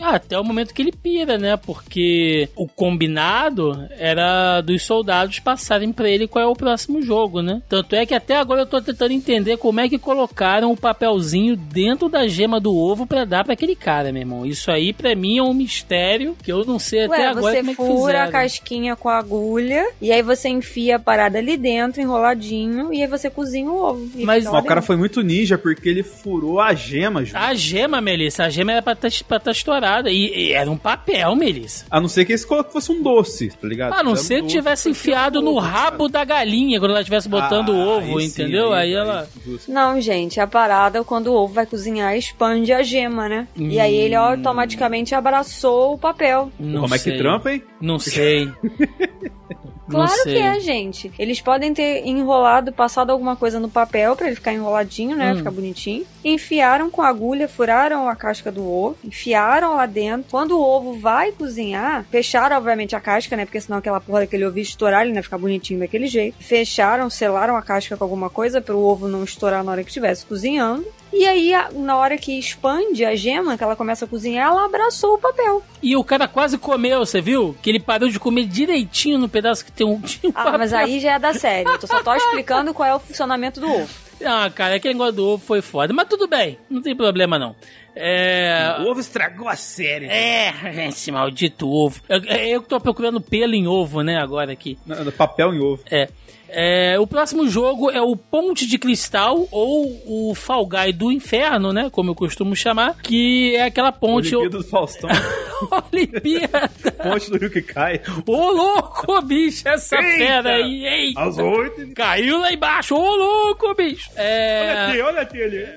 [0.00, 1.56] Ah, Até o momento que ele pira, né?
[1.56, 7.62] Porque o combinado era dos soldados passarem pra ele qual é o próximo jogo, né?
[7.68, 11.56] Tanto é que até agora eu tô tentando entender como é que colocaram o papelzinho
[11.56, 14.44] dentro da gema do ovo pra dar pra aquele cara, meu irmão.
[14.44, 17.58] Isso aí pra mim é um mistério que eu não sei até Ué, agora você
[17.60, 21.38] como é que fura a casquinha com a agulha, e aí você enfia a parada
[21.38, 24.10] ali dentro, enroladinho, e aí você cozinha o ovo.
[24.16, 27.36] Mas- o cara foi muito ninja porque ele furou a gema, Ju.
[27.36, 30.10] A gema, Melissa, a gema era pra estar estourada.
[30.10, 31.84] E, e era um papel, Melissa.
[31.90, 33.92] A não ser que esse fosse um doce, tá ligado?
[33.94, 37.70] A não ser que tivesse enfiado no ovo, rabo da galinha quando ela estivesse botando
[37.70, 38.72] o Ah, ovo, aí sim, entendeu?
[38.72, 39.28] Aí, ela.
[39.44, 39.70] justo.
[39.70, 43.46] Não, gente, a parada quando o ovo vai cozinhar expande a gema, né?
[43.56, 46.50] E aí ele automaticamente abraçou o papel.
[46.58, 47.12] Não Como é sei.
[47.12, 47.62] que trampa, hein?
[47.80, 48.50] Não sei.
[49.88, 51.12] Claro que é, gente.
[51.18, 55.32] Eles podem ter enrolado, passado alguma coisa no papel pra ele ficar enroladinho, né?
[55.32, 55.36] Hum.
[55.38, 56.06] Ficar bonitinho.
[56.24, 60.30] Enfiaram com a agulha, furaram a casca do ovo, enfiaram lá dentro.
[60.30, 63.44] Quando o ovo vai cozinhar, fecharam, obviamente, a casca, né?
[63.44, 66.36] Porque senão aquela porra daquele ovo ia estourar, ele não ia ficar bonitinho daquele jeito.
[66.40, 69.90] Fecharam, selaram a casca com alguma coisa para o ovo não estourar na hora que
[69.90, 70.86] estivesse cozinhando.
[71.12, 74.64] E aí, a- na hora que expande a gema, que ela começa a cozinhar, ela
[74.64, 75.62] abraçou o papel.
[75.82, 77.54] E o cara quase comeu, você viu?
[77.62, 80.00] Que ele parou de comer direitinho no pedaço que tem um.
[80.02, 80.86] tinha Ah, mas papel.
[80.86, 81.68] aí já é da série.
[81.68, 83.88] Eu tô- só tô explicando qual é o funcionamento do ovo.
[84.24, 85.92] Ah, cara, aquele negócio do ovo foi foda.
[85.92, 87.54] Mas tudo bem, não tem problema não.
[87.94, 88.76] É.
[88.80, 90.06] O ovo estragou a série.
[90.06, 92.00] É, esse maldito ovo.
[92.08, 94.78] Eu, eu que tô procurando pelo em ovo, né, agora aqui.
[95.18, 95.82] Papel em ovo.
[95.90, 96.08] É.
[96.54, 101.72] É, o próximo jogo é o Ponte de Cristal, ou o Fall Guy do Inferno,
[101.72, 101.88] né?
[101.90, 102.96] Como eu costumo chamar.
[103.02, 104.34] Que é aquela ponte.
[104.36, 105.08] Olimpíada do Faustão.
[105.92, 106.70] Olimpíada.
[107.02, 108.00] Ponte do Rio que cai.
[108.26, 110.18] Ô, louco, bicho, essa Eita!
[110.18, 111.12] fera aí, ei.
[111.16, 111.94] Às oito.
[111.94, 114.10] Caiu lá embaixo, ô louco, bicho.
[114.16, 114.60] É.
[114.62, 115.68] Olha aqui, olha aqui ali.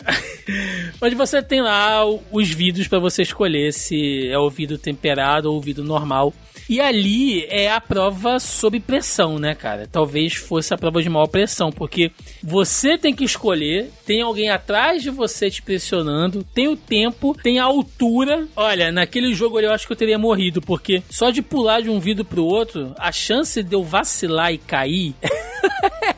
[1.02, 5.52] Onde você tem lá o- os vidros pra você escolher se é o vidro temperado
[5.52, 6.34] ou o vidro normal.
[6.68, 9.88] E ali é a prova sob pressão, né, cara?
[9.92, 12.12] Talvez fosse a prova de maior pressão, porque
[12.44, 17.60] você tem que escolher, tem alguém atrás de você te pressionando, tem o tempo, tem
[17.60, 18.48] a altura.
[18.56, 22.00] Olha, naquele jogo eu acho que eu teria morrido, porque só de pular de um
[22.00, 25.14] vidro pro outro, a chance de eu vacilar e cair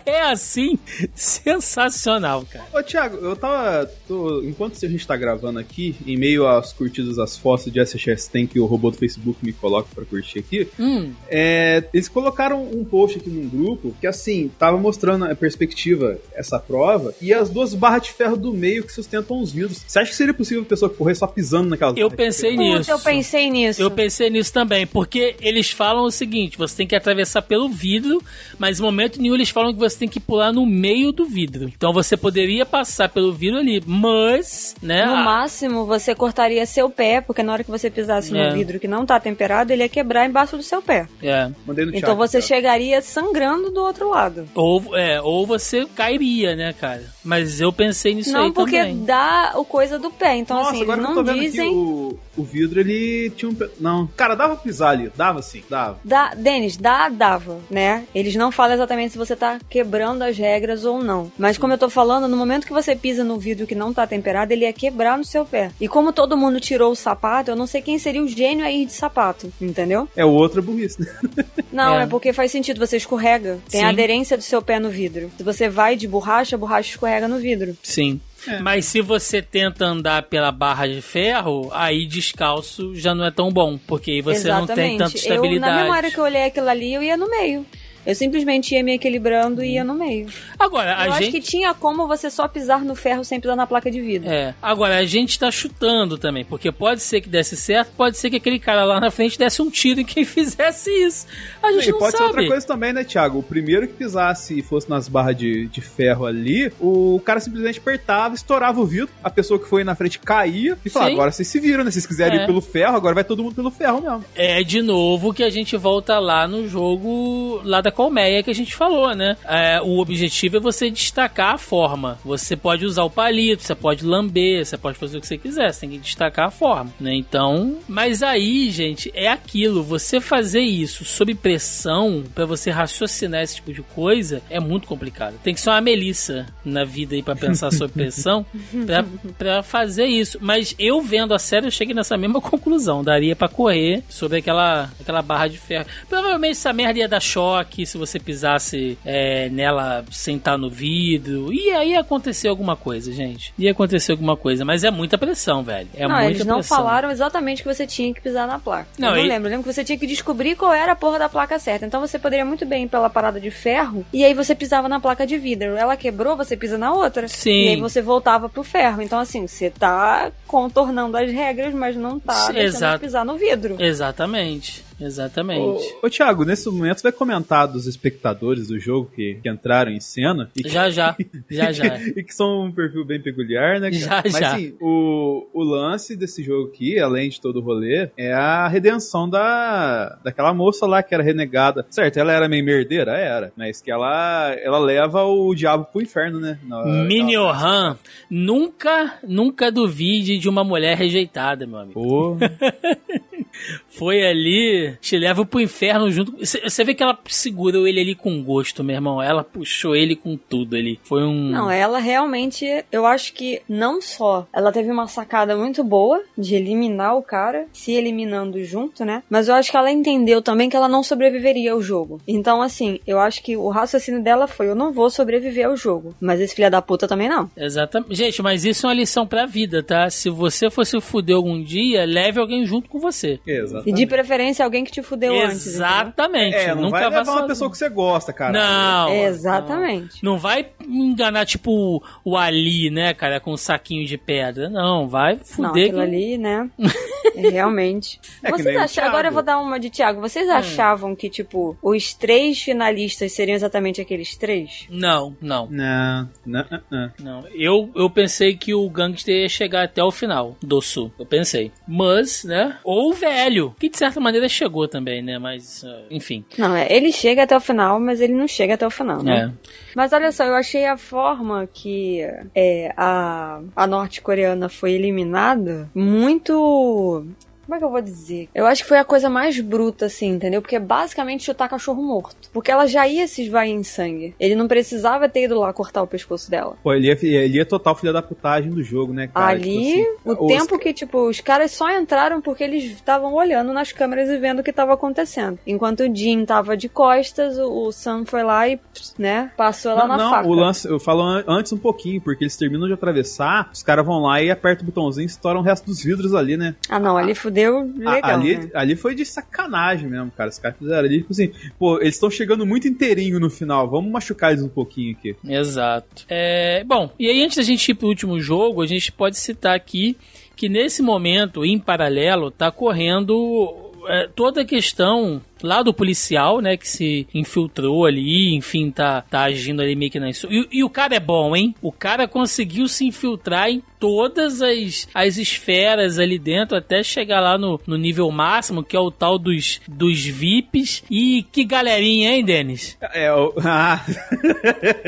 [0.09, 0.77] é assim
[1.15, 2.65] sensacional, cara.
[2.73, 3.85] Ô, Thiago, eu tava.
[4.07, 8.27] tô- enquanto a gente tá gravando aqui, em meio às curtidas, às fotos de SHS
[8.27, 12.63] Tem que o robô do Facebook me coloca pra curtir aqui, Hum, é, eles colocaram
[12.63, 17.49] um post aqui num grupo que, assim, tava mostrando a perspectiva, essa prova, e as
[17.49, 19.83] duas barras de ferro do meio que sustentam os vidros.
[19.87, 22.77] Você acha que seria possível a pessoa correr só pisando naquelas Eu pensei ferro?
[22.77, 22.91] nisso.
[22.91, 23.81] Eu pensei nisso.
[23.81, 28.21] Eu pensei nisso também, porque eles falam o seguinte: você tem que atravessar pelo vidro,
[28.57, 31.71] mas em momento nenhum eles falam que você tem que pular no meio do vidro.
[31.75, 35.05] Então você poderia passar pelo vidro ali, mas, né?
[35.05, 38.49] No a- máximo, você cortaria seu pé, porque na hora que você pisasse É.
[38.49, 41.07] no vidro que não tá temperado, ele ia quebrar embaixo do seu pé.
[41.21, 41.49] é.
[41.65, 42.47] Mandei no Então chat, você cara.
[42.47, 44.47] chegaria sangrando do outro lado.
[44.55, 47.03] Ou, é, ou você cairia, né, cara?
[47.27, 49.03] Mas eu pensei nisso não aí porque também.
[49.03, 50.35] dá o coisa do pé.
[50.37, 51.75] Então, Nossa, assim, agora eles que eu tô não vendo dizem.
[51.75, 53.53] o, o vidro, ele tinha um...
[53.55, 55.11] pe- Não, cara, dava pra pisar ali.
[55.15, 55.99] Dava sim, dava.
[56.03, 58.05] Dá, Denis, dá, dava, né?
[58.15, 61.31] Eles não falam exatamente se você tá quebrando as regras ou não.
[61.37, 64.07] Mas como eu tô falando, no momento que você pisa no vidro que não tá
[64.07, 65.71] temperado, ele ia quebrar no seu pé.
[65.81, 68.85] E como todo mundo tirou o sapato, eu não sei quem seria o gênio aí
[68.85, 70.07] de sapato, entendeu?
[70.15, 71.07] É o outro é burrice, né?
[71.71, 72.03] Não, É.
[72.03, 73.59] é, porque faz sentido, você escorrega.
[73.69, 75.29] Tem aderência do seu pé no vidro.
[75.37, 77.77] Se você vai de borracha, a borracha escorrega no vidro.
[77.81, 78.19] Sim.
[78.45, 78.59] É.
[78.59, 83.49] Mas se você tenta andar pela barra de ferro, aí descalço já não é tão
[83.51, 85.71] bom, porque aí você não tem tanta eu, estabilidade.
[85.71, 87.65] na mesma hora que eu olhei aquilo ali, eu ia no meio.
[88.07, 90.27] Eu simplesmente ia me equilibrando e ia no meio.
[90.57, 93.55] Agora, eu a acho gente que tinha como você só pisar no ferro sem pisar
[93.57, 94.29] na placa de vidro.
[94.29, 94.55] É.
[94.61, 98.37] Agora, a gente tá chutando também, porque pode ser que desse certo, pode ser que
[98.37, 101.27] aquele cara lá na frente desse um tiro em quem fizesse isso.
[101.61, 102.29] A gente E não pode ser sabe.
[102.29, 103.39] outra coisa também, né, Thiago?
[103.39, 107.79] O primeiro que pisasse e fosse nas barras de, de ferro ali, o cara simplesmente
[107.79, 111.15] apertava, estourava o vidro, a pessoa que foi na frente caía e falava, Sim.
[111.17, 111.91] agora vocês se viram, né?
[111.91, 112.43] Se vocês quiserem É.
[112.43, 114.23] ir pelo ferro, agora vai todo mundo pelo ferro mesmo.
[114.33, 118.53] É de novo que a gente volta lá no jogo lá da colmeia que a
[118.53, 119.35] gente falou, né?
[119.43, 122.19] É, o objetivo é você destacar a forma.
[122.23, 125.73] Você pode usar o palito, você pode lamber, você pode fazer o que você quiser,
[125.73, 127.15] você tem que destacar a forma, né?
[127.15, 133.55] Então, mas aí, gente, é aquilo, você fazer isso sob pressão pra você raciocinar esse
[133.55, 135.33] tipo de coisa é muito complicado.
[135.43, 138.45] Tem que ser uma Melissa na vida aí pra pensar sob pressão
[138.85, 139.05] pra,
[139.39, 140.37] pra fazer isso.
[140.39, 143.03] Mas eu vendo a série, eu cheguei nessa mesma conclusão.
[143.03, 145.87] Daria pra correr sobre aquela, aquela barra de ferro.
[146.07, 151.51] Provavelmente essa merda ia dar choque se você pisasse é, nela sem estar no vidro.
[151.51, 153.53] E aí ia acontecer alguma coisa, gente.
[153.57, 154.63] Ia acontecer alguma coisa.
[154.63, 155.87] Mas é muita pressão, velho.
[155.95, 156.77] É não, muita eles não pressão.
[156.77, 158.87] falaram exatamente que você tinha que pisar na placa.
[158.97, 159.47] Não, eu não e- lembro.
[159.47, 161.85] Eu lembro que você tinha que descobrir qual era a porra da placa certa.
[161.85, 164.99] Então você poderia muito bem ir pela parada de ferro e aí você pisava na
[164.99, 165.75] placa de vidro.
[165.75, 167.27] Ela quebrou, você pisa na outra.
[167.27, 167.65] Sim.
[167.65, 169.01] E aí você voltava pro ferro.
[169.01, 173.75] Então, assim, você tá contornando as regras, mas não tá Sim, deixando pisar no vidro.
[173.79, 174.86] Exatamente.
[174.99, 175.61] Exatamente.
[176.01, 179.91] Ô, ô, Thiago, nesse momento você vai comentar dos espectadores do jogo que, que entraram
[179.91, 180.49] em cena.
[180.55, 181.15] E que, Já, já.
[181.49, 181.97] Já, já.
[182.15, 183.91] e que são um perfil bem peculiar, né?
[183.91, 184.57] Já, Mas já.
[184.57, 189.29] sim, o, o lance desse jogo aqui, além de todo o rolê, é a redenção
[189.29, 191.85] da, daquela moça lá que era renegada.
[191.89, 193.11] Certo, ela era meio merdeira?
[193.17, 193.51] Era.
[193.55, 196.57] Mas que ela, ela leva o diabo pro inferno, né?
[196.63, 197.97] Na- Miniohan,
[198.29, 201.93] nunca, nunca duvide de uma mulher rejeitada, meu amigo.
[201.93, 202.37] Pô,
[203.97, 206.35] Foi ali, te leva pro inferno junto.
[206.39, 209.21] Você vê que ela segurou ele ali com gosto, meu irmão.
[209.21, 210.99] Ela puxou ele com tudo ali.
[211.03, 211.49] Foi um.
[211.49, 216.55] Não, ela realmente, eu acho que não só ela teve uma sacada muito boa de
[216.55, 219.23] eliminar o cara, se eliminando junto, né?
[219.29, 222.21] Mas eu acho que ela entendeu também que ela não sobreviveria ao jogo.
[222.27, 226.15] Então, assim, eu acho que o raciocínio dela foi: eu não vou sobreviver ao jogo.
[226.19, 227.49] Mas esse filho da puta também não.
[227.55, 228.15] Exatamente.
[228.15, 230.09] Gente, mas isso é uma lição pra vida, tá?
[230.09, 233.39] Se você fosse fuder algum dia, leve alguém junto com você.
[233.87, 233.89] Exatamente.
[233.89, 235.61] E de preferência alguém que te fudeu antes.
[235.67, 235.73] entendeu?
[235.87, 236.55] Exatamente.
[236.55, 238.51] É, não Nunca vai levar uma pessoa que você gosta, cara.
[238.53, 239.09] Não.
[239.13, 240.23] Exatamente.
[240.23, 240.33] Não.
[240.33, 244.69] Não vai enganar, tipo, o Ali, né, cara, com um saquinho de pedra.
[244.69, 245.85] Não, vai Não, fuder.
[245.87, 246.69] aquilo que- ali, né?
[247.35, 248.19] É, realmente.
[248.41, 250.19] É Vocês agora eu vou dar uma de Thiago.
[250.21, 254.87] Vocês achavam que, tipo, os três finalistas seriam exatamente aqueles três?
[254.89, 255.67] Não, não.
[255.69, 257.11] Não, não, não, não.
[257.19, 261.11] Não, eu, eu pensei que o Gangster ia chegar até o final do Sul.
[261.19, 261.71] Eu pensei.
[261.87, 262.79] Mas, né?
[262.83, 265.37] Ou o velho, que de certa maneira chegou também, né?
[265.37, 266.43] Mas, ah, enfim.
[266.57, 269.53] Não, é, ele chega até o final, mas ele não chega até o final, né?
[269.53, 269.69] É.
[269.95, 272.21] Mas olha só, eu achei a forma que
[272.55, 277.25] é, a, a norte-coreana foi eliminada muito.
[277.67, 278.47] Como é que eu vou dizer?
[278.55, 280.61] Eu acho que foi a coisa mais bruta, assim, entendeu?
[280.61, 282.49] Porque é basicamente chutar cachorro morto.
[282.53, 284.33] Porque ela já ia se esvair em sangue.
[284.39, 286.77] Ele não precisava ter ido lá cortar o pescoço dela.
[286.81, 289.47] Pô, ele ia, ele ia total filha da putagem do jogo, né, cara?
[289.51, 290.05] Ali, Tipo assim,
[290.39, 294.29] o os- tempo que, tipo, os caras só entraram porque eles estavam olhando nas câmeras
[294.29, 295.59] e vendo o que tava acontecendo.
[295.67, 298.79] Enquanto o Jin tava de costas, o, o Sam foi lá e,
[299.19, 300.47] né, passou ela Não, na não, faca.
[300.47, 304.05] o lance, eu falo an- antes um pouquinho, porque eles terminam de atravessar, os caras
[304.05, 306.73] vão lá e apertam o botãozinho e estouram o resto dos vidros ali, né?
[306.87, 308.69] Ah, não, ali fudeu Legal, ali, né?
[308.73, 310.49] ali foi de sacanagem mesmo, cara.
[310.49, 314.11] Os caras fizeram ali, tipo assim, pô, eles estão chegando muito inteirinho no final, vamos
[314.11, 315.35] machucar eles um pouquinho aqui.
[315.47, 316.25] Exato.
[316.29, 319.75] É, bom, e aí antes da gente ir pro último jogo, a gente pode citar
[319.75, 320.17] aqui
[320.55, 326.77] que nesse momento, em paralelo, tá correndo é, toda a questão lá do policial, né,
[326.77, 330.29] que se infiltrou ali, enfim, tá, tá agindo ali meio que na...
[330.29, 331.75] E, e o cara é bom, hein?
[331.81, 337.57] O cara conseguiu se infiltrar em todas as, as esferas ali dentro, até chegar lá
[337.57, 341.03] no, no nível máximo, que é o tal dos, dos VIPs.
[341.09, 342.97] E que galerinha, hein, Denis?
[343.13, 343.53] É, o.
[343.69, 344.01] Ah,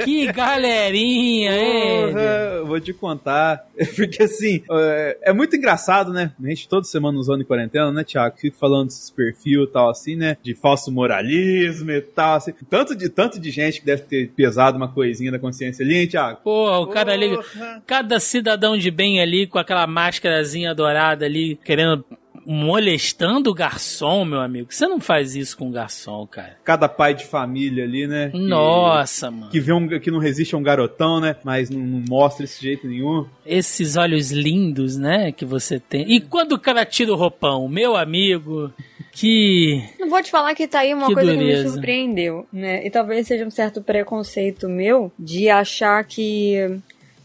[0.03, 2.66] Que galerinha, hein?
[2.66, 3.66] vou te contar.
[3.95, 6.32] Porque assim, é, é muito engraçado, né?
[6.44, 8.38] A gente toda semana usando em quarentena, né, Thiago?
[8.38, 10.38] Fica falando desses perfil e tal, assim, né?
[10.44, 12.53] De falso moralismo e tal, assim.
[12.70, 16.07] Tanto de, tanto de gente que deve ter pesado uma coisinha da consciência ali, hein,
[16.07, 16.41] Thiago?
[16.44, 17.82] Porra, o cara ali, Porra.
[17.88, 22.03] cada cidadão de bem ali com aquela máscarazinha dourada ali, querendo
[22.45, 24.68] molestando o garçom, meu amigo.
[24.73, 26.57] Você não faz isso com o garçom, cara.
[26.64, 28.30] Cada pai de família ali, né?
[28.31, 29.51] que- Nossa, mano.
[29.51, 31.35] Que vê um que não resiste a um garotão, né?
[31.43, 33.26] Mas não, não mostra esse jeito nenhum.
[33.45, 36.11] Esses olhos lindos, né, que você tem.
[36.11, 38.73] E quando o cara tira o roupão, meu amigo,
[39.11, 41.64] que Não vou te falar que tá aí uma Que coisa que dureza.
[41.64, 42.85] me surpreendeu, né?
[42.85, 46.80] E talvez seja um certo preconceito meu de achar que,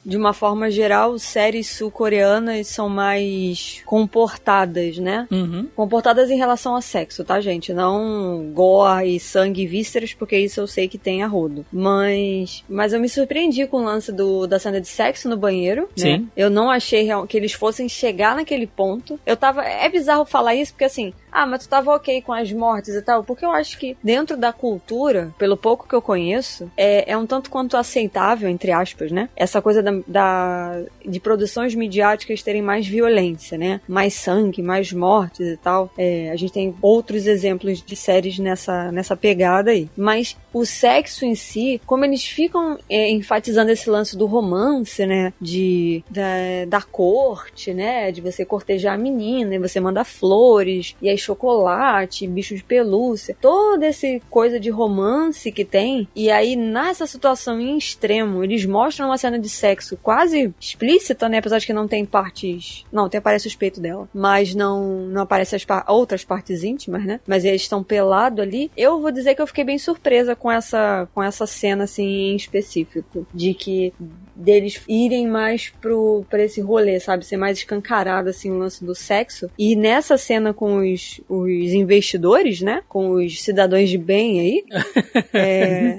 [0.04, 5.26] de uma forma geral, séries sul-coreanas são mais comportadas, né?
[5.30, 5.68] Uhum.
[5.74, 7.72] Comportadas em relação a sexo, tá, gente?
[7.72, 11.64] Não gore e sangue e vísceras, porque isso eu sei que tem a rodo.
[11.72, 15.82] Mas, mas eu me surpreendi com o lance do, da cena de sexo no banheiro,
[15.82, 15.88] né?
[15.96, 16.28] Sim.
[16.36, 19.18] Eu não achei que eles fossem chegar naquele ponto.
[19.24, 19.62] Eu tava.
[19.62, 21.12] É bizarro falar isso, porque assim.
[21.36, 23.24] Ah, mas tu tava ok com as mortes e tal.
[23.24, 27.26] Porque eu acho que dentro da cultura, pelo pouco que eu conheço, é, é um
[27.26, 29.28] tanto quanto aceitável, entre aspas, né?
[29.34, 33.80] Essa coisa da, da- de produções midiáticas terem mais violência, né?
[33.88, 35.90] Mais sangue, mais mortes e tal.
[35.98, 39.90] É, a gente tem outros exemplos de séries nessa, nessa pegada aí.
[39.96, 45.32] Mas o sexo em si, como eles ficam é, enfatizando esse lance do romance, né?
[45.40, 48.12] De, da, da corte, né?
[48.12, 53.36] De você cortejar a menina e você manda flores, e aí chocolate, bicho de pelúcia,
[53.40, 56.08] toda essa coisa de romance que tem.
[56.14, 61.38] E aí, nessa situação em extremo, eles mostram uma cena de sexo quase explícita, né?
[61.38, 62.84] Apesar de que não tem partes.
[62.92, 64.08] Não, tem aparece o peito dela.
[64.12, 67.20] Mas não, não aparece as outras partes íntimas, né?
[67.26, 68.70] Mas eles estão pelados ali.
[68.76, 72.36] Eu vou dizer que eu fiquei bem surpresa com essa, com essa cena, assim, em
[72.36, 73.26] específico.
[73.32, 73.92] De que
[74.34, 77.24] deles irem mais pro, pra esse rolê, sabe?
[77.24, 79.50] Ser mais escancarado, assim, o lance do sexo.
[79.58, 82.82] E nessa cena com os, os investidores, né?
[82.88, 84.64] Com os cidadãos de bem aí.
[85.32, 85.98] é,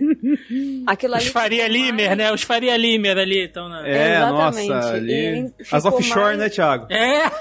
[0.87, 1.23] aquilo ali.
[1.25, 2.31] Os Faria Limer, mais- né?
[2.33, 3.87] Os Faria Limer ali estão na...
[3.87, 4.69] É, Exatamente.
[4.69, 5.53] nossa, ali.
[5.59, 6.87] ficou As offshore, mais- né, Thiago?
[6.91, 7.31] É,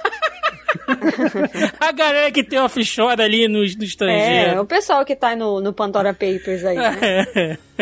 [1.81, 4.61] a galera que tem offshore ali no, no É, estrangeiro.
[4.63, 7.59] o pessoal que tá no, no Pandora Papers aí, né?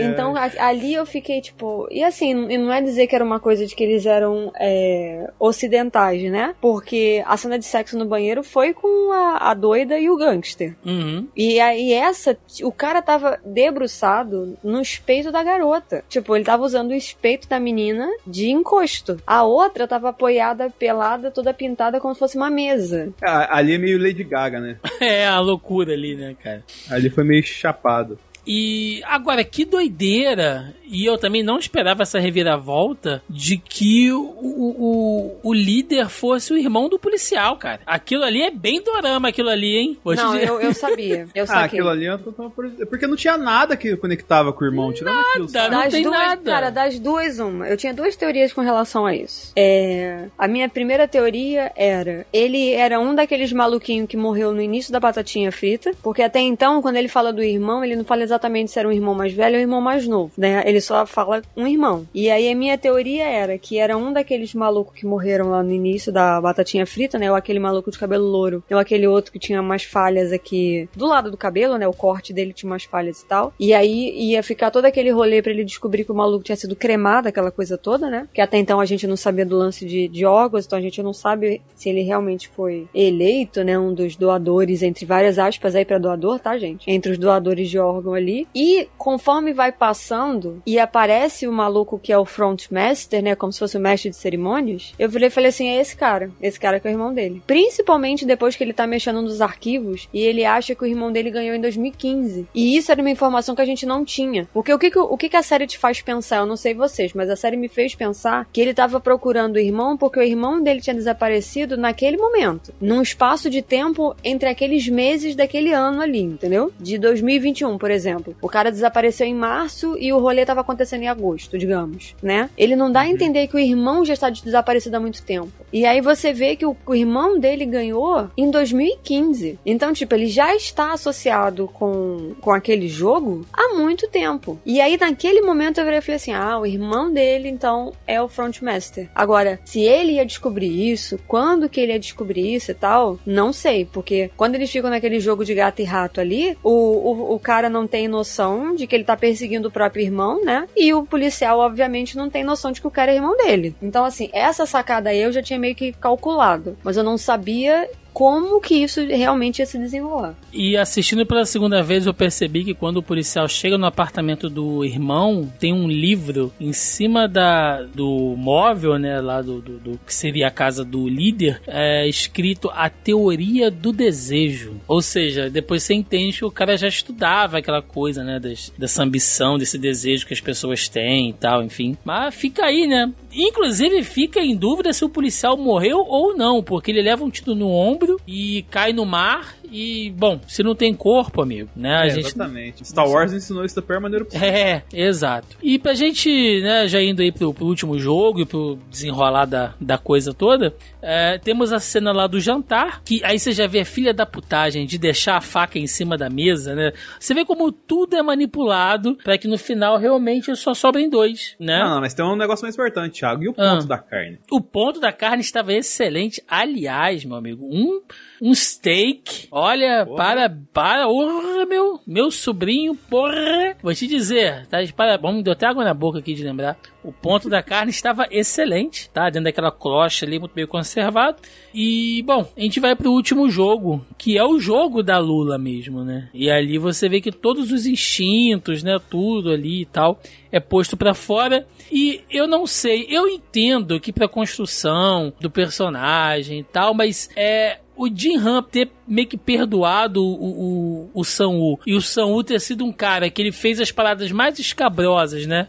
[0.00, 1.88] Então ali eu fiquei tipo.
[1.90, 5.28] E assim, e não é dizer que era uma coisa de que eles eram é,
[5.38, 6.54] ocidentais, né?
[6.60, 10.76] Porque a cena de sexo no banheiro foi com a, a doida e o gangster.
[10.84, 11.26] Uhum.
[11.36, 16.04] E aí essa, o cara tava debruçado no espeito da garota.
[16.08, 19.20] Tipo, ele tava usando o espeito da menina de encosto.
[19.26, 23.12] A outra tava apoiada, pelada, toda pintada como se fosse uma mesa.
[23.22, 24.76] Ah, ali é meio Lady Gaga, né?
[25.00, 26.64] É a loucura ali, né, cara?
[26.90, 28.18] Ali foi meio chapado.
[28.50, 30.74] E agora, que doideira!
[30.90, 36.50] E eu também não esperava essa reviravolta de que o, o, o, o líder fosse
[36.54, 37.80] o irmão do policial, cara.
[37.84, 39.98] Aquilo ali é bem dorama, aquilo ali, hein?
[40.02, 41.28] Hoje não, eu, eu sabia.
[41.34, 41.78] Eu Ah, saquei.
[41.78, 42.50] aquilo ali é total
[42.88, 45.48] porque não tinha nada que conectava com o irmão, tirando aquilo.
[45.50, 45.74] sabe?
[45.74, 46.50] não das tem duas, nada.
[46.50, 47.68] Cara, das duas, uma.
[47.68, 49.52] Eu tinha duas teorias com relação a isso.
[49.56, 54.90] É, a minha primeira teoria era: ele era um daqueles maluquinhos que morreu no início
[54.90, 55.92] da batatinha frita.
[56.02, 58.92] Porque até então, quando ele fala do irmão, ele não fala exatamente se era um
[58.92, 60.62] irmão mais velho ou um irmão mais novo, né?
[60.66, 62.06] Ele só fala um irmão.
[62.14, 65.72] E aí a minha teoria era que era um daqueles malucos que morreram lá no
[65.72, 67.30] início da batatinha frita, né?
[67.30, 71.06] Ou aquele maluco de cabelo louro, ou aquele outro que tinha mais falhas aqui do
[71.06, 71.86] lado do cabelo, né?
[71.86, 73.52] O corte dele tinha umas falhas e tal.
[73.58, 76.76] E aí ia ficar todo aquele rolê pra ele descobrir que o maluco tinha sido
[76.76, 78.28] cremado, aquela coisa toda, né?
[78.32, 81.02] Que até então a gente não sabia do lance de, de órgãos, então a gente
[81.02, 83.78] não sabe se ele realmente foi eleito, né?
[83.78, 86.90] Um dos doadores, entre várias aspas aí pra doador, tá, gente?
[86.90, 88.46] Entre os doadores de órgão ali.
[88.54, 93.34] E conforme vai passando e aparece o maluco que é o front master, né?
[93.34, 96.30] Como se fosse o mestre de cerimônias, eu virei e falei assim: é esse cara.
[96.40, 97.42] Esse cara que é o irmão dele.
[97.46, 101.30] Principalmente depois que ele tá mexendo nos arquivos e ele acha que o irmão dele
[101.30, 102.46] ganhou em 2015.
[102.54, 104.48] E isso era uma informação que a gente não tinha.
[104.52, 106.38] Porque o que, que, o que, que a série te faz pensar?
[106.38, 109.60] Eu não sei vocês, mas a série me fez pensar que ele tava procurando o
[109.60, 112.72] irmão porque o irmão dele tinha desaparecido naquele momento.
[112.80, 116.72] Num espaço de tempo entre aqueles meses daquele ano ali, entendeu?
[116.78, 118.07] De 2021, por exemplo.
[118.40, 122.50] O cara desapareceu em março e o rolê tava acontecendo em agosto, digamos, né?
[122.56, 125.52] Ele não dá a entender que o irmão já está desaparecido há muito tempo.
[125.72, 129.58] E aí você vê que o, o irmão dele ganhou em 2015.
[129.64, 134.58] Então, tipo, ele já está associado com, com aquele jogo há muito tempo.
[134.64, 138.20] E aí, naquele momento, eu virei e falei assim: ah, o irmão dele, então, é
[138.20, 139.08] o Frontmaster.
[139.14, 143.52] Agora, se ele ia descobrir isso, quando que ele ia descobrir isso e tal, não
[143.52, 143.84] sei.
[143.84, 147.68] Porque quando eles ficam naquele jogo de gato e rato ali, o, o, o cara
[147.68, 150.68] não tem noção de que ele tá perseguindo o próprio irmão, né?
[150.76, 153.74] E o policial, obviamente, não tem noção de que o cara é irmão dele.
[153.82, 156.76] Então, assim, essa sacada aí eu já tinha meio que calculado.
[156.84, 157.88] Mas eu não sabia
[158.18, 160.34] como que isso realmente ia se desenrolar.
[160.52, 164.84] E assistindo pela segunda vez, eu percebi que quando o policial chega no apartamento do
[164.84, 169.20] irmão, tem um livro em cima da, do móvel, né?
[169.20, 173.92] Lá do, do, do que seria a casa do líder, é, escrito A Teoria do
[173.92, 174.80] Desejo.
[174.88, 178.40] Ou seja, depois você entende que o cara já estudava aquela coisa, né?
[178.76, 181.96] Dessa ambição, desse desejo que as pessoas têm e tal, enfim.
[182.04, 183.12] Mas fica aí, né?
[183.32, 187.54] Inclusive, fica em dúvida se o policial morreu ou não, porque ele leva um tiro
[187.54, 189.57] no ombro e cai no mar.
[189.70, 191.96] E, bom, se não tem corpo, amigo, né?
[191.96, 192.84] A É, gente Exatamente.
[192.86, 194.48] Star Wars ensinou isso da pior maneira possível.
[194.48, 195.56] é, exato.
[195.62, 199.74] E pra gente, né, já indo aí pro, pro último jogo e pro desenrolar da,
[199.80, 203.80] da coisa toda, é, temos a cena lá do jantar, que aí você já vê
[203.80, 206.92] a filha da putagem de deixar a faca em cima da mesa, né?
[207.18, 211.78] Você vê como tudo é manipulado pra que no final realmente só sobrem dois, né?
[211.78, 213.42] Não, não, mas tem um negócio mais importante, Thiago.
[213.44, 213.86] E o ponto Ah.
[213.86, 214.38] da carne?
[214.50, 216.42] O ponto da carne estava excelente.
[216.48, 218.00] Aliás, meu amigo, um,
[218.40, 219.48] um steak.
[219.50, 220.16] Olha, Porra.
[220.16, 223.76] para, para, porra, meu, meu sobrinho, porra.
[223.82, 224.78] Vou te dizer, tá?
[224.96, 226.76] Para, bom, me deu até água na boca aqui de lembrar.
[227.02, 229.30] O ponto da carne estava excelente, tá?
[229.30, 231.38] Dentro daquela crosta ali, muito bem conservado.
[231.72, 236.04] E, bom, a gente vai pro último jogo, que é o jogo da Lula mesmo,
[236.04, 236.28] né?
[236.34, 238.98] E ali você vê que todos os instintos, né?
[239.10, 240.20] Tudo ali e tal,
[240.52, 241.66] é posto pra fora.
[241.90, 247.78] E eu não sei, eu entendo que pra construção do personagem e tal, mas é
[247.98, 252.60] o Jim Ham ter meio que perdoado o, o, o Sam-Woo e o Sam-Woo ter
[252.60, 255.66] sido um cara que ele fez as paradas mais escabrosas, né?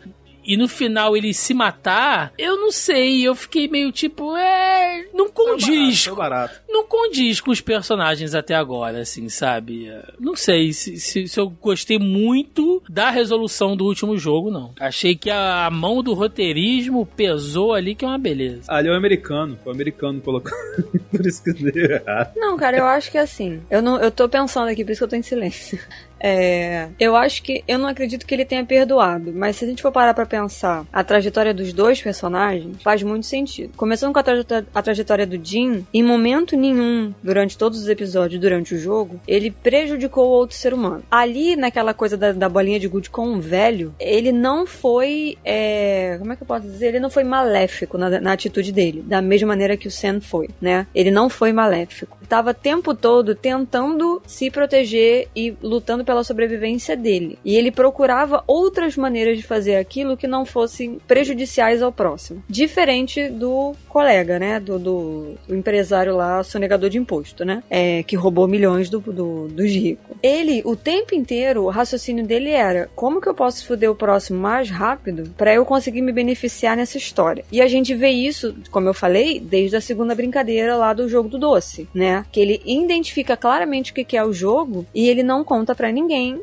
[0.49, 5.05] E no final ele se matar, eu não sei, eu fiquei meio tipo, é.
[5.13, 6.05] Não condiz.
[6.05, 6.59] Foi barato.
[6.67, 9.87] Não condiz com os personagens até agora, assim, sabe?
[10.19, 14.73] Não sei se, se, se eu gostei muito da resolução do último jogo, não.
[14.79, 18.63] Achei que a, mão do roteirismo pesou ali, que é uma beleza.
[18.69, 19.55] Ali é o americano.
[19.63, 20.57] Foi o americano colocando.
[21.11, 22.33] Por isso que deu errado.
[22.35, 23.61] Não, cara, eu acho que assim.
[23.69, 25.79] Eu, não, eu tô pensando aqui, por isso que eu tô em silêncio.
[26.19, 27.63] É, eu acho que.
[27.67, 30.85] Eu não acredito que ele tenha perdoado, mas se a gente for parar pra pensar
[30.91, 33.71] a trajetória dos dois personagens, faz muito sentido.
[33.77, 38.39] Começando com a, traje- a trajetória do Jim, em momento nenhum, durante todos os episódios,
[38.41, 41.03] durante o jogo, ele prejudicou o outro ser humano.
[41.09, 45.37] Ali, naquela coisa da, da bolinha de gude com o velho, ele não foi.
[45.45, 46.87] é, como é que eu posso dizer?
[46.87, 50.49] Ele não foi maléfico na, na atitude dele, da mesma maneira que o Sam foi,
[50.61, 50.85] né?
[50.93, 52.17] Ele não foi maléfico.
[52.27, 57.37] Tava o tempo todo tentando se proteger e lutando pela sobrevivência dele.
[57.45, 62.43] E ele procurava outras maneiras de fazer aquilo que não fossem prejudiciais ao próximo.
[62.49, 64.59] Diferente do colega, né?
[64.59, 67.61] Do, do- empresário lá, sonegador de imposto, né?
[67.69, 70.17] É, que roubou milhões do, do, dos ricos.
[70.23, 74.39] Ele, o tempo inteiro, o raciocínio dele era: como que eu posso foder o próximo
[74.39, 77.45] mais rápido para eu conseguir me beneficiar nessa história?
[77.51, 81.29] E a gente vê isso, como eu falei, desde a segunda brincadeira lá do jogo
[81.29, 82.25] do doce, né?
[82.31, 85.98] Que ele identifica claramente o que é o jogo e ele não conta pra ninguém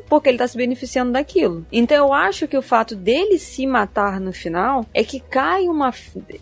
[0.09, 1.65] porque ele tá se beneficiando daquilo.
[1.71, 5.93] Então eu acho que o fato dele se matar no final é que cai uma.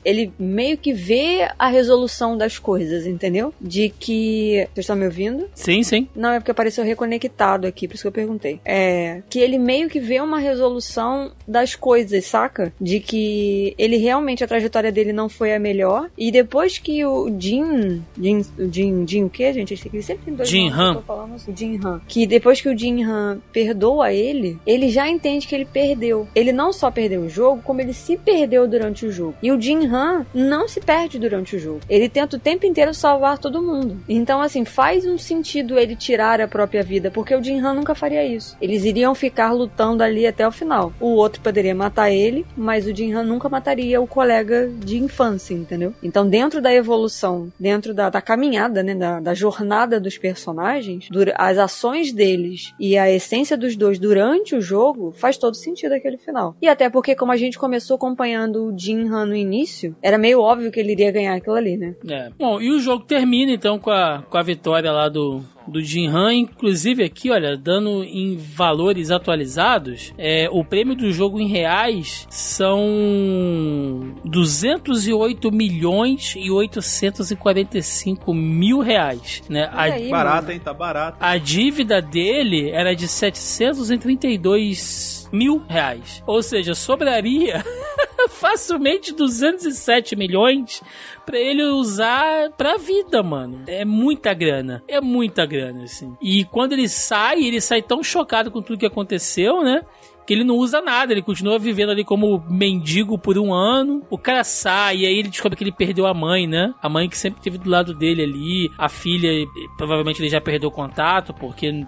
[0.04, 3.54] Ele meio que vê a resolução das coisas, entendeu?
[3.60, 4.68] De que.
[4.74, 5.50] Vocês estão me ouvindo?
[5.54, 6.08] Sim, sim.
[6.16, 8.60] Não, é porque apareceu reconectado aqui, por isso que eu perguntei.
[8.66, 9.22] É.
[9.30, 12.74] Que ele meio que vê uma resolução das coisas, saca?
[12.80, 16.10] De que ele realmente, a trajetória dele não foi a melhor.
[16.18, 18.04] E depois que o Jin.
[18.20, 18.46] Jin.
[18.58, 19.74] o Jin, Jin o quê, gente?
[19.74, 20.94] Ele sempre tem dois Jin nomes que eu Han.
[20.96, 21.36] tô falando.
[21.36, 22.02] O Jin Han.
[22.08, 26.28] Que depois que o Jin Han perdoa ele, ele já entende que ele perdeu.
[26.36, 29.36] Ele não só perdeu o jogo, como ele se perdeu durante o jogo.
[29.42, 31.82] E o Jin Han não se perde durante o jogo.
[31.90, 33.98] Ele tenta o tempo inteiro salvar todo mundo.
[34.08, 37.96] Então, assim, faz um sentido ele tirar a própria vida, porque o Jin Han nunca
[37.96, 38.58] faria isso.
[38.62, 40.94] Eles iriam ficar lutando ali até o final.
[41.00, 45.54] O outro poderia matar ele, mas o Jin Han nunca mataria o colega de infância,
[45.54, 45.94] entendeu?
[46.02, 51.58] Então, dentro da evolução, dentro da, da caminhada, né, da, da jornada dos personagens, as
[51.58, 56.56] ações deles e a essência dos dois durante o jogo faz todo sentido aquele final.
[56.62, 60.42] E até porque, como a gente começou acompanhando o Jin Han no início, era meio
[60.42, 61.96] óbvio que ele iria ganhar aquilo ali, né?
[62.08, 62.30] É.
[62.38, 66.08] Bom, e o jogo termina então com a, com a vitória lá do, do Jin
[66.08, 72.26] Han, inclusive aqui, olha, dando em valores atualizados, é, o prêmio do jogo em reais
[72.30, 79.70] são 208 milhões e 845 mil reais, né?
[79.72, 80.52] A, aí, Barato, mano.
[80.54, 80.60] hein?
[80.64, 81.18] Tá barato.
[81.20, 86.24] a dívida dele era de 732 mil reais.
[86.26, 87.64] Ou seja, sobraria
[88.30, 90.82] facilmente 207 milhões
[91.26, 93.64] pra ele usar pra vida, mano.
[93.68, 94.84] É muita grana.
[94.88, 96.16] É muita grana, assim.
[96.22, 99.82] E quando ele sai, ele sai tão chocado com tudo que aconteceu, né?
[100.26, 104.04] Que ele não usa nada, ele continua vivendo ali como mendigo por um ano.
[104.10, 106.74] O cara sai, e aí ele descobre que ele perdeu a mãe, né?
[106.82, 108.72] A mãe que sempre esteve do lado dele ali.
[108.78, 109.30] A filha,
[109.78, 111.86] provavelmente ele já perdeu o contato, porque não,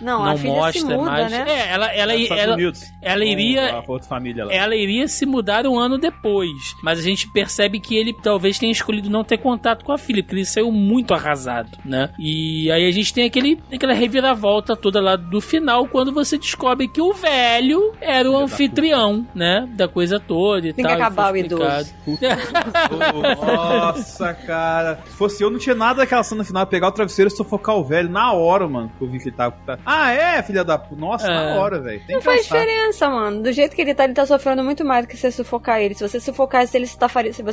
[0.00, 1.30] Não, não, a filha mostra se muda, mais.
[1.30, 1.44] né?
[1.48, 2.56] É, ela, ela, ela,
[3.02, 4.52] ela Com iria- A outra família lá.
[4.52, 6.74] ela iria se mudar um ano depois.
[6.82, 10.22] Mas a gente percebe que ele talvez tenha escolhido não ter contato com a filha,
[10.22, 12.10] porque ele saiu muito arrasado, né?
[12.18, 16.88] E aí a gente tem aquele, aquela reviravolta toda lá do final, quando você descobre
[16.88, 17.51] que o velho
[18.00, 19.68] era o anfitrião, né?
[19.74, 20.92] Da coisa toda e Tem que tal.
[20.92, 21.88] e foi acabar o explicado.
[23.44, 25.00] Nossa, cara.
[25.06, 26.66] Se fosse eu, não tinha nada daquela cena final.
[26.66, 28.90] Pegar o travesseiro e sufocar o velho na hora, mano.
[28.98, 29.56] Que eu vi que ele tava.
[29.84, 30.80] Ah, é, filha da.
[30.96, 31.54] Nossa, É.
[31.54, 32.00] na hora, velho.
[32.06, 33.42] Tem Não que faz diferença, mano.
[33.42, 35.94] Do jeito que ele tá, ele tá sofrendo muito mais do que você sufocar ele.
[35.94, 37.08] Se você sufocasse ele, você, tá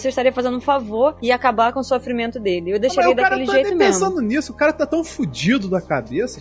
[0.09, 2.69] estaria fazendo um favor e acabar com o sofrimento dele.
[2.71, 3.93] Eu Mas deixaria o cara daquele tá jeito nem mesmo.
[4.05, 4.51] pensando nisso.
[4.51, 6.39] O cara tá tão fudido da cabeça.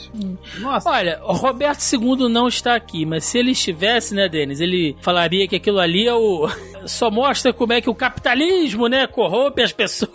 [0.59, 0.89] Nossa.
[0.89, 5.47] Olha, o Roberto II não está aqui, mas se ele estivesse, né, Denis, ele falaria
[5.49, 6.49] que aquilo ali é o.
[6.87, 10.09] Só mostra como é que o capitalismo, né, corrompe as pessoas.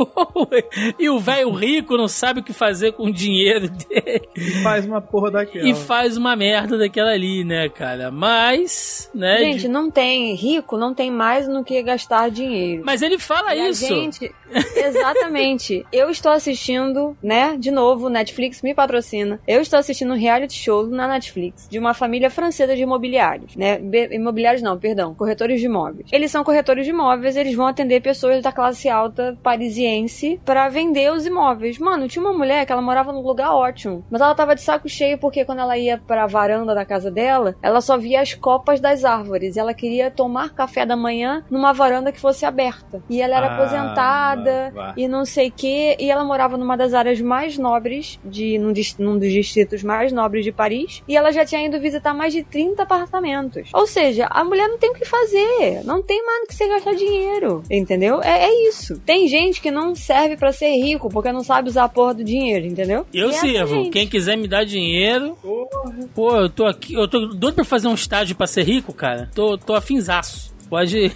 [0.97, 4.27] e o velho rico não sabe o que fazer com o dinheiro dele.
[4.64, 5.68] Faz uma porra daquela.
[5.68, 8.10] E faz uma merda daquela ali, né, cara?
[8.10, 9.38] Mas, né.
[9.39, 10.34] Gente, de- não tem.
[10.34, 12.81] Rico não tem mais no que gastar dinheiro.
[12.85, 13.85] Mas ele fala E isso.
[13.85, 14.34] gente,
[14.76, 15.85] exatamente.
[15.91, 17.55] Eu estou assistindo, né?
[17.60, 19.39] De novo, Netflix me patrocina.
[19.47, 22.85] Eu estou assistindo um reality show na Netflix de uma família francesa de
[23.23, 23.79] imobiliários, né?
[24.11, 26.07] Imobiliários não, perdão, corretores de imóveis.
[26.11, 31.11] Eles são corretores de imóveis, eles vão atender pessoas da classe alta parisiense para vender
[31.11, 31.77] os imóveis.
[31.79, 34.89] Mano, tinha uma mulher que ela morava num lugar ótimo, mas ela tava de saco
[34.89, 38.79] cheio porque quando ela ia pra varanda da casa dela, ela só via as copas
[38.79, 43.01] das árvores ela queria tomar café da manhã numa varanda que fosse aberta.
[43.09, 44.93] E ela era Ah, aposentada vá.
[44.97, 48.73] e não sei o que, e ela morava numa das áreas mais nobres de num,
[48.99, 52.43] num dos distritos mais nobres de Paris, e ela já tinha ido visitar mais de
[52.43, 53.69] 30 apartamentos.
[53.73, 56.68] Ou seja, a mulher não tem o que fazer, não tem mais no que você
[56.68, 58.22] gastar dinheiro, entendeu?
[58.23, 58.99] É, é isso.
[59.06, 62.23] Tem gente que não serve pra ser rico porque não sabe usar a porra do
[62.23, 63.06] dinheiro, entendeu?
[63.14, 63.76] Eu E essa sirvo.
[63.76, 63.90] gente.
[63.91, 65.68] Quem quiser me dar dinheiro, Ô,
[66.15, 69.30] Pô, eu tô aqui, eu tô doido pra fazer um estágio pra ser rico, cara.
[69.35, 70.53] Tô, tô afinzaço.
[70.69, 71.11] Pode.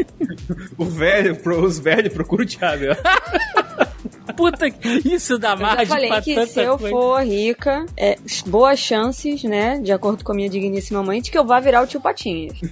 [0.78, 2.84] o velho, os velhos procuram o Thiago.
[4.36, 4.66] Puta,
[5.04, 6.94] isso dá margem eu falei pra que se eu coisa.
[6.94, 11.38] for rica, é, boas chances, né, de acordo com a minha digníssima mãe, de que
[11.38, 12.58] eu vá virar o tio Patinhas.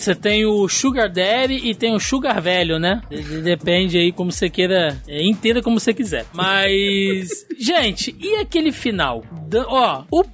[0.00, 3.02] Você tem o Sugar Daddy e tem o Sugar Velho, né?
[3.44, 4.98] Depende aí como você queira.
[5.06, 6.24] É, entenda como você quiser.
[6.32, 7.46] Mas.
[7.60, 9.22] gente, e aquele final?
[9.46, 10.24] Da, ó, o.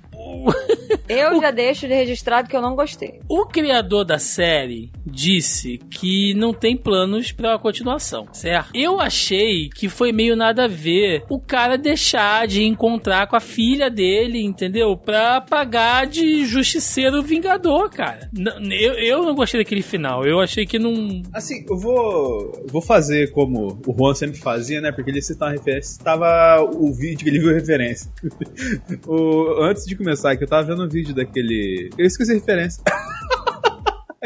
[1.08, 3.20] Eu já deixo de registrado que eu não gostei.
[3.28, 8.70] O criador da série disse que não tem planos para continuação, certo?
[8.74, 13.40] Eu achei que foi meio nada a ver o cara deixar de encontrar com a
[13.40, 14.96] filha dele, entendeu?
[14.96, 18.30] Pra pagar de justiceiro vingador, cara.
[18.70, 20.24] Eu, eu não gostei daquele final.
[20.26, 21.22] Eu achei que não.
[21.32, 24.92] Assim, eu vou, vou fazer como o Juan sempre fazia, né?
[24.92, 26.02] Porque ele citava uma referência.
[26.02, 28.10] Tava o vídeo que ele viu referência.
[29.06, 31.90] o, antes de começar aqui, eu tava vendo um vídeo daquele.
[31.96, 32.82] Eu esqueci a referência.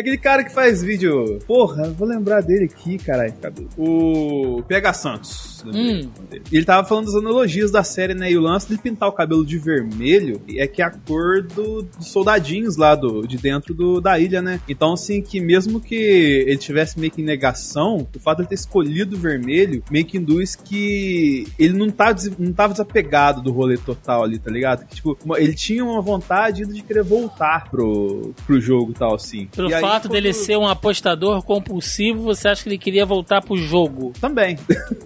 [0.00, 1.38] Aquele cara que faz vídeo.
[1.46, 3.34] Porra, vou lembrar dele aqui, caralho.
[3.76, 5.49] O PH Santos.
[5.68, 6.08] Hum.
[6.50, 8.30] Ele tava falando das analogias da série, né?
[8.30, 11.82] E o lance de pintar o cabelo de vermelho é que é a cor do,
[11.82, 14.60] dos soldadinhos lá do, de dentro do, da ilha, né?
[14.68, 18.48] Então, assim, que mesmo que ele tivesse meio que em negação, o fato de ele
[18.48, 23.52] ter escolhido o vermelho meio que induz que ele não, tá, não tava desapegado do
[23.52, 24.86] rolê total ali, tá ligado?
[24.86, 29.46] Que, tipo, ele tinha uma vontade de querer voltar pro, pro jogo e tal, assim.
[29.46, 30.12] Pelo e aí, fato quando...
[30.12, 34.12] dele ser um apostador compulsivo, você acha que ele queria voltar pro jogo?
[34.20, 34.58] Também.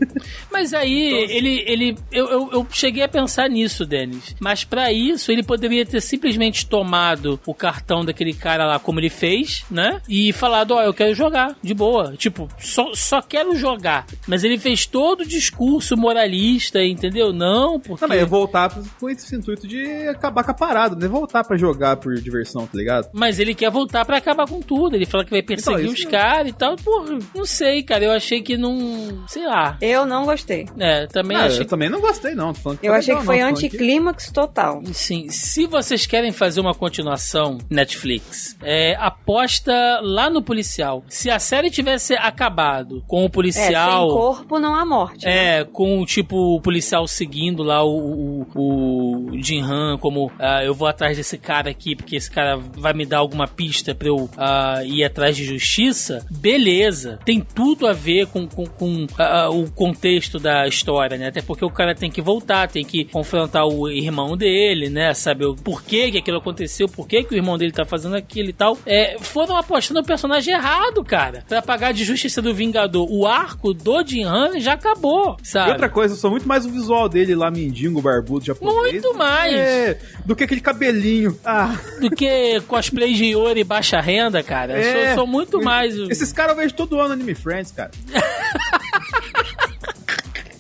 [0.55, 1.65] Mas aí, ele.
[1.67, 4.37] ele eu, eu, eu, cheguei a pensar nisso, Denis.
[4.39, 9.11] Mas para isso, ele poderia ter simplesmente tomado o cartão daquele cara lá, como ele
[9.11, 10.01] fez, né?
[10.09, 12.15] E falado: Ó, oh, eu quero jogar, de boa.
[12.17, 14.07] Tipo, só, só quero jogar.
[14.29, 17.33] Mas ele fez todo o discurso moralista, entendeu?
[17.33, 18.03] Não, porque.
[18.03, 18.71] Não, mas ia voltar
[19.01, 22.65] com esse intuito de acabar com a parada, não é voltar para jogar por diversão,
[22.65, 23.11] tá ligado?
[23.13, 24.95] Mas ele quer voltar para acabar com tudo.
[24.95, 26.77] Ele fala que vai perseguir então, os caras e tal.
[26.77, 28.05] Porra, não sei, cara.
[28.05, 29.25] Eu achei que não.
[29.27, 29.77] Sei lá.
[29.81, 30.44] Eu não gostei.
[30.79, 31.61] É, também ah, achei.
[31.61, 32.53] Eu também não gostei, não.
[32.83, 34.83] eu achei que foi anticlímax total.
[34.93, 35.29] Sim.
[35.29, 41.05] Se vocês querem fazer uma continuação, Netflix, é, aposta lá no policial.
[41.09, 44.07] Se a série tivesse acabado com o policial.
[44.07, 45.27] É, sem corpo não há morte.
[45.27, 45.65] É, né?
[45.73, 50.89] com tipo o policial seguindo lá o, o, o Jin Han, como uh, eu vou
[50.89, 54.85] atrás desse cara aqui, porque esse cara vai me dar alguma pista pra eu uh,
[54.85, 57.19] ir atrás de justiça, beleza.
[57.25, 61.29] Tem tudo a ver com, com, com uh, o contexto da história, né?
[61.29, 65.13] Até porque o cara tem que voltar, tem que confrontar o irmão dele, né?
[65.15, 68.53] Saber o porquê que aquilo aconteceu, porquê que o irmão dele tá fazendo aquilo e
[68.53, 68.79] tal.
[68.87, 71.45] É, foram apostando o personagem errado, cara.
[71.49, 73.07] Pra pagar de justiça do Vingador.
[73.11, 75.71] O arco do Jin Han já acabou, sabe?
[75.71, 78.93] E outra coisa, eu sou muito mais o visual dele lá, mendigo, barbudo, japonês.
[78.93, 79.55] Muito mais!
[79.55, 81.39] É, do que aquele cabelinho.
[81.45, 81.77] Ah.
[82.01, 84.79] Do que cosplay de Yori e baixa renda, cara.
[84.79, 85.95] É, sou, sou, muito mais.
[85.97, 87.91] Esses caras eu vejo todo ano Anime Friends, cara.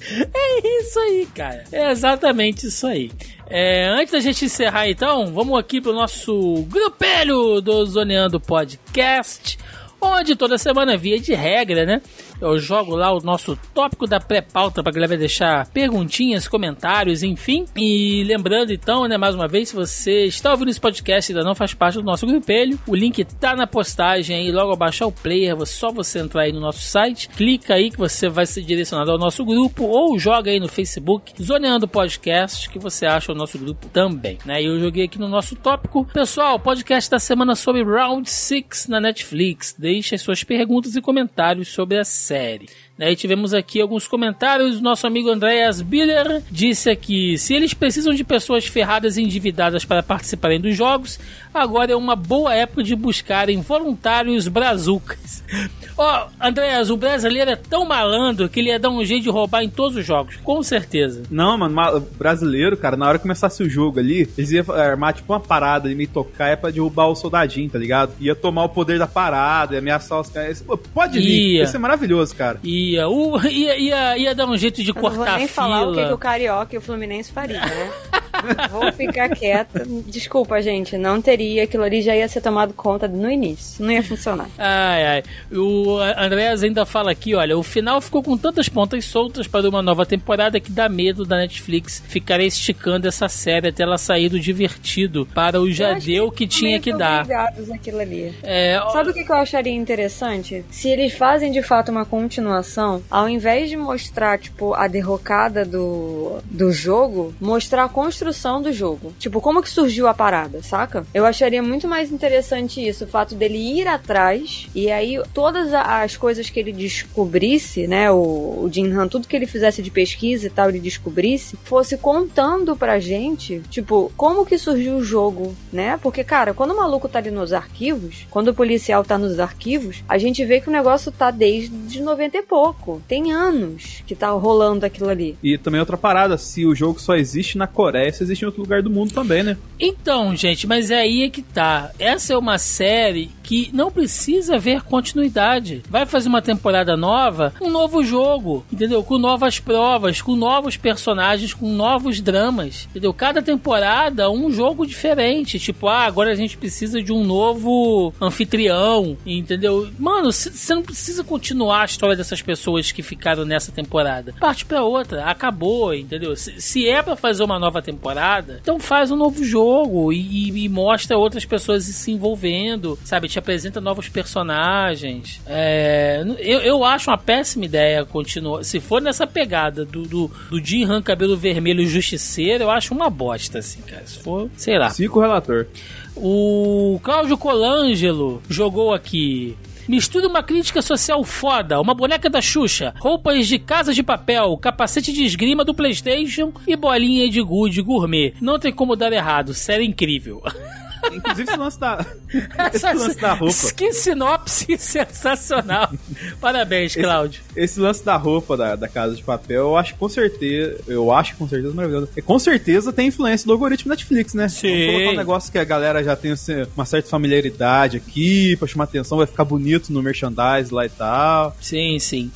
[0.34, 1.64] É isso aí, cara.
[1.72, 3.10] É exatamente isso aí.
[3.46, 9.58] É, antes da gente encerrar, então, vamos aqui pro nosso grupelho do Zoneando Podcast,
[10.00, 12.02] onde toda semana, via de regra, né?
[12.44, 17.64] Eu jogo lá o nosso tópico da pré-pauta pra galera deixar perguntinhas, comentários, enfim.
[17.74, 21.46] E lembrando então, né, mais uma vez, se você está ouvindo esse podcast e ainda
[21.46, 25.10] não faz parte do nosso grupelho, o link tá na postagem aí, logo abaixo ao
[25.10, 28.62] player, é só você entrar aí no nosso site, clica aí que você vai ser
[28.62, 33.34] direcionado ao nosso grupo ou joga aí no Facebook, Zoneando Podcast, que você acha o
[33.34, 34.62] nosso grupo também, né?
[34.62, 36.04] E eu joguei aqui no nosso tópico.
[36.12, 39.74] Pessoal, podcast da semana sobre Round 6 na Netflix.
[39.78, 42.68] Deixe as suas perguntas e comentários sobre a série série.
[42.96, 44.80] Né, e tivemos aqui alguns comentários.
[44.80, 50.02] Nosso amigo Andreas Biller disse aqui: se eles precisam de pessoas ferradas e endividadas para
[50.02, 51.18] participarem dos jogos,
[51.52, 55.42] agora é uma boa época de buscarem voluntários brazucas.
[55.96, 59.30] Ó, oh, Andreas, o brasileiro é tão malandro que ele ia dar um jeito de
[59.30, 61.22] roubar em todos os jogos, com certeza.
[61.30, 65.32] Não, mano, brasileiro, cara, na hora que começasse o jogo ali, eles iam armar tipo
[65.32, 68.12] uma parada de meio tocar é pra derrubar o soldadinho, tá ligado?
[68.20, 70.64] Ia tomar o poder da parada, ia ameaçar os caras.
[70.92, 71.66] Pode vir, ia.
[71.66, 72.58] ser maravilhoso, cara.
[72.64, 75.48] Ia, uh, ia, ia, ia dar um jeito de Eu cortar não vou nem a
[75.48, 75.48] fila.
[75.48, 77.92] falar o que, que o Carioca e o Fluminense fariam, né?
[78.70, 79.84] Vou ficar quieta.
[80.06, 81.64] Desculpa, gente, não teria.
[81.64, 83.84] Aquilo ali já ia ser tomado conta no início.
[83.84, 84.48] Não ia funcionar.
[84.58, 85.22] Ai, ai.
[85.52, 89.82] O Andréas ainda fala aqui, olha, o final ficou com tantas pontas soltas para uma
[89.82, 94.38] nova temporada que dá medo da Netflix ficar esticando essa série até ela sair do
[94.38, 97.26] divertido para o já deu que, que tinha que dar.
[97.72, 98.34] Aquilo ali.
[98.42, 100.64] É, Sabe o que eu acharia interessante?
[100.70, 106.38] Se eles fazem de fato uma continuação, ao invés de mostrar, tipo, a derrocada do,
[106.44, 109.14] do jogo, mostrar a construção construção do jogo.
[109.18, 111.06] Tipo, como que surgiu a parada, saca?
[111.14, 116.16] Eu acharia muito mais interessante isso, o fato dele ir atrás e aí todas as
[116.16, 120.46] coisas que ele descobrisse, né, o, o Jin Han, tudo que ele fizesse de pesquisa
[120.46, 125.98] e tal, ele descobrisse, fosse contando pra gente, tipo, como que surgiu o jogo, né?
[126.02, 130.02] Porque, cara, quando o maluco tá ali nos arquivos, quando o policial tá nos arquivos,
[130.08, 133.00] a gente vê que o negócio tá desde 90 e pouco.
[133.06, 135.36] Tem anos que tá rolando aquilo ali.
[135.42, 138.82] E também outra parada, se o jogo só existe na Coreia, existe em outro lugar
[138.82, 139.56] do mundo também, né?
[139.78, 141.90] Então, gente, mas é aí é que tá.
[141.98, 145.82] Essa é uma série que não precisa ver continuidade.
[145.88, 149.04] Vai fazer uma temporada nova, um novo jogo, entendeu?
[149.04, 153.12] Com novas provas, com novos personagens, com novos dramas, entendeu?
[153.12, 155.58] Cada temporada um jogo diferente.
[155.58, 159.90] Tipo, ah, agora a gente precisa de um novo anfitrião, entendeu?
[159.98, 164.34] Mano, você não precisa continuar a história dessas pessoas que ficaram nessa temporada.
[164.40, 166.34] Parte pra outra, acabou, entendeu?
[166.34, 170.64] Se, se é para fazer uma nova temporada, então faz um novo jogo e, e,
[170.64, 173.28] e mostra outras pessoas se envolvendo, sabe?
[173.34, 175.40] Te apresenta novos personagens.
[175.44, 178.62] É, eu, eu acho uma péssima ideia continuar.
[178.62, 183.10] Se for nessa pegada do, do, do Jim Han cabelo vermelho justiceiro, eu acho uma
[183.10, 184.06] bosta, assim, cara.
[184.06, 184.88] Se for, sei lá.
[184.90, 185.66] Cinco relator.
[186.14, 189.56] O Cláudio Colangelo jogou aqui.
[189.88, 195.12] Mistura uma crítica social foda, uma boneca da Xuxa, roupas de casa de papel, capacete
[195.12, 198.32] de esgrima do PlayStation e bolinha de good gourmet.
[198.40, 200.40] Não tem como dar errado, série incrível.
[201.12, 202.06] Inclusive esse lance da,
[202.72, 203.72] esse lance da roupa.
[203.76, 205.92] Que sinopse sensacional.
[206.40, 207.42] Parabéns, Cláudio.
[207.50, 211.12] Esse, esse, lance da roupa da, da Casa de Papel, eu acho com certeza, eu
[211.12, 212.08] acho com certeza maravilhoso.
[212.16, 214.48] E com certeza tem influência do algoritmo Netflix, né?
[214.48, 214.68] Sim.
[214.68, 218.68] Vamos colocar um negócio que a galera já tem assim, uma certa familiaridade aqui, pra
[218.68, 221.56] chamar atenção, vai ficar bonito no merchandise lá e tal.
[221.60, 222.30] Sim, sim.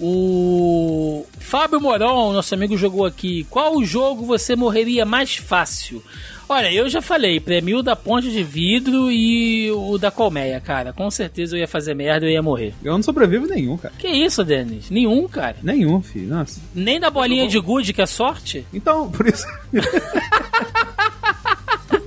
[0.00, 3.44] O Fábio Morão, nosso amigo, jogou aqui.
[3.50, 6.02] Qual jogo você morreria mais fácil?
[6.48, 10.94] Olha, eu já falei, prêmio da ponte de vidro e o da colmeia, cara.
[10.94, 12.72] Com certeza eu ia fazer merda e eu ia morrer.
[12.82, 13.92] Eu não sobrevivo nenhum, cara.
[13.98, 14.88] Que isso, Denis?
[14.90, 15.56] Nenhum, cara?
[15.62, 16.28] Nenhum, filho.
[16.28, 16.58] Nossa.
[16.74, 18.64] Nem da bolinha de gude, que é sorte?
[18.72, 19.46] Então, por isso.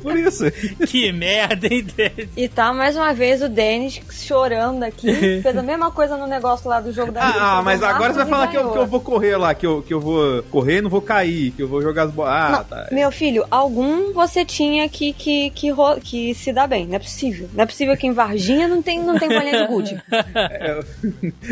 [0.02, 0.46] por isso.
[0.88, 2.30] Que merda, hein, Denis?
[2.36, 5.12] E tá mais uma vez o Denis chorando aqui.
[5.42, 8.20] Fez a mesma coisa no negócio lá do jogo da Ah, ah mas agora você
[8.20, 10.78] vai falar que eu, que eu, vou correr lá, que eu, que eu vou correr
[10.78, 12.34] e não vou cair, que eu vou jogar as bolas.
[12.34, 12.88] Ah, não, tá.
[12.92, 15.72] Meu filho, algum você tinha que, que, que,
[16.04, 16.88] que, se dar bem.
[16.88, 17.50] Não é possível.
[17.54, 20.02] Não é possível que em Varginha não tem, não tem bolinha de gude.
[20.42, 20.84] É, eu,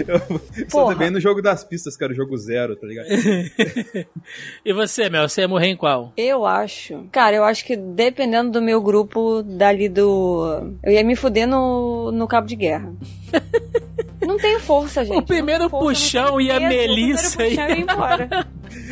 [0.07, 3.07] eu sou bem no jogo das pistas, cara, o jogo zero, tá ligado?
[4.63, 6.13] e você, Mel, você ia morrer em qual?
[6.15, 7.07] Eu acho.
[7.11, 10.73] Cara, eu acho que dependendo do meu grupo dali do.
[10.83, 12.93] Eu ia me fuder no, no cabo de guerra.
[14.21, 15.17] Não tenho força, gente.
[15.17, 17.35] O primeiro força, puxão e a Melissa.
[17.35, 18.47] O primeiro puxão ia embora.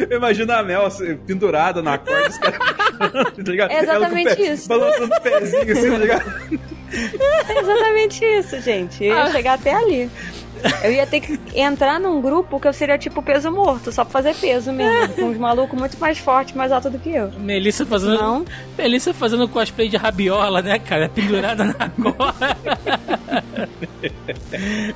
[0.12, 2.60] Imagina a Mel assim, pendurada na corda, os caras.
[2.98, 3.72] tá ligado?
[3.72, 4.68] É exatamente pé, isso.
[4.68, 6.60] Balançando o pezinho assim, tá ligado?
[7.50, 9.04] É exatamente isso, gente.
[9.04, 9.32] Eu ia ah.
[9.32, 10.10] chegar até ali.
[10.84, 14.12] Eu ia ter que entrar num grupo que eu seria tipo peso morto, só pra
[14.14, 15.14] fazer peso mesmo.
[15.16, 17.32] Com uns malucos muito mais fortes, mais altos do que eu.
[17.40, 18.18] Melissa fazendo.
[18.18, 18.46] Não.
[18.78, 21.10] Melissa fazendo cosplay de rabiola, né, cara?
[21.10, 22.58] Pendurada na corda.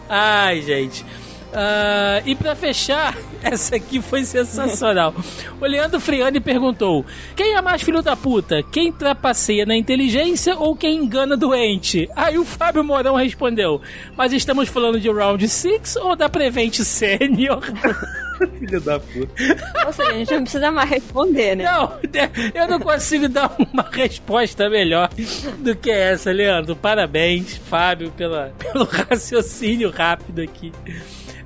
[0.10, 1.06] Ai, gente.
[1.52, 5.14] Uh, e para fechar, essa aqui foi sensacional.
[5.60, 7.06] O Leandro Friani perguntou:
[7.36, 8.64] Quem é mais filho da puta?
[8.64, 12.10] Quem trapaceia na inteligência ou quem engana doente?
[12.16, 13.82] Aí o Fábio Morão respondeu:
[14.16, 17.62] Mas estamos falando de Round 6 ou da Prevent Senior?
[18.58, 19.86] Filho da puta.
[19.86, 21.64] Ou seja, a gente não precisa mais responder, né?
[21.64, 21.94] Não,
[22.56, 25.10] eu não consigo dar uma resposta melhor
[25.60, 26.76] do que essa, Leandro.
[26.76, 30.72] Parabéns, Fábio, pela, pelo raciocínio rápido aqui.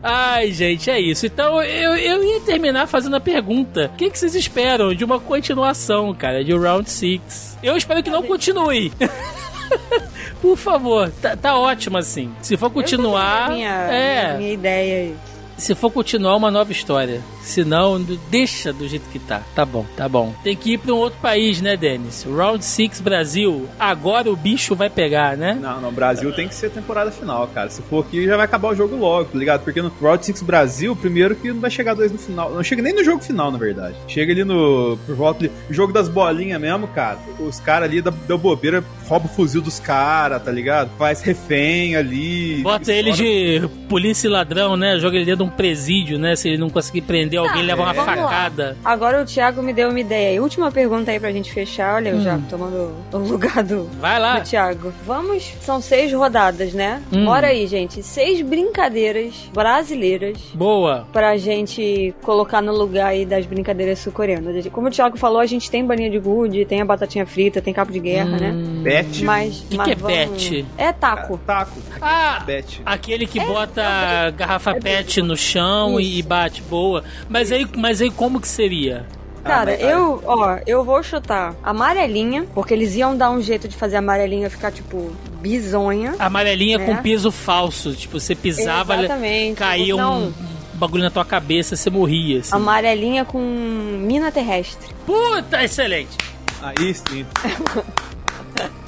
[0.07, 1.25] Ai, gente, é isso.
[1.25, 5.19] Então eu, eu ia terminar fazendo a pergunta: o que, que vocês esperam de uma
[5.19, 7.57] continuação, cara, de Round 6?
[7.63, 8.91] Eu espero que não continue.
[10.43, 12.31] Por favor, tá, tá, ótimo assim.
[12.39, 13.49] Se for continuar.
[13.49, 14.37] Minha, é.
[14.37, 15.15] minha ideia aí.
[15.57, 17.21] Se for continuar, uma nova história.
[17.41, 19.41] Se não, deixa do jeito que tá.
[19.55, 20.33] Tá bom, tá bom.
[20.43, 22.23] Tem que ir pra um outro país, né, Denis?
[22.23, 23.67] Round 6 Brasil.
[23.79, 25.57] Agora o bicho vai pegar, né?
[25.61, 25.91] Não, não.
[25.93, 27.69] Brasil tem que ser temporada final, cara.
[27.69, 29.63] Se for aqui, já vai acabar o jogo logo, tá ligado?
[29.63, 32.51] Porque no Round 6 Brasil, primeiro que não vai chegar dois no final.
[32.51, 33.95] Não chega nem no jogo final, na verdade.
[34.07, 34.97] Chega ali no.
[35.05, 35.51] Por volta de.
[35.69, 37.19] Jogo das bolinhas mesmo, cara.
[37.39, 40.89] Os caras ali da, da bobeira rouba o fuzil dos caras, tá ligado?
[40.97, 42.61] Faz refém ali.
[42.61, 44.99] Bota ele de polícia e ladrão, né?
[44.99, 46.35] Joga ele dentro de um presídio, né?
[46.35, 48.03] Se ele não conseguir prender alguém, Tá, leva uma lá.
[48.05, 48.77] facada.
[48.83, 50.35] Agora o Thiago me deu uma ideia.
[50.35, 51.95] E última pergunta aí pra gente fechar.
[51.95, 54.39] Olha, eu já tomando o lugar do, Vai lá.
[54.39, 54.93] do Thiago.
[55.05, 57.01] Vamos, são seis rodadas, né?
[57.11, 57.25] Hum.
[57.25, 58.03] Bora aí, gente.
[58.03, 61.07] Seis brincadeiras brasileiras Boa.
[61.11, 64.65] pra gente colocar no lugar aí das brincadeiras sul-coreanas.
[64.67, 67.73] Como o Thiago falou, a gente tem balinha de gude, tem a batatinha frita, tem
[67.73, 68.51] cabo de guerra, né?
[68.51, 68.81] Hum.
[68.83, 69.23] Bet.
[69.23, 70.65] Mas, que mas é vamos- bet?
[70.77, 71.37] É taco.
[71.45, 71.79] Taco.
[72.01, 72.81] Ah, Bet.
[72.85, 76.27] aquele É, que bota garrafa pet no chão e Isso.
[76.27, 76.61] bate.
[76.63, 77.03] Boa.
[77.29, 79.05] Mas aí, mas aí como que seria?
[79.43, 83.75] Cara, mas- eu, ó, eu vou chutar amarelinha, porque eles iam dar um jeito de
[83.75, 86.15] fazer a amarelinha ficar, tipo, bizonha.
[86.17, 86.79] Amarelinha É.
[86.85, 87.93] com piso falso.
[87.93, 89.55] Tipo, você pisava, Exatamente.
[89.57, 90.33] caía um, Não, um
[90.73, 92.39] bagulho na tua cabeça, você morria.
[92.39, 92.55] Assim.
[92.55, 94.89] Amarelinha com mina terrestre.
[95.05, 96.17] Puta, excelente.
[96.63, 97.23] Aí sim.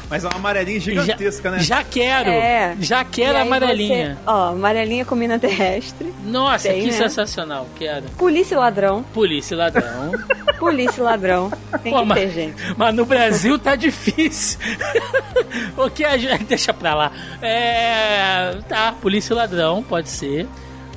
[0.10, 1.60] Mas é uma amarelinha gigantesca, já, né?
[1.64, 2.30] já quero.
[2.30, 2.76] É.
[2.80, 4.16] Já quero aí amarelinha.
[4.16, 6.14] você- ó, amarelinha com mina terrestre.
[6.24, 6.92] Nossa, Tem, que né?
[6.94, 7.68] sensacional.
[7.78, 8.04] Quero.
[8.18, 9.04] Polícia e ladrão.
[9.14, 10.12] Polícia e ladrão.
[10.58, 11.52] Polícia e ladrão.
[11.84, 12.56] Tem Pô, que mas- ter, gente.
[12.78, 14.58] Mas no Brasil tá difícil.
[15.78, 16.46] o que a gente.
[16.46, 17.12] Deixa pra lá.
[17.42, 18.56] É.
[18.70, 20.48] Tá, polícia e ladrão, pode ser.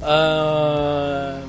[0.03, 1.41] Ah,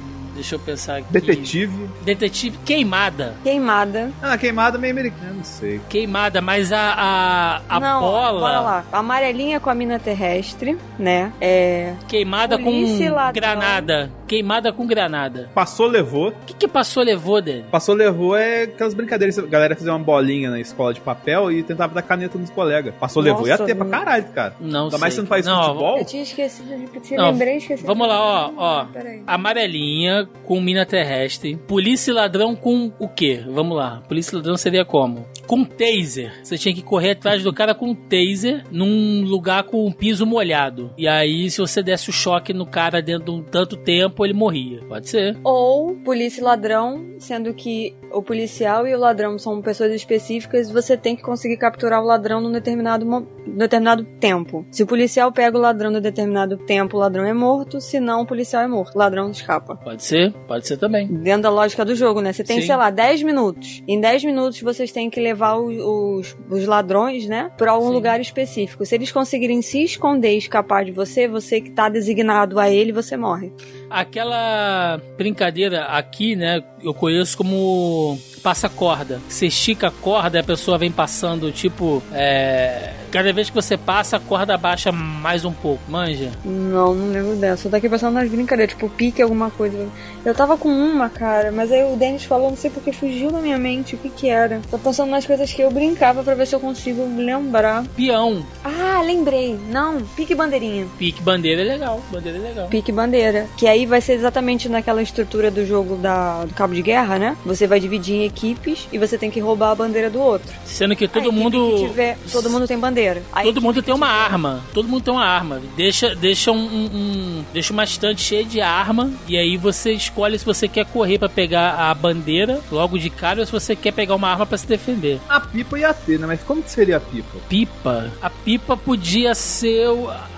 [0.42, 1.08] deixa eu pensar aqui.
[1.12, 1.90] Detetive.
[2.04, 2.58] Detetive.
[2.66, 3.36] Queimada.
[3.44, 4.12] Queimada.
[4.22, 5.80] Ah, queimada meio americana, não sei.
[5.88, 8.40] Queimada, mas a, a, a Não, bola.
[8.40, 8.86] bora lá.
[8.92, 11.32] Amarelinha com a mina terrestre, né?
[11.40, 11.94] É.
[12.08, 13.34] Queimada Polícia com ladrão.
[13.42, 14.12] granada.
[14.32, 15.50] Queimada com granada.
[15.54, 16.30] Passou, levou.
[16.30, 17.66] O que, que passou levou dele?
[17.70, 19.38] Passou, levou é aquelas brincadeiras.
[19.38, 22.96] A galera fazia uma bolinha na escola de papel e tentava dar caneta nos colegas.
[22.96, 23.46] Passou, levou.
[23.46, 24.56] Ia Nossa, ter pra caralho, cara.
[24.58, 25.20] Não Ainda mais sei.
[25.20, 25.98] se não faz Não, futebol.
[25.98, 27.86] Eu tinha esquecido de te Não, lembrei e esqueci.
[27.86, 28.86] Vamos lá, ó, ó.
[28.86, 29.22] Peraí.
[29.28, 31.58] Amarelinha com mina terrestre.
[31.68, 33.44] Polícia e ladrão com o quê?
[33.50, 34.02] Vamos lá.
[34.08, 35.28] Polícia e ladrão seria como?
[35.52, 36.32] Com taser.
[36.42, 40.26] Você tinha que correr atrás do cara com um taser num lugar com um piso
[40.26, 40.94] molhado.
[40.98, 44.34] E aí, se você desse o choque no cara dentro de um tanto tempo, ele
[44.34, 44.80] morria.
[44.88, 45.38] Pode ser.
[45.44, 50.96] Ou polícia e ladrão, sendo que o policial e o ladrão são pessoas específicas, você
[50.96, 53.06] tem que conseguir capturar o ladrão num determinado,
[53.46, 54.66] determinado tempo.
[54.72, 58.22] Se o policial pega o ladrão num determinado tempo, o ladrão é morto, se não,
[58.22, 58.96] o policial é morto.
[58.96, 59.76] O ladrão escapa.
[59.76, 60.32] Pode ser.
[60.48, 61.08] Pode ser também.
[61.08, 62.32] Dentro da lógica do jogo, né?
[62.32, 62.68] Você tem, Sim.
[62.68, 63.84] sei lá, 10 minutos.
[63.86, 67.52] Em 10 minutos vocês têm que levar os, os, os ladrões, né?
[67.58, 67.94] Pra algum Sim.
[67.94, 68.86] lugar específico.
[68.86, 72.92] Se eles conseguirem se esconder e escapar de você, você que tá designado a ele,
[72.92, 73.52] você morre.
[73.90, 76.64] Aquela brincadeira aqui, né?
[76.84, 79.22] Eu conheço como passa corda.
[79.30, 82.94] Você estica a corda e a pessoa vem passando, tipo, é.
[83.12, 86.32] Cada vez que você passa, a corda baixa mais um pouco, manja?
[86.46, 87.68] Não, não lembro dessa.
[87.68, 89.86] Eu tô aqui pensando nas brincadeiras, tipo pique alguma coisa.
[90.24, 93.40] Eu tava com uma, cara, mas aí o Denis falou, não sei porque fugiu da
[93.40, 94.62] minha mente o que que era.
[94.72, 97.84] Tô pensando nas coisas que eu brincava pra ver se eu consigo lembrar.
[97.98, 98.46] Peão.
[98.64, 99.60] Ah, lembrei.
[99.70, 100.88] Não, pique bandeirinha.
[100.98, 102.02] Pique bandeira é legal.
[102.10, 102.68] Bandeira é legal.
[102.70, 103.48] Pique bandeira.
[103.58, 107.38] Que aí vai ser exatamente naquela estrutura do jogo da, do cabo de guerra, né?
[107.46, 110.50] Você vai dividir em equipes e você tem que roubar a bandeira do outro.
[110.66, 111.72] Sendo que todo mundo.
[111.76, 113.22] que tiver- todo mundo tem bandeira.
[113.34, 114.64] A Todo mundo tem uma tiver- arma.
[114.74, 115.62] Todo mundo tem uma arma.
[115.76, 120.46] Deixa, deixa um, um- deixa uma estante cheia de arma e aí você escolhe se
[120.46, 124.16] você quer correr pra pegar a bandeira logo de cara ou se você quer pegar
[124.16, 125.20] uma arma pra se defender.
[125.28, 126.28] A pipa ia ter, né?
[126.28, 127.38] Mas como que seria a pipa?
[127.50, 128.12] Pipa.
[128.22, 129.88] A pipa podia ser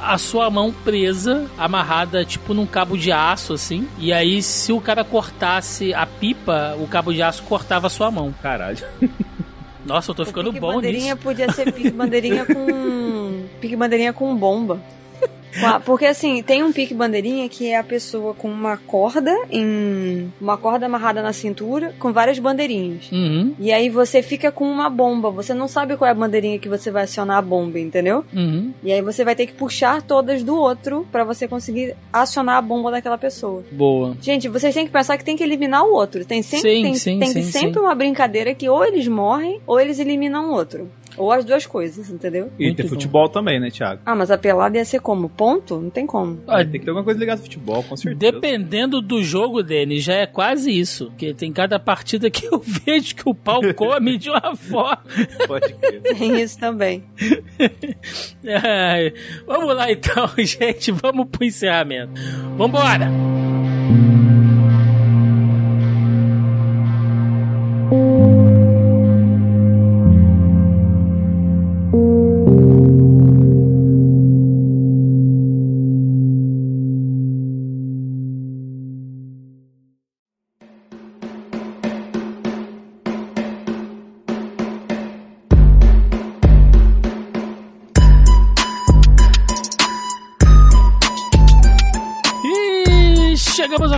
[0.02, 3.88] a sua mão presa, amarrada tipo num cabo de aço assim.
[4.00, 6.23] E aí se o cara cortasse a pipa,
[6.80, 8.34] o cabo de aço cortava a sua mão.
[8.42, 8.78] Caralho.
[9.86, 11.24] Nossa, eu tô O ficando pique bom bandeirinha nisso.
[11.24, 13.44] podia ser pique bandeirinha com.
[13.60, 14.80] pique bandeirinha com bomba.
[15.86, 20.32] Porque assim, tem um pique bandeirinha que é a pessoa com uma corda em.
[20.40, 23.12] uma corda amarrada na cintura com várias bandeirinhas.
[23.12, 25.30] Uhum, E aí você fica com uma bomba.
[25.32, 28.24] Você não sabe qual é a bandeirinha que você vai acionar a bomba, entendeu?
[28.34, 28.74] uhum.
[28.84, 32.62] E aí você vai ter que puxar todas do outro pra você conseguir acionar a
[32.62, 33.64] bomba daquela pessoa.
[33.72, 34.16] Boa.
[34.22, 36.26] Gente, vocês têm que pensar que tem que eliminar o outro.
[36.26, 39.80] Tem sempre, Sim, tem, sim, tem sim, sempre uma brincadeira que ou eles morrem ou
[39.80, 40.90] eles eliminam o outro.
[41.18, 42.52] Ou as duas coisas, entendeu?
[42.58, 42.90] E Muito ter bom.
[42.90, 44.02] futebol também, né, Thiago?
[44.06, 45.30] Ah, mas a pelada ia ser como?
[45.30, 45.78] Ponto?
[45.80, 46.40] Não tem como.
[46.48, 48.32] Ah, Tem que ter alguma coisa ligada ao futebol, com certeza.
[48.32, 51.08] Dependendo do jogo, Denis, já é quase isso.
[51.08, 55.04] Porque tem cada partida que eu vejo que o pau come de uma forma.
[55.48, 56.02] Pode crer.
[56.02, 57.04] Tem isso também.
[58.64, 59.14] Ai,
[59.46, 60.92] vamos lá então, gente.
[60.92, 62.14] Vamos pro encerramento.
[62.58, 63.10] Vambora!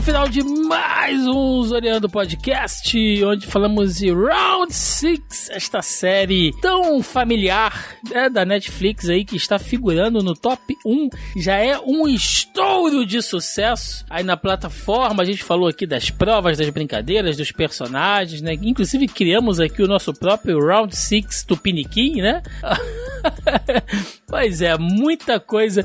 [0.05, 7.97] Final de mais um Zoreando Podcast, onde falamos de Round 6, esta série tão familiar
[8.07, 11.09] né, da Netflix aí que está figurando no top 1.
[11.37, 15.23] Já é um estouro de sucesso aí na plataforma.
[15.23, 18.53] A gente falou aqui das provas, das brincadeiras, dos personagens, né?
[18.53, 22.43] Inclusive criamos aqui o nosso próprio Round 6 Tupiniquim, né?
[24.29, 25.83] pois é, muita coisa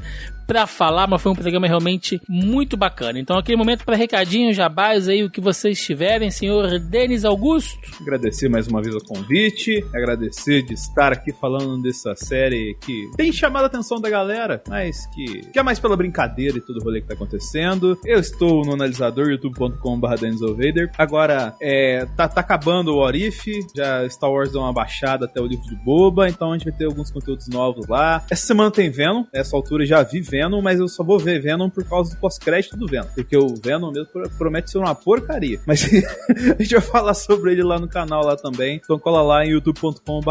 [0.51, 3.21] para falar, mas foi um programa realmente muito bacana.
[3.21, 7.79] Então, aquele momento para recadinho, jabás aí, o que vocês tiverem, senhor Denis Augusto.
[8.01, 13.33] Agradecer mais uma vez o convite, agradecer de estar aqui falando dessa série que tem
[13.33, 16.83] chamado a atenção da galera, mas que, que é mais pela brincadeira e tudo o
[16.83, 17.97] rolê que tá acontecendo.
[18.05, 20.09] Eu estou no analisador youtube.com.br
[20.57, 20.91] Vader.
[20.99, 23.47] Agora, é, tá, tá acabando o Orif,
[23.77, 26.77] já Star Wars deu uma baixada até o livro de Boba, então a gente vai
[26.77, 28.25] ter alguns conteúdos novos lá.
[28.29, 31.41] Essa semana tem Venom, nessa altura já vi Venom Venom, mas eu só vou ver
[31.41, 33.09] Venom por causa do pós-crédito do Venom.
[33.15, 34.09] Porque o Venom mesmo
[34.39, 35.61] promete ser uma porcaria.
[35.67, 35.85] Mas
[36.59, 38.81] a gente vai falar sobre ele lá no canal lá também.
[38.83, 40.31] Então cola lá em youtube.com.br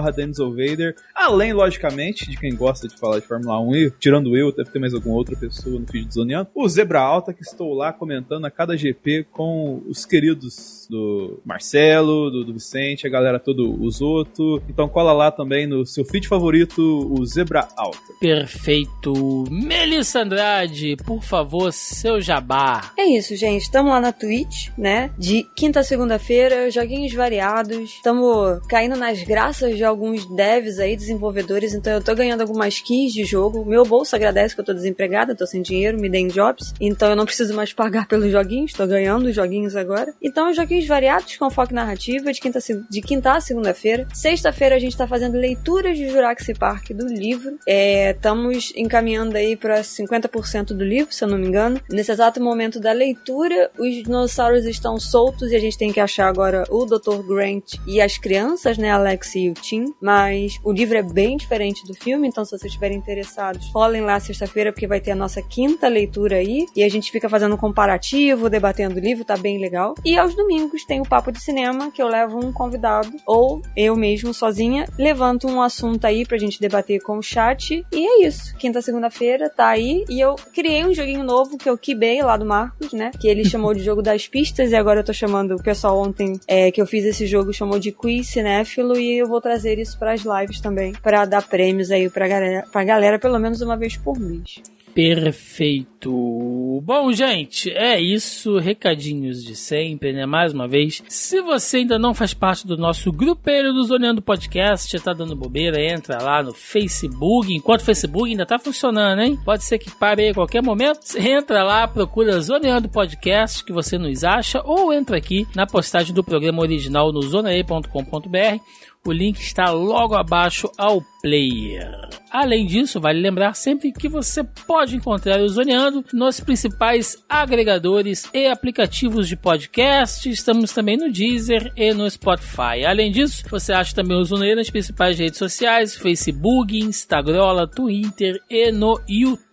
[0.50, 0.96] Vader.
[1.14, 4.80] Além, logicamente, de quem gosta de falar de Fórmula 1 e tirando eu, deve ter
[4.80, 6.50] mais alguma outra pessoa no feed do Zoneando.
[6.56, 12.32] O Zebra Alta, que estou lá comentando a cada GP com os queridos do Marcelo,
[12.32, 14.62] do, do Vicente, a galera toda, o Zoto.
[14.68, 18.00] Então cola lá também no seu feed favorito, o Zebra Alta.
[18.20, 19.44] Perfeito.
[19.50, 22.94] Melissa Melissa Andrade, por favor, seu jabá.
[22.98, 23.64] É isso, gente.
[23.64, 25.12] Estamos lá na Twitch, né?
[25.18, 27.96] De quinta a segunda-feira, joguinhos variados.
[27.96, 31.74] Estamos caindo nas graças de alguns devs aí, desenvolvedores.
[31.74, 33.66] Então eu tô ganhando algumas keys de jogo.
[33.66, 36.74] Meu bolso agradece que eu tô desempregada, tô sem dinheiro, me deem jobs.
[36.80, 40.14] Então eu não preciso mais pagar pelos joguinhos, tô ganhando os joguinhos agora.
[40.22, 42.60] Então, joguinhos variados com foco narrativa de quinta,
[42.90, 44.08] de quinta a segunda-feira.
[44.14, 47.60] Sexta-feira a gente tá fazendo leituras de Jurassic Park do livro.
[47.68, 51.80] Estamos é, encaminhando aí para 50% do livro, se eu não me engano.
[51.90, 56.28] Nesse exato momento da leitura, os dinossauros estão soltos e a gente tem que achar
[56.28, 57.22] agora o Dr.
[57.28, 59.94] Grant e as crianças, né, Alex e o Tim.
[60.02, 64.20] Mas o livro é bem diferente do filme, então se vocês estiverem interessados, rolem lá
[64.20, 67.58] sexta-feira porque vai ter a nossa quinta leitura aí e a gente fica fazendo um
[67.58, 69.96] comparativo, debatendo o livro, tá bem legal.
[70.06, 73.96] E aos domingos tem o papo de cinema que eu levo um convidado ou eu
[73.96, 78.56] mesmo sozinha levanto um assunto aí pra gente debater com o chat e é isso.
[78.58, 82.46] Quinta segunda-feira tá aí e eu criei um joguinho novo que eu quibei lá do
[82.46, 83.12] Marcos, né?
[83.20, 86.40] Que ele chamou de jogo das pistas e agora eu tô chamando, o pessoal ontem
[86.48, 89.98] é, que eu fiz esse jogo chamou de quiz cinéfilo e eu vou trazer isso
[89.98, 93.78] para as lives também, para dar prêmios aí pra galera, pra galera pelo menos uma
[93.78, 94.62] vez por mês.
[94.94, 96.82] Perfeito.
[96.84, 98.58] Bom, gente, é isso.
[98.58, 100.26] Recadinhos de sempre, né?
[100.26, 101.04] Mais uma vez.
[101.08, 105.36] Se você ainda não faz parte do nosso grupeiro do Zoneando Podcast, já tá dando
[105.36, 107.54] bobeira, entra lá no Facebook.
[107.54, 109.38] Enquanto o Facebook ainda tá funcionando, hein?
[109.44, 111.00] Pode ser que pare aí a qualquer momento.
[111.18, 116.24] Entra lá, procura Zoneando Podcast, que você nos acha, ou entra aqui na postagem do
[116.24, 118.60] programa original no zonae.com.br
[119.06, 121.90] o link está logo abaixo ao player.
[122.32, 128.48] Além disso, vale lembrar sempre que você pode encontrar o Zoneando nos principais agregadores e
[128.48, 130.30] aplicativos de podcast.
[130.30, 132.86] Estamos também no Deezer e no Spotify.
[132.86, 138.72] Além disso, você acha também o Zoneando nas principais redes sociais: Facebook, Instagram, Twitter e
[138.72, 139.49] no YouTube.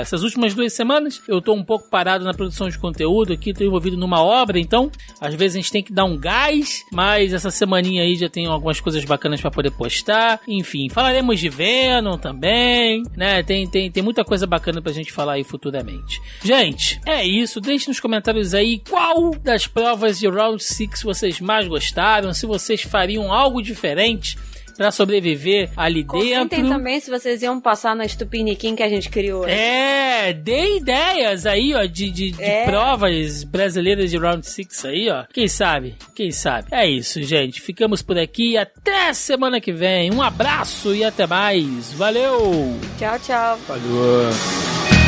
[0.00, 3.66] Essas últimas duas semanas eu estou um pouco parado na produção de conteúdo aqui, estou
[3.66, 7.50] envolvido numa obra, então às vezes a gente tem que dar um gás, mas essa
[7.50, 10.40] semaninha aí já tem algumas coisas coisas bacanas para poder postar.
[10.46, 13.42] Enfim, falaremos de Venom também, né?
[13.42, 16.20] Tem, tem, tem muita coisa bacana pra gente falar aí futuramente.
[16.42, 17.60] Gente, é isso.
[17.60, 22.82] Deixe nos comentários aí qual das provas de Round 6 vocês mais gostaram, se vocês
[22.82, 24.36] fariam algo diferente
[24.80, 26.70] para sobreviver ali Comentem dentro.
[26.70, 29.46] também se vocês iam passar na Stupiniquim que a gente criou.
[29.46, 32.64] É, dê ideias aí, ó, de, de, de é.
[32.64, 35.24] provas brasileiras de Round 6 aí, ó.
[35.30, 35.96] Quem sabe?
[36.14, 36.68] Quem sabe?
[36.72, 37.60] É isso, gente.
[37.60, 38.56] Ficamos por aqui.
[38.56, 40.10] Até semana que vem.
[40.10, 41.92] Um abraço e até mais.
[41.92, 42.74] Valeu!
[42.98, 43.58] Tchau, tchau.
[43.68, 44.99] Valeu.